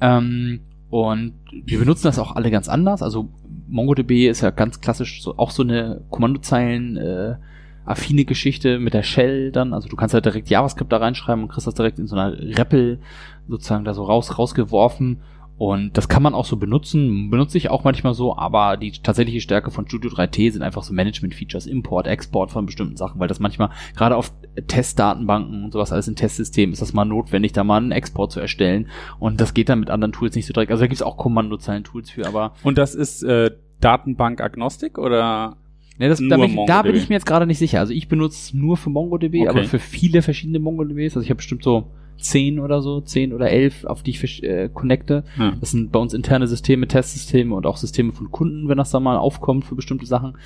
[0.00, 1.34] Ähm, und
[1.64, 3.02] wir benutzen das auch alle ganz anders.
[3.02, 3.28] Also
[3.68, 7.34] MongoDB ist ja ganz klassisch so, auch so eine Kommandozeilen äh,
[7.84, 9.74] affine Geschichte mit der Shell dann.
[9.74, 12.32] Also du kannst halt direkt JavaScript da reinschreiben und kriegst das direkt in so einer
[12.38, 13.00] REPL
[13.48, 15.18] sozusagen da so raus rausgeworfen.
[15.60, 19.42] Und das kann man auch so benutzen, benutze ich auch manchmal so, aber die tatsächliche
[19.42, 23.40] Stärke von Studio 3T sind einfach so Management-Features, Import, Export von bestimmten Sachen, weil das
[23.40, 24.32] manchmal gerade auf
[24.68, 28.40] Testdatenbanken und sowas alles in Testsystemen ist das mal notwendig, da mal einen Export zu
[28.40, 28.88] erstellen.
[29.18, 30.70] Und das geht dann mit anderen Tools nicht so direkt.
[30.72, 33.50] Also da gibt's auch Kommandozeilen-Tools für, aber Und das ist äh,
[33.82, 35.58] Datenbank-agnostik oder?
[35.98, 37.80] ne, das, da, bin ich, da bin ich mir jetzt gerade nicht sicher.
[37.80, 39.48] Also ich benutze es nur für MongoDB, Okay.
[39.48, 41.16] aber für viele verschiedene MongoDBs.
[41.16, 41.90] Also ich habe bestimmt so
[42.20, 45.24] zehn oder so, zehn oder elf, auf die ich äh, connecte.
[45.36, 45.56] Hm.
[45.60, 49.00] Das sind bei uns interne Systeme, Testsysteme und auch Systeme von Kunden, wenn das da
[49.00, 50.36] mal aufkommt für bestimmte Sachen.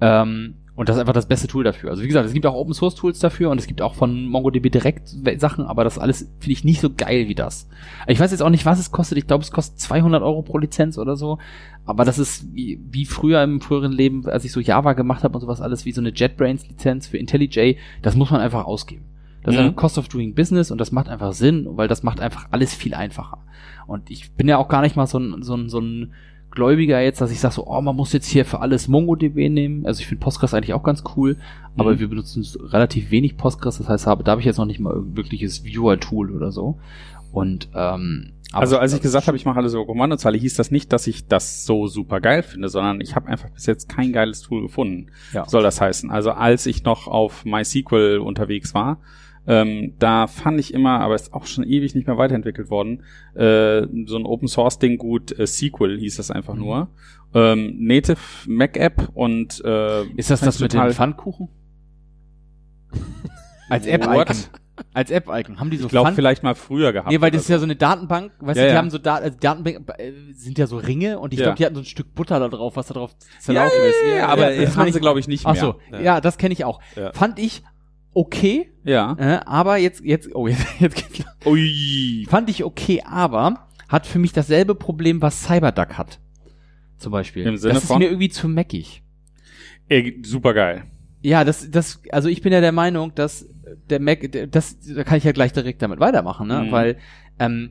[0.00, 1.90] Ähm, und das ist einfach das beste Tool dafür.
[1.90, 4.26] Also wie gesagt, es gibt auch Open Source Tools dafür und es gibt auch von
[4.26, 5.08] MongoDB direkt
[5.40, 7.68] Sachen, aber das alles finde ich nicht so geil wie das.
[8.06, 9.18] Ich weiß jetzt auch nicht, was es kostet.
[9.18, 11.38] Ich glaube, es kostet 200 Euro pro Lizenz oder so.
[11.84, 15.34] Aber das ist wie, wie früher im früheren Leben, als ich so Java gemacht habe
[15.34, 17.76] und sowas alles, wie so eine JetBrains Lizenz für IntelliJ.
[18.02, 19.04] Das muss man einfach ausgeben.
[19.42, 19.68] Das ist Mhm.
[19.68, 22.74] ein Cost of Doing Business und das macht einfach Sinn, weil das macht einfach alles
[22.74, 23.38] viel einfacher.
[23.86, 26.12] Und ich bin ja auch gar nicht mal so ein, so ein, so ein
[26.50, 29.86] Gläubiger jetzt, dass ich sage so, oh, man muss jetzt hier für alles MongoDB nehmen.
[29.86, 31.36] Also ich finde Postgres eigentlich auch ganz cool,
[31.76, 31.98] aber Mhm.
[32.00, 33.78] wir benutzen relativ wenig Postgres.
[33.78, 36.78] Das heißt, habe, da habe ich jetzt noch nicht mal ein wirkliches Viewer-Tool oder so.
[37.32, 40.70] Und ähm, aber- Also als ich gesagt habe, ich mache alles über Kommandozeile, hieß das
[40.70, 44.12] nicht, dass ich das so super geil finde, sondern ich habe einfach bis jetzt kein
[44.14, 45.08] geiles Tool gefunden.
[45.34, 45.46] Ja.
[45.46, 46.10] Soll das heißen?
[46.10, 48.98] Also als ich noch auf MySQL unterwegs war,
[49.48, 53.02] ähm, da fand ich immer, aber ist auch schon ewig nicht mehr weiterentwickelt worden,
[53.34, 56.60] äh, so ein Open Source Ding gut, äh, SQL hieß das einfach Mhm.
[56.60, 56.88] nur.
[57.34, 61.48] Ähm, Native Mac App und äh, ist das das mit total- den Pfannkuchen?
[63.68, 63.86] Als?
[63.86, 64.36] App-Icon.
[64.94, 65.58] Als App-Icon.
[65.60, 67.10] Haben die so Ich glaube vielleicht mal früher gehabt.
[67.10, 68.78] Nee, weil das ist ja so eine Datenbank, weißt Ja, du, die ja.
[68.78, 71.46] haben so da also Datenbank äh, sind ja so Ringe und ich Ja.
[71.46, 73.96] glaube, die hatten so ein Stück Butter da drauf, was da drauf zerlaufen ja, ist.
[74.18, 75.60] ja, aber das haben sie glaube ich nicht Ach mehr.
[75.60, 76.20] so, Ja.
[76.20, 76.80] das kenne ich auch.
[77.12, 77.62] Fand ich
[78.18, 79.16] okay, Ja.
[79.18, 82.26] äh, aber jetzt jetzt oh jetzt, jetzt geht's Ui.
[82.28, 86.18] fand ich okay, aber hat für mich dasselbe Problem, was Cyberduck hat.
[86.98, 87.46] Zum Beispiel.
[87.46, 87.98] Im Sinne das ist von?
[87.98, 89.02] mir irgendwie zu meckig.
[89.88, 90.84] Ey, super geil.
[91.22, 93.48] Ja, das, das, also ich bin ja der Meinung, dass
[93.88, 96.64] der Mac, das, da kann ich ja gleich direkt damit weitermachen, ne?
[96.64, 96.72] Mhm.
[96.72, 96.96] Weil
[97.38, 97.70] ähm,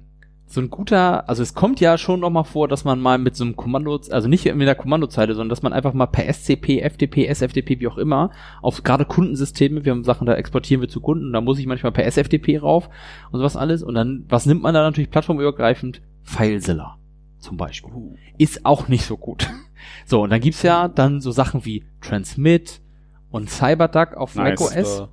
[0.50, 3.36] so ein guter, also es kommt ja schon noch mal vor, dass man mal mit
[3.36, 6.80] so einem Kommando, also nicht mit der Kommandozeile, sondern dass man einfach mal per SCP,
[6.80, 8.32] FTP, SFTP, wie auch immer,
[8.62, 11.92] auf gerade Kundensysteme, wir haben Sachen, da exportieren wir zu Kunden, da muss ich manchmal
[11.92, 12.90] per SFTP rauf
[13.32, 13.84] und sowas alles.
[13.84, 16.02] Und dann, was nimmt man da natürlich plattformübergreifend?
[16.24, 16.98] FileZilla
[17.40, 17.92] zum Beispiel.
[18.38, 19.50] Ist auch nicht so gut.
[20.06, 22.82] So, und dann gibt's ja dann so Sachen wie Transmit
[23.30, 24.60] und Cyberduck auf Nice.
[24.60, 25.08] macOS.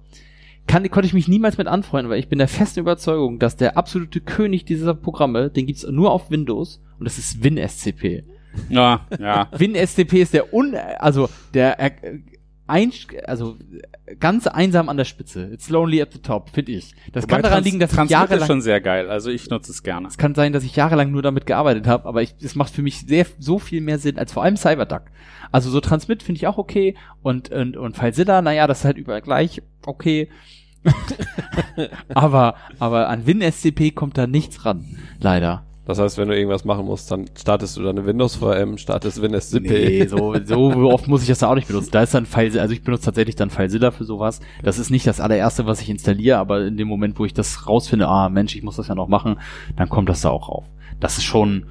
[0.67, 3.77] Kann, konnte ich mich niemals mit anfreunden, weil ich bin der festen Überzeugung, dass der
[3.77, 8.25] absolute König dieser Programme, den gibt's nur auf Windows und das ist WinSCP.
[8.69, 9.49] Ja, ja.
[9.53, 11.91] WinSCP ist der un, also der äh,
[12.67, 12.93] ein,
[13.27, 13.57] also
[14.21, 15.51] ganz einsam an der Spitze.
[15.53, 16.95] It's lonely at the top, finde ich.
[17.12, 19.11] Das kann Wobei daran Trans- liegen, dass ich Transmit ist jahrelang schon sehr geil.
[19.11, 20.09] Also ich nutze es gerne.
[20.09, 22.83] es kann sein, dass ich jahrelang nur damit gearbeitet habe, aber ich, es macht für
[22.83, 25.03] mich sehr so viel mehr Sinn als vor allem Cyberduck.
[25.53, 28.97] Also so Transmit finde ich auch okay und und und FileZilla, naja, das ist halt
[28.97, 30.29] überall gleich okay.
[32.15, 35.65] aber aber an WinSCP kommt da nichts ran, leider.
[35.87, 39.61] Das heißt, wenn du irgendwas machen musst, dann startest du deine Windows VM, startest WinSCP.
[39.61, 41.91] Nee, so, so oft muss ich das da auch nicht benutzen.
[41.93, 44.41] Da ist dann FileZilla, also ich benutze tatsächlich dann FileZilla für sowas.
[44.62, 47.69] Das ist nicht das allererste, was ich installiere, aber in dem Moment, wo ich das
[47.69, 49.39] rausfinde, ah Mensch, ich muss das ja noch machen,
[49.77, 50.65] dann kommt das da auch rauf.
[51.01, 51.66] Das ist schon,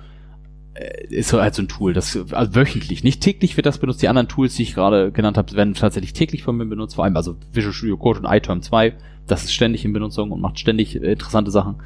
[0.76, 4.04] äh, ist so halt so ein Tool, das also wöchentlich, nicht täglich wird das benutzt.
[4.04, 7.04] Die anderen Tools, die ich gerade genannt habe, werden tatsächlich täglich von mir benutzt, vor
[7.04, 8.94] allem also Visual Studio Code und iTerm 2.
[9.26, 11.78] Das ist ständig in Benutzung und macht ständig interessante Sachen.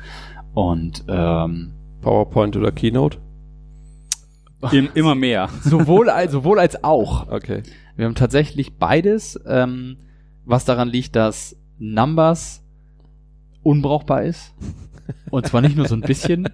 [0.53, 1.71] Und ähm,
[2.07, 3.17] PowerPoint oder Keynote?
[4.71, 5.49] Im, immer mehr.
[5.61, 7.29] sowohl als sowohl als auch.
[7.29, 7.63] Okay.
[7.97, 9.97] Wir haben tatsächlich beides, ähm,
[10.45, 12.63] was daran liegt, dass Numbers
[13.61, 14.53] unbrauchbar ist.
[15.31, 16.47] Und zwar nicht nur so ein bisschen.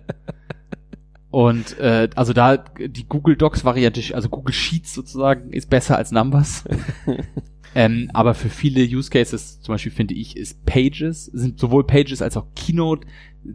[1.29, 6.11] Und äh, also da die Google Docs Variante, also Google Sheets sozusagen, ist besser als
[6.11, 6.63] Numbers.
[7.75, 12.23] ähm, aber für viele Use Cases, zum Beispiel finde ich, ist Pages, sind sowohl Pages
[12.23, 13.05] als auch Keynote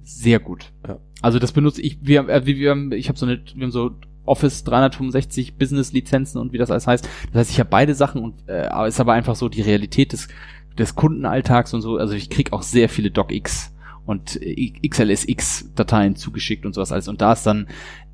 [0.02, 0.72] sehr gut.
[0.86, 0.98] Ja.
[1.22, 3.70] Also das benutze ich, wir, haben- äh, wir, haben, ich habe so eine, wir haben
[3.72, 3.92] so
[4.24, 7.08] Office 365 Business Lizenzen und wie das alles heißt.
[7.32, 10.28] Das heißt, ich habe beide Sachen und äh, ist aber einfach so die Realität des
[10.78, 11.96] des Kundenalltags und so.
[11.96, 13.74] Also ich krieg auch sehr viele DocX
[14.06, 17.08] und äh, XLSX-Dateien zugeschickt und sowas alles.
[17.08, 17.66] Und da ist dann,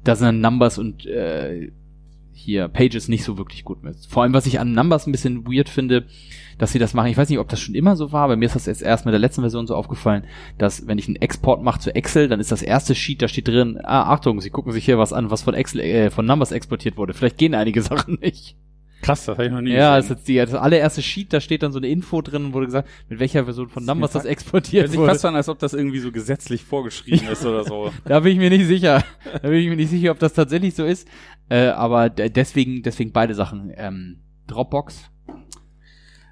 [0.02, 1.70] da sind dann Numbers und äh,
[2.34, 3.96] hier Pages nicht so wirklich gut mit.
[4.08, 6.04] Vor allem, was ich an Numbers ein bisschen weird finde,
[6.58, 7.08] dass sie das machen.
[7.08, 9.06] Ich weiß nicht, ob das schon immer so war, aber mir ist das jetzt erst
[9.06, 10.24] mit der letzten Version so aufgefallen,
[10.58, 13.48] dass wenn ich einen Export mache zu Excel, dann ist das erste Sheet, da steht
[13.48, 16.52] drin, ah, Achtung, sie gucken sich hier was an, was von Excel, äh, von Numbers
[16.52, 17.14] exportiert wurde.
[17.14, 18.56] Vielleicht gehen einige Sachen nicht.
[19.04, 20.14] Krass, das habe ich noch nie Ja, das gesehen.
[20.16, 22.88] ist jetzt die, das allererste Sheet, da steht dann so eine Info drin, wurde gesagt,
[23.08, 25.08] mit welcher Version von Numbers das Hört exportiert wurde.
[25.10, 27.90] fast an, als ob das irgendwie so gesetzlich vorgeschrieben ist oder so.
[28.04, 29.04] Da bin ich mir nicht sicher.
[29.32, 31.06] Da bin ich mir nicht sicher, ob das tatsächlich so ist.
[31.48, 33.72] Äh, aber deswegen, deswegen beide Sachen.
[33.76, 35.10] Ähm, Dropbox.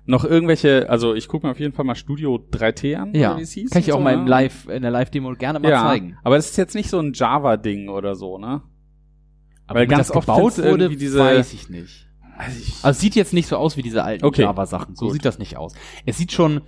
[0.05, 3.37] Noch irgendwelche, also ich gucke mir auf jeden Fall mal Studio 3T an, Ja.
[3.39, 3.71] wie es hieß.
[3.71, 4.31] Kann ich auch so, mal im ne?
[4.31, 6.17] Live, in der Live-Demo gerne mal ja, zeigen.
[6.25, 8.63] aber das ist jetzt nicht so ein Java-Ding oder so, ne?
[9.69, 12.09] Aber Weil ganz das oft gebaut wurde, diese- weiß ich nicht.
[12.37, 14.95] Also Also es sieht jetzt nicht so aus wie diese alten Okay, Java-Sachen.
[14.97, 15.15] So gut.
[15.15, 15.75] sieht das nicht aus.
[16.07, 16.63] Es sieht schon,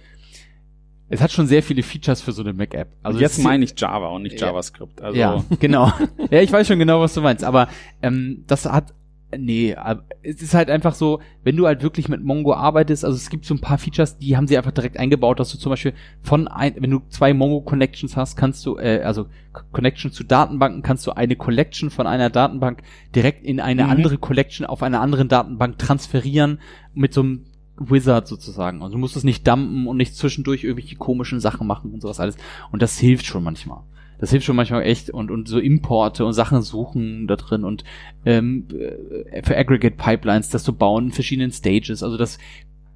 [1.09, 2.89] es hat schon sehr viele Features für so eine Mac-App.
[3.03, 4.49] Also also jetzt meine ich Java und nicht Ja.
[4.49, 5.01] JavaScript.
[5.01, 5.93] Also Ja, genau.
[6.31, 7.45] ja, ich weiß schon genau, was du meinst.
[7.45, 7.69] Aber
[8.03, 8.95] ähm, das hat,
[9.39, 9.77] nee,
[10.23, 13.45] es ist halt einfach so, wenn du halt wirklich mit Mongo arbeitest, also es gibt
[13.45, 16.49] so ein paar Features, die haben sie einfach direkt eingebaut, dass du zum Beispiel von
[16.49, 19.27] ein, wenn du zwei Mongo-Connections hast, kannst du, äh, also
[19.73, 22.83] Connection zu Datenbanken, kannst du eine Collection von einer Datenbank
[23.15, 23.91] direkt in eine Mhm.
[23.91, 26.59] andere Collection auf einer anderen Datenbank transferieren
[26.95, 27.47] mit so einem
[27.77, 28.83] Wizard sozusagen.
[28.83, 32.21] Also du musst es nicht dumpen und nicht zwischendurch irgendwelche komischen Sachen machen und sowas
[32.21, 32.37] alles.
[32.71, 33.83] Und das hilft schon manchmal.
[34.25, 37.85] Das hilft schon manchmal echt und, und so Importe und Sachen suchen da drin und
[38.25, 42.03] ähm, äh, für Aggregate Pipelines, das zu bauen in verschiedenen Stages.
[42.03, 42.39] Also das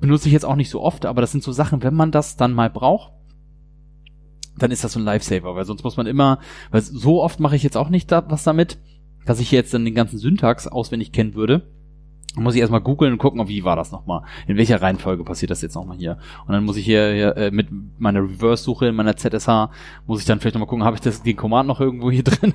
[0.00, 2.38] benutze ich jetzt auch nicht so oft, aber das sind so Sachen, wenn man das
[2.38, 3.12] dann mal braucht,
[4.56, 6.38] dann ist das so ein Lifesaver, weil sonst muss man immer,
[6.70, 8.78] weil so oft mache ich jetzt auch nicht da, was damit,
[9.26, 11.68] dass ich jetzt dann den ganzen Syntax auswendig kennen würde.
[12.36, 14.22] Muss ich erstmal googeln und gucken, wie war das nochmal?
[14.46, 16.18] In welcher Reihenfolge passiert das jetzt nochmal hier?
[16.46, 17.68] Und dann muss ich hier, hier äh, mit
[17.98, 19.70] meiner Reverse-Suche in meiner ZSH,
[20.06, 22.52] muss ich dann vielleicht nochmal gucken, habe ich das den Command noch irgendwo hier drin?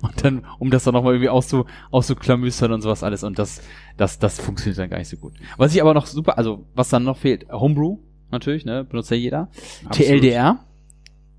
[0.00, 3.24] und dann, um das dann nochmal irgendwie auszu, auszuklamüstern und sowas alles.
[3.24, 3.62] Und das,
[3.96, 5.34] das, das funktioniert dann gar nicht so gut.
[5.56, 7.98] Was ich aber noch super, also was dann noch fehlt, Homebrew,
[8.30, 9.48] natürlich, ne, benutzt ja jeder.
[9.84, 10.08] Absolut.
[10.08, 10.60] TLDR,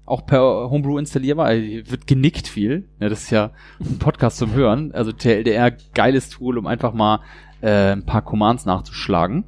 [0.05, 2.87] auch per Homebrew installierbar, also wird genickt viel.
[2.99, 4.93] Ja, das ist ja ein Podcast zum Hören.
[4.93, 7.19] Also TLDR, geiles Tool, um einfach mal
[7.61, 9.45] äh, ein paar Commands nachzuschlagen,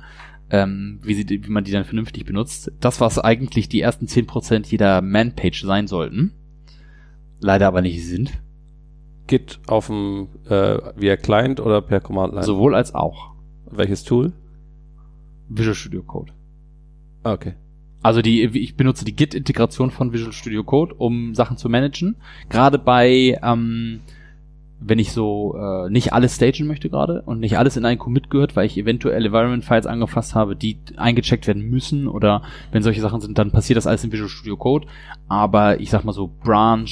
[0.49, 2.72] ähm, wie, sie, wie man die dann vernünftig benutzt.
[2.80, 6.34] Das, was eigentlich die ersten 10% jeder Man-Page sein sollten,
[7.40, 8.31] leider aber nicht sind.
[9.27, 12.45] Git auf dem äh, via Client oder per Command Line?
[12.45, 13.34] Sowohl als auch.
[13.69, 14.34] Welches Tool?
[15.49, 16.34] Visual Studio Code.
[17.23, 17.53] Ah, Okay.
[18.02, 22.15] Also die, ich benutze die Git-Integration von Visual Studio Code, um Sachen zu managen.
[22.48, 23.99] Gerade bei, ähm,
[24.81, 28.30] wenn ich so äh, nicht alles stagen möchte gerade und nicht alles in einen Commit
[28.30, 33.19] gehört, weil ich eventuell Environment-Files angefasst habe, die eingecheckt werden müssen oder wenn solche Sachen
[33.19, 34.88] sind, dann passiert das alles in Visual Studio Code.
[35.27, 36.88] Aber ich sag mal so Branch,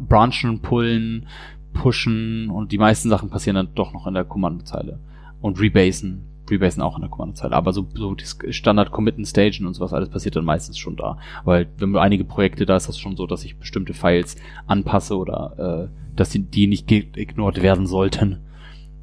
[0.00, 1.26] Branchen, Pullen,
[1.72, 4.98] Pushen und die meisten Sachen passieren dann doch noch in der Kommandozeile.
[5.40, 7.54] Und Rebasen, Rebasen auch in der Kommandozeile.
[7.54, 11.18] Aber so, so das Standard Committen, Stagen und sowas alles passiert dann meistens schon da.
[11.44, 14.36] Weil wenn wir einige Projekte, da ist das schon so, dass ich bestimmte Files
[14.66, 18.40] anpasse oder äh, dass die, die nicht ignoriert werden sollten.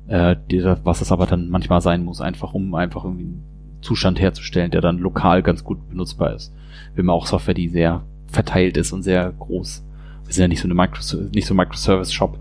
[0.07, 3.43] Äh, die, was es aber dann manchmal sein muss, einfach um einfach irgendwie einen
[3.81, 6.53] Zustand herzustellen, der dann lokal ganz gut benutzbar ist.
[6.95, 9.83] Wir haben auch Software, die sehr verteilt ist und sehr groß.
[10.25, 11.01] Wir sind ja nicht so eine Micro,
[11.33, 12.39] nicht so Microservice-Shop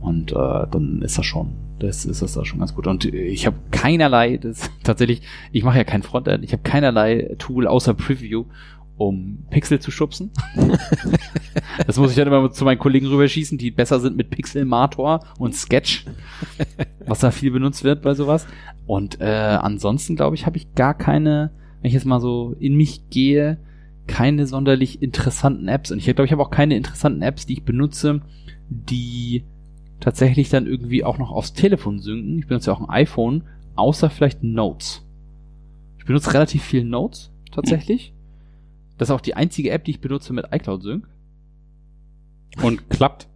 [0.00, 0.34] und äh,
[0.70, 2.86] dann ist das schon, das ist das da schon ganz gut.
[2.86, 5.22] Und ich habe keinerlei, das tatsächlich,
[5.52, 8.44] ich mache ja kein Frontend, ich habe keinerlei Tool außer Preview,
[8.96, 10.30] um Pixel zu schubsen.
[11.86, 15.54] das muss ich dann immer zu meinen Kollegen rüberschießen, die besser sind mit Pixelmator und
[15.54, 16.04] Sketch,
[17.06, 18.46] was da viel benutzt wird bei sowas.
[18.86, 22.74] Und äh, ansonsten, glaube ich, habe ich gar keine, wenn ich jetzt mal so in
[22.74, 23.58] mich gehe,
[24.08, 25.92] keine sonderlich interessanten Apps.
[25.92, 28.22] Und ich glaube, ich habe auch keine interessanten Apps, die ich benutze,
[28.68, 29.44] die
[30.00, 32.38] tatsächlich dann irgendwie auch noch aufs Telefon synken.
[32.38, 33.44] Ich benutze ja auch ein iPhone,
[33.76, 35.04] außer vielleicht Notes.
[35.98, 38.14] Ich benutze relativ viel Notes, tatsächlich.
[38.96, 41.08] Das ist auch die einzige App, die ich benutze mit iCloud Sync.
[42.62, 43.28] Und klappt.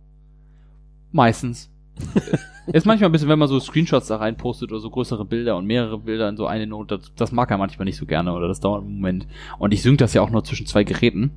[1.13, 1.71] Meistens.
[2.67, 5.67] ist manchmal ein bisschen, wenn man so Screenshots da reinpostet oder so größere Bilder und
[5.67, 8.47] mehrere Bilder in so eine Note, das, das mag er manchmal nicht so gerne oder
[8.47, 9.27] das dauert einen Moment.
[9.59, 11.33] Und ich sync das ja auch nur zwischen zwei Geräten.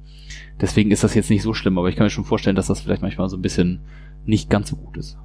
[0.62, 2.82] Deswegen ist das jetzt nicht so schlimm, aber ich kann mir schon vorstellen, dass das
[2.82, 3.82] vielleicht manchmal so ein bisschen
[4.26, 5.18] nicht ganz so gut ist.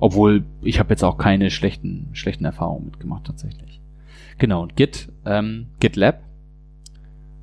[0.00, 3.80] Obwohl, ich habe jetzt auch keine schlechten, schlechten Erfahrungen mitgemacht tatsächlich.
[4.38, 6.22] Genau, und Git, ähm, GitLab,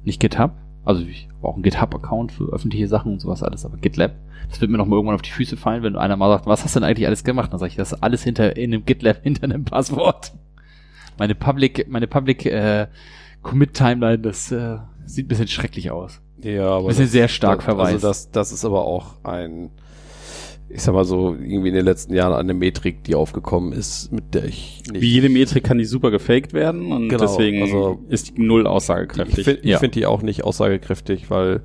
[0.04, 0.52] nicht GitHub.
[0.84, 4.14] Also ich habe auch einen GitHub-Account für öffentliche Sachen und sowas alles, aber GitLab,
[4.50, 6.64] das wird mir noch mal irgendwann auf die Füße fallen, wenn einer mal sagt, was
[6.64, 7.54] hast du denn eigentlich alles gemacht?
[7.54, 10.34] Dann sage ich, das ist alles hinter in einem GitLab hinter einem Passwort.
[11.20, 12.88] Meine Public, meine Public äh,
[13.44, 16.22] Commit Timeline, das äh, Sieht ein bisschen schrecklich aus.
[16.42, 16.86] Ja, aber.
[16.86, 17.94] Ein bisschen das- sehr stark das, verweist.
[17.96, 19.72] Also das, das ist aber auch ein,
[20.74, 24.34] ich sag mal so, irgendwie in den letzten Jahren eine Metrik, die aufgekommen ist, mit
[24.34, 25.02] der ich nicht.
[25.02, 28.62] Wie jede Metrik kann die super gefaked werden und Genau, deswegen also- ist die null
[28.62, 29.46] Ich aussagekräftig.
[29.46, 29.80] finde Ja.
[29.80, 31.62] find die auch nicht aussagekräftig, weil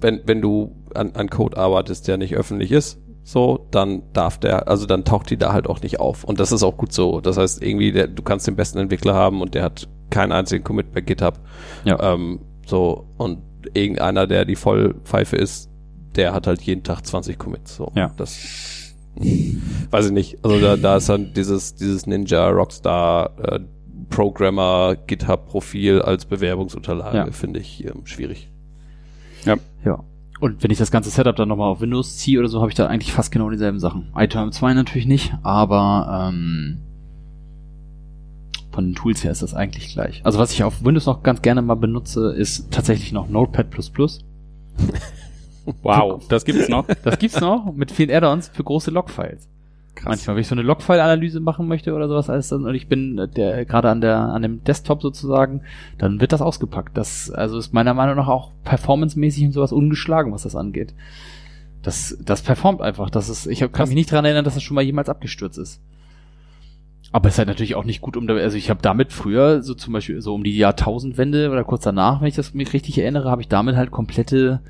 [0.00, 4.68] wenn, wenn du an, an Code arbeitest, der nicht öffentlich ist, so, dann darf der,
[4.68, 6.24] also dann taucht die da halt auch nicht auf.
[6.24, 7.20] Und das ist auch gut so.
[7.20, 10.64] Das heißt, irgendwie, der, du kannst den besten Entwickler haben und der hat keinen einzigen
[10.64, 11.38] Commit bei GitHub.
[11.84, 12.14] Ja.
[12.14, 13.42] Ähm, so, und
[13.74, 15.68] irgendeiner, der die Vollpfeife ist,
[16.16, 17.76] der hat halt jeden Tag 20 Commits.
[17.76, 18.10] So, Ja.
[18.16, 18.94] das
[19.90, 20.38] weiß ich nicht.
[20.44, 23.60] Also da, da ist dann dieses, dieses Ninja Rockstar äh,
[24.10, 27.30] Programmer GitHub Profil als Bewerbungsunterlage, Ja.
[27.32, 28.48] finde ich ähm, schwierig.
[29.44, 29.56] Ja.
[30.40, 32.76] Und wenn ich das ganze Setup dann nochmal auf Windows ziehe oder so, habe ich
[32.76, 34.12] da eigentlich fast genau dieselben Sachen.
[34.16, 36.78] iTerm 2 natürlich nicht, aber ähm,
[38.70, 40.20] von den Tools her ist das eigentlich gleich.
[40.24, 43.66] Also was ich auf Windows noch ganz gerne mal benutze, ist tatsächlich noch Notepad++.
[45.82, 46.86] wow, das gibt's noch.
[47.04, 49.48] Das gibt's noch mit vielen Add-ons für große Logfiles.
[50.04, 53.18] Manchmal, wenn ich so eine Logfile-Analyse machen möchte oder sowas alles dann, und ich bin
[53.18, 55.62] äh, der gerade an der an dem Desktop sozusagen,
[55.98, 56.96] dann wird das ausgepackt.
[56.96, 60.94] Das also ist meiner Meinung nach auch performancemäßig und sowas ungeschlagen, was das angeht.
[61.82, 63.10] Das das performt einfach.
[63.10, 65.58] Das ist ich hab, kann mich nicht dran erinnern, dass das schon mal jemals abgestürzt
[65.58, 65.80] ist.
[67.10, 69.62] Aber es ist halt natürlich auch nicht gut, um da, also ich habe damit früher
[69.62, 72.98] so zum Beispiel so um die Jahrtausendwende oder kurz danach, wenn ich das mich richtig
[72.98, 74.60] erinnere, habe ich damit halt komplette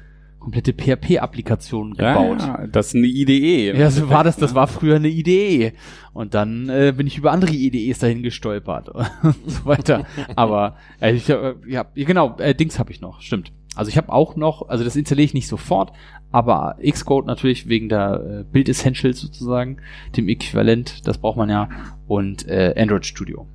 [0.49, 2.41] komplette PHP-Applikationen gebaut.
[2.41, 3.79] Ja, das ist eine IDE.
[3.79, 4.37] Ja, so war das.
[4.37, 5.75] Das war früher eine Idee.
[6.15, 8.89] Und dann äh, bin ich über andere IDEs dahin gestolpert
[9.23, 10.07] und so weiter.
[10.37, 13.53] Aber äh, ich, äh, ja, genau, äh, Dings habe ich noch, stimmt.
[13.77, 15.93] Also ich habe auch noch, also das installiere ich nicht sofort,
[16.33, 19.77] aber Xcode natürlich wegen der äh, Build Essentials sozusagen,
[20.17, 21.69] dem Äquivalent, das braucht man ja,
[22.07, 23.47] und äh, Android Studio.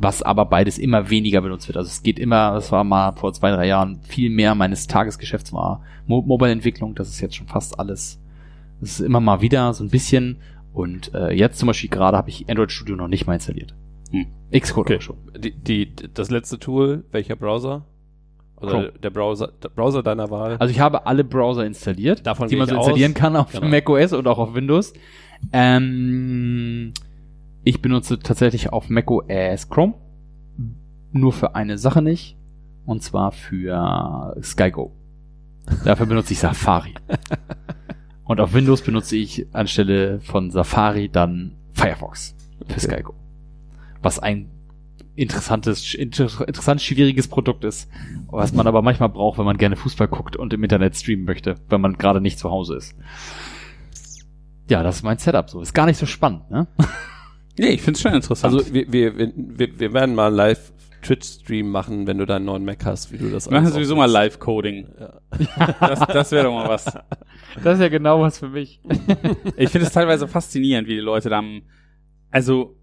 [0.00, 1.76] Was aber beides immer weniger benutzt wird.
[1.76, 5.52] Also es geht immer, das war mal vor zwei, drei Jahren, viel mehr meines Tagesgeschäfts
[5.52, 8.20] war Mo Mobile-Entwicklung, das ist jetzt schon fast alles
[8.80, 10.38] das ist immer mal wieder so ein bisschen.
[10.72, 13.74] Und äh, jetzt zum Beispiel gerade habe ich Android Studio noch nicht mal installiert.
[14.10, 14.26] Hm.
[14.52, 15.00] Xcode Okay.
[15.00, 15.16] schon.
[15.38, 17.84] Die, die, das letzte Tool, welcher Browser?
[18.56, 18.92] Oder Chrome.
[19.02, 20.56] der Browser, der Browser deiner Wahl?
[20.58, 23.18] Also ich habe alle Browser installiert, Davon die man so installieren aus.
[23.18, 23.66] kann auf Genau.
[23.68, 24.92] macOS und auch auf Windows.
[25.52, 26.92] Ähm,
[27.62, 29.94] ich benutze tatsächlich auf macOS Chrome.
[31.12, 32.36] Nur für eine Sache nicht.
[32.86, 34.92] Und zwar für SkyGo.
[35.84, 36.94] Dafür benutze ich Safari.
[38.24, 42.34] Und auf Windows benutze ich anstelle von Safari dann Firefox
[42.66, 42.80] für Okay.
[42.80, 43.14] SkyGo.
[44.02, 44.50] Was ein
[45.16, 47.90] interessantes, inter, interessant schwieriges Produkt ist,
[48.28, 51.56] was man aber manchmal braucht, wenn man gerne Fußball guckt und im Internet streamen möchte,
[51.68, 52.96] wenn man gerade nicht zu Hause ist.
[54.68, 55.60] Ja, das ist mein Setup so.
[55.60, 56.68] Ist gar nicht so spannend, ne?
[57.60, 58.54] Nee, ich find's schon interessant.
[58.54, 62.86] Also wir, wir, wir, wir werden mal einen Live-Twitch-Stream machen, wenn du deinen neuen Mac
[62.86, 64.06] hast, wie du das wir machen sowieso mal.
[64.10, 64.88] Live-Coding.
[65.78, 66.86] Das, das wäre doch mal was.
[67.62, 68.80] Das ist ja genau was für mich.
[69.56, 71.62] Ich finde es teilweise faszinierend, wie die Leute dann,
[72.30, 72.76] also,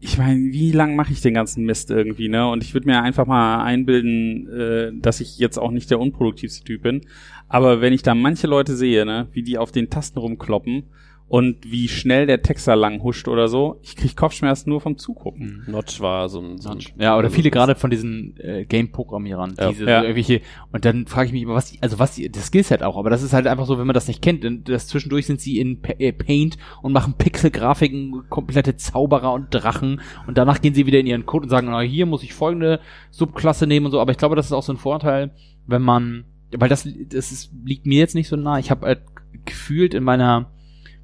[0.00, 2.48] ich meine, wie lang mache ich den ganzen Mist irgendwie, ne?
[2.48, 6.64] Und ich würde mir einfach mal einbilden, äh, dass ich jetzt auch nicht der unproduktivste
[6.64, 7.02] Typ bin.
[7.48, 10.84] Aber wenn ich da manche Leute sehe, ne, wie die auf den Tasten rumkloppen
[11.28, 14.96] und wie schnell der Text da lang huscht oder so, ich krieg Kopfschmerzen nur vom
[14.96, 15.62] Zugucken.
[15.66, 19.54] Notch war so ein, so ein Ja, oder also viele gerade von diesen äh, Game-Programmierern,
[19.58, 19.68] Ja.
[19.70, 19.98] diese Ja.
[20.00, 20.40] so irgendwelche,
[20.72, 23.10] und dann frage ich mich immer, was die, also was die, das Skillset auch, aber
[23.10, 25.58] das ist halt einfach so, wenn man das nicht kennt, denn das zwischendurch sind sie
[25.58, 30.86] in Pa- äh, Paint und machen Pixel-Grafiken, komplette Zauberer und Drachen und danach gehen sie
[30.86, 32.80] wieder in ihren Code und sagen, na, hier muss ich folgende
[33.10, 35.30] Subklasse nehmen und so, aber ich glaube, das ist auch so ein Vorteil,
[35.66, 36.24] wenn man,
[36.56, 39.02] weil das, das ist, liegt mir jetzt nicht so nah, ich habe halt
[39.44, 40.50] gefühlt in meiner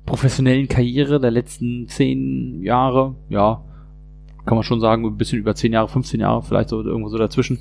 [0.07, 3.63] professionellen Karriere der letzten zehn Jahre, ja,
[4.45, 7.19] kann man schon sagen, ein bisschen über 10 Jahre, 15 Jahre, vielleicht so irgendwo so
[7.19, 7.61] dazwischen,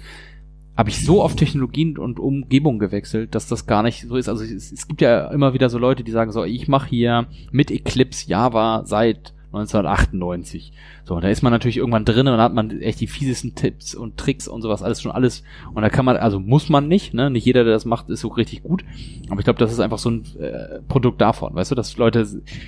[0.76, 4.28] habe ich so oft Technologien und Umgebung gewechselt, dass das gar nicht so ist.
[4.28, 7.28] Also es, es gibt ja immer wieder so Leute, die sagen so, ich mache hier
[7.52, 10.74] mit Eclipse Java seit 1998.
[11.06, 13.56] So, und da ist man natürlich irgendwann drin und dann hat man echt die fiesesten
[13.56, 15.44] Tipps und Tricks und sowas, alles schon alles.
[15.74, 17.30] Und da kann man, also muss man nicht, ne?
[17.30, 18.84] Nicht jeder, der das macht, ist so richtig gut.
[19.30, 22.28] Aber ich glaube, das ist einfach so ein äh, Produkt davon, weißt du, dass Leute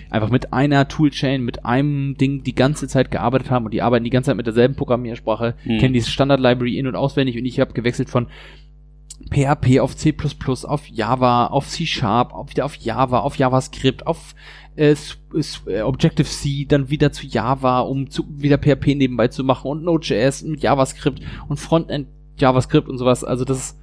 [0.10, 4.04] einfach mit einer Toolchain, mit einem Ding die ganze Zeit gearbeitet haben und die arbeiten
[4.04, 5.80] die ganze Zeit mit derselben Programmiersprache, Mhm.
[5.80, 8.28] kennen diese Standard-Library in- und auswendig und ich habe gewechselt von
[9.32, 10.14] PHP auf C++,
[10.66, 14.36] auf Java, auf C Sharp, auf, wieder auf Java, auf JavaScript, auf
[14.76, 14.96] äh,
[15.68, 20.44] äh, Objective-C, dann wieder zu Java, um zu, wieder PHP nebenbei zu machen und Node.js
[20.44, 22.08] mit JavaScript und Frontend
[22.38, 23.24] JavaScript und sowas.
[23.24, 23.80] Also das ist,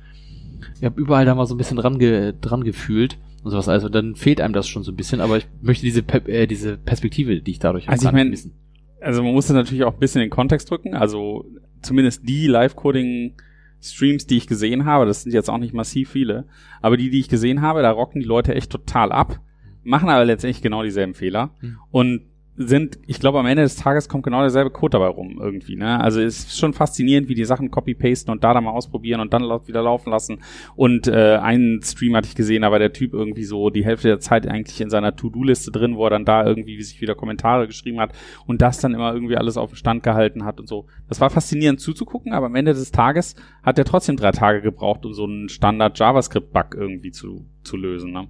[0.78, 3.68] ich habe überall da mal so ein bisschen dran, ge, dran gefühlt und sowas.
[3.68, 6.46] Also dann fehlt einem das schon so ein bisschen, aber ich möchte diese, Pe äh,
[6.46, 8.52] diese Perspektive, die ich dadurch habe, Also ich mein- missen.
[9.00, 10.94] Also man muss das natürlich auch ein bisschen in den Kontext drücken.
[10.94, 11.44] Also
[11.80, 13.34] zumindest die Live-Coding
[13.80, 16.46] Streams, die ich gesehen habe, das sind jetzt auch nicht massiv viele,
[16.80, 19.40] aber die, die ich gesehen habe, da rocken die Leute echt total ab,
[19.82, 21.50] machen aber letztendlich genau dieselben Fehler.
[21.60, 21.78] Mhm.
[21.90, 22.22] Und
[22.54, 25.74] sind, ich glaube, am Ende des Tages kommt genau derselbe Code dabei rum irgendwie.
[25.74, 25.98] Ne?
[25.98, 29.32] Also es ist schon faszinierend, wie die Sachen copy-pasten und da dann mal ausprobieren und
[29.32, 30.40] dann wieder laufen lassen.
[30.76, 34.08] Und äh, einen Stream hatte ich gesehen, da war der Typ irgendwie so die Hälfte
[34.08, 37.66] der Zeit eigentlich in seiner To-Do-Liste drin, wo er dann da irgendwie sich wieder Kommentare
[37.66, 38.12] geschrieben hat
[38.46, 40.86] und das dann immer irgendwie alles auf den Stand gehalten hat und so.
[41.08, 45.06] Das war faszinierend zuzugucken, aber am Ende des Tages hat er trotzdem drei Tage gebraucht,
[45.06, 48.12] um so einen Standard-JavaScript-Bug irgendwie zu, zu lösen.
[48.12, 48.28] Ne?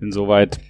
[0.00, 0.60] Insoweit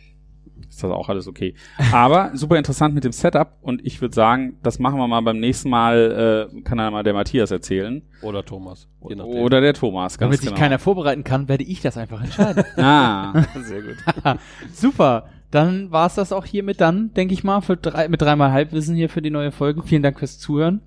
[0.68, 1.54] ist das auch alles okay.
[1.92, 5.38] Aber super interessant mit dem Setup und ich würde sagen, das machen wir mal beim
[5.38, 8.02] nächsten Mal, äh, kann dann mal der Matthias erzählen.
[8.22, 8.88] Oder Thomas.
[9.00, 10.50] Oder der Thomas, ganz Damit genau.
[10.52, 12.64] sich keiner vorbereiten kann, werde ich das einfach entscheiden.
[12.76, 13.96] ah, sehr gut.
[14.72, 15.28] Super.
[15.50, 19.08] Dann war's das auch hiermit dann, denke ich mal, für drei, mit dreimal Halbwissen hier
[19.08, 19.82] für die neue Folge.
[19.82, 20.80] Vielen Dank fürs Zuhören.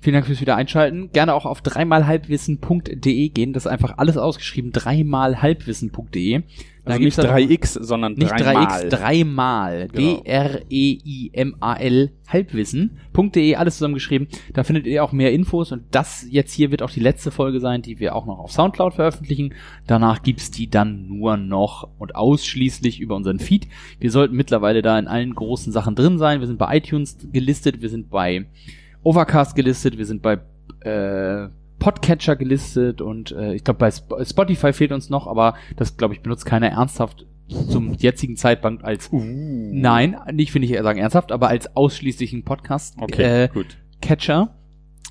[0.00, 1.10] Vielen Dank fürs wieder einschalten.
[1.12, 3.52] Gerne auch auf dreimalhalbwissen.de gehen.
[3.54, 4.70] Das ist einfach alles ausgeschrieben.
[4.70, 6.42] dreimalhalbwissen.de.
[6.42, 6.44] Da
[6.92, 8.88] Also nicht dann noch- 3x, sondern Nicht 3x, dreimal.
[8.88, 9.88] dreimal.
[9.92, 10.22] Genau.
[10.22, 14.26] D-R-E-I-M-A-L Halbwissen.de, alles zusammengeschrieben.
[14.52, 17.60] Da findet ihr auch mehr Infos und das jetzt hier wird auch die letzte Folge
[17.60, 19.54] sein, die wir auch noch auf Soundcloud veröffentlichen.
[19.86, 23.68] Danach gibt's die dann nur noch und ausschließlich über unseren Feed.
[24.00, 26.40] Wir sollten mittlerweile da in allen großen Sachen drin sein.
[26.40, 28.46] Wir sind bei iTunes gelistet, wir sind bei
[29.02, 30.40] Overcast gelistet, wir sind bei
[30.80, 31.48] äh,
[31.78, 36.14] Podcatcher gelistet und äh, ich glaube bei Sp Spotify fehlt uns noch, aber das glaube
[36.14, 37.26] ich benutzt keiner ernsthaft
[37.68, 39.22] zum jetzigen Zeitpunkt als Uh.
[39.22, 43.78] nein, nicht finde ich eher sagen ernsthaft, aber als ausschließlichen Podcast Okay, äh, gut.
[44.00, 44.54] Catcher.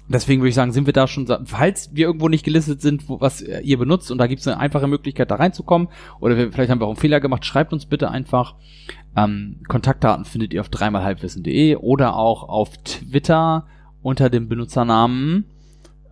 [0.08, 3.22] Deswegen würde ich sagen, sind wir da schon, falls wir irgendwo nicht gelistet sind, wo,
[3.22, 5.88] was äh, ihr benutzt und da gibt es eine einfache Möglichkeit, da reinzukommen
[6.20, 8.56] oder wir, vielleicht haben wir auch einen Fehler gemacht, schreibt uns bitte einfach.
[9.18, 13.66] Ähm, Kontaktdaten findet ihr auf dreimalhalbwissen.de oder auch auf Twitter
[14.04, 15.46] unter dem Benutzernamen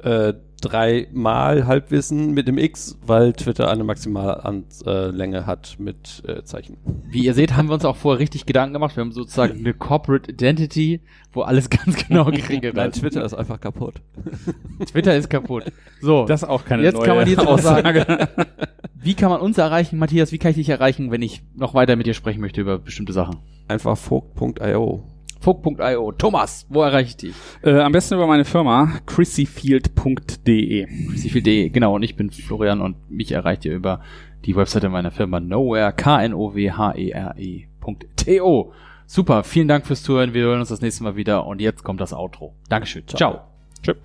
[0.03, 6.77] äh, dreimal Halbwissen mit dem X, weil Twitter eine Maximallänge hat mit äh, Zeichen.
[7.09, 8.95] Wie ihr seht, haben wir uns auch vorher richtig Gedanken gemacht.
[8.95, 11.01] Wir haben sozusagen eine Corporate Identity,
[11.33, 12.99] wo alles ganz genau geregelt Nein, ist.
[13.01, 13.95] Twitter ist einfach kaputt.
[14.85, 15.65] Twitter ist kaputt.
[16.01, 18.29] So, Das ist auch keine Jetzt neue kann man jetzt auch sagen- Aussage.
[18.95, 20.31] wie kann man uns erreichen, Matthias?
[20.31, 23.11] Wie kann ich dich erreichen, wenn ich noch weiter mit dir sprechen möchte über bestimmte
[23.13, 23.37] Sachen?
[23.67, 25.03] Einfach vogt.io.
[25.43, 26.11] Fog.io.
[26.13, 27.35] Thomas, wo erreiche ich dich?
[27.63, 30.87] äh, am besten über meine Firma chrissyfield.de.
[31.09, 31.95] Chrissyfield.de, genau.
[31.95, 33.99] Und ich bin Florian und mich erreicht ihr über
[34.45, 38.73] die Webseite meiner Firma Nowhere, K-N-O-W-H-E-R-E.to.
[39.05, 40.33] Super, vielen Dank fürs Zuhören.
[40.33, 42.53] Wir hören uns das nächste Mal wieder und jetzt kommt das Outro.
[42.69, 43.05] Dankeschön.
[43.05, 43.41] Ciao.
[43.81, 43.97] Tschüss.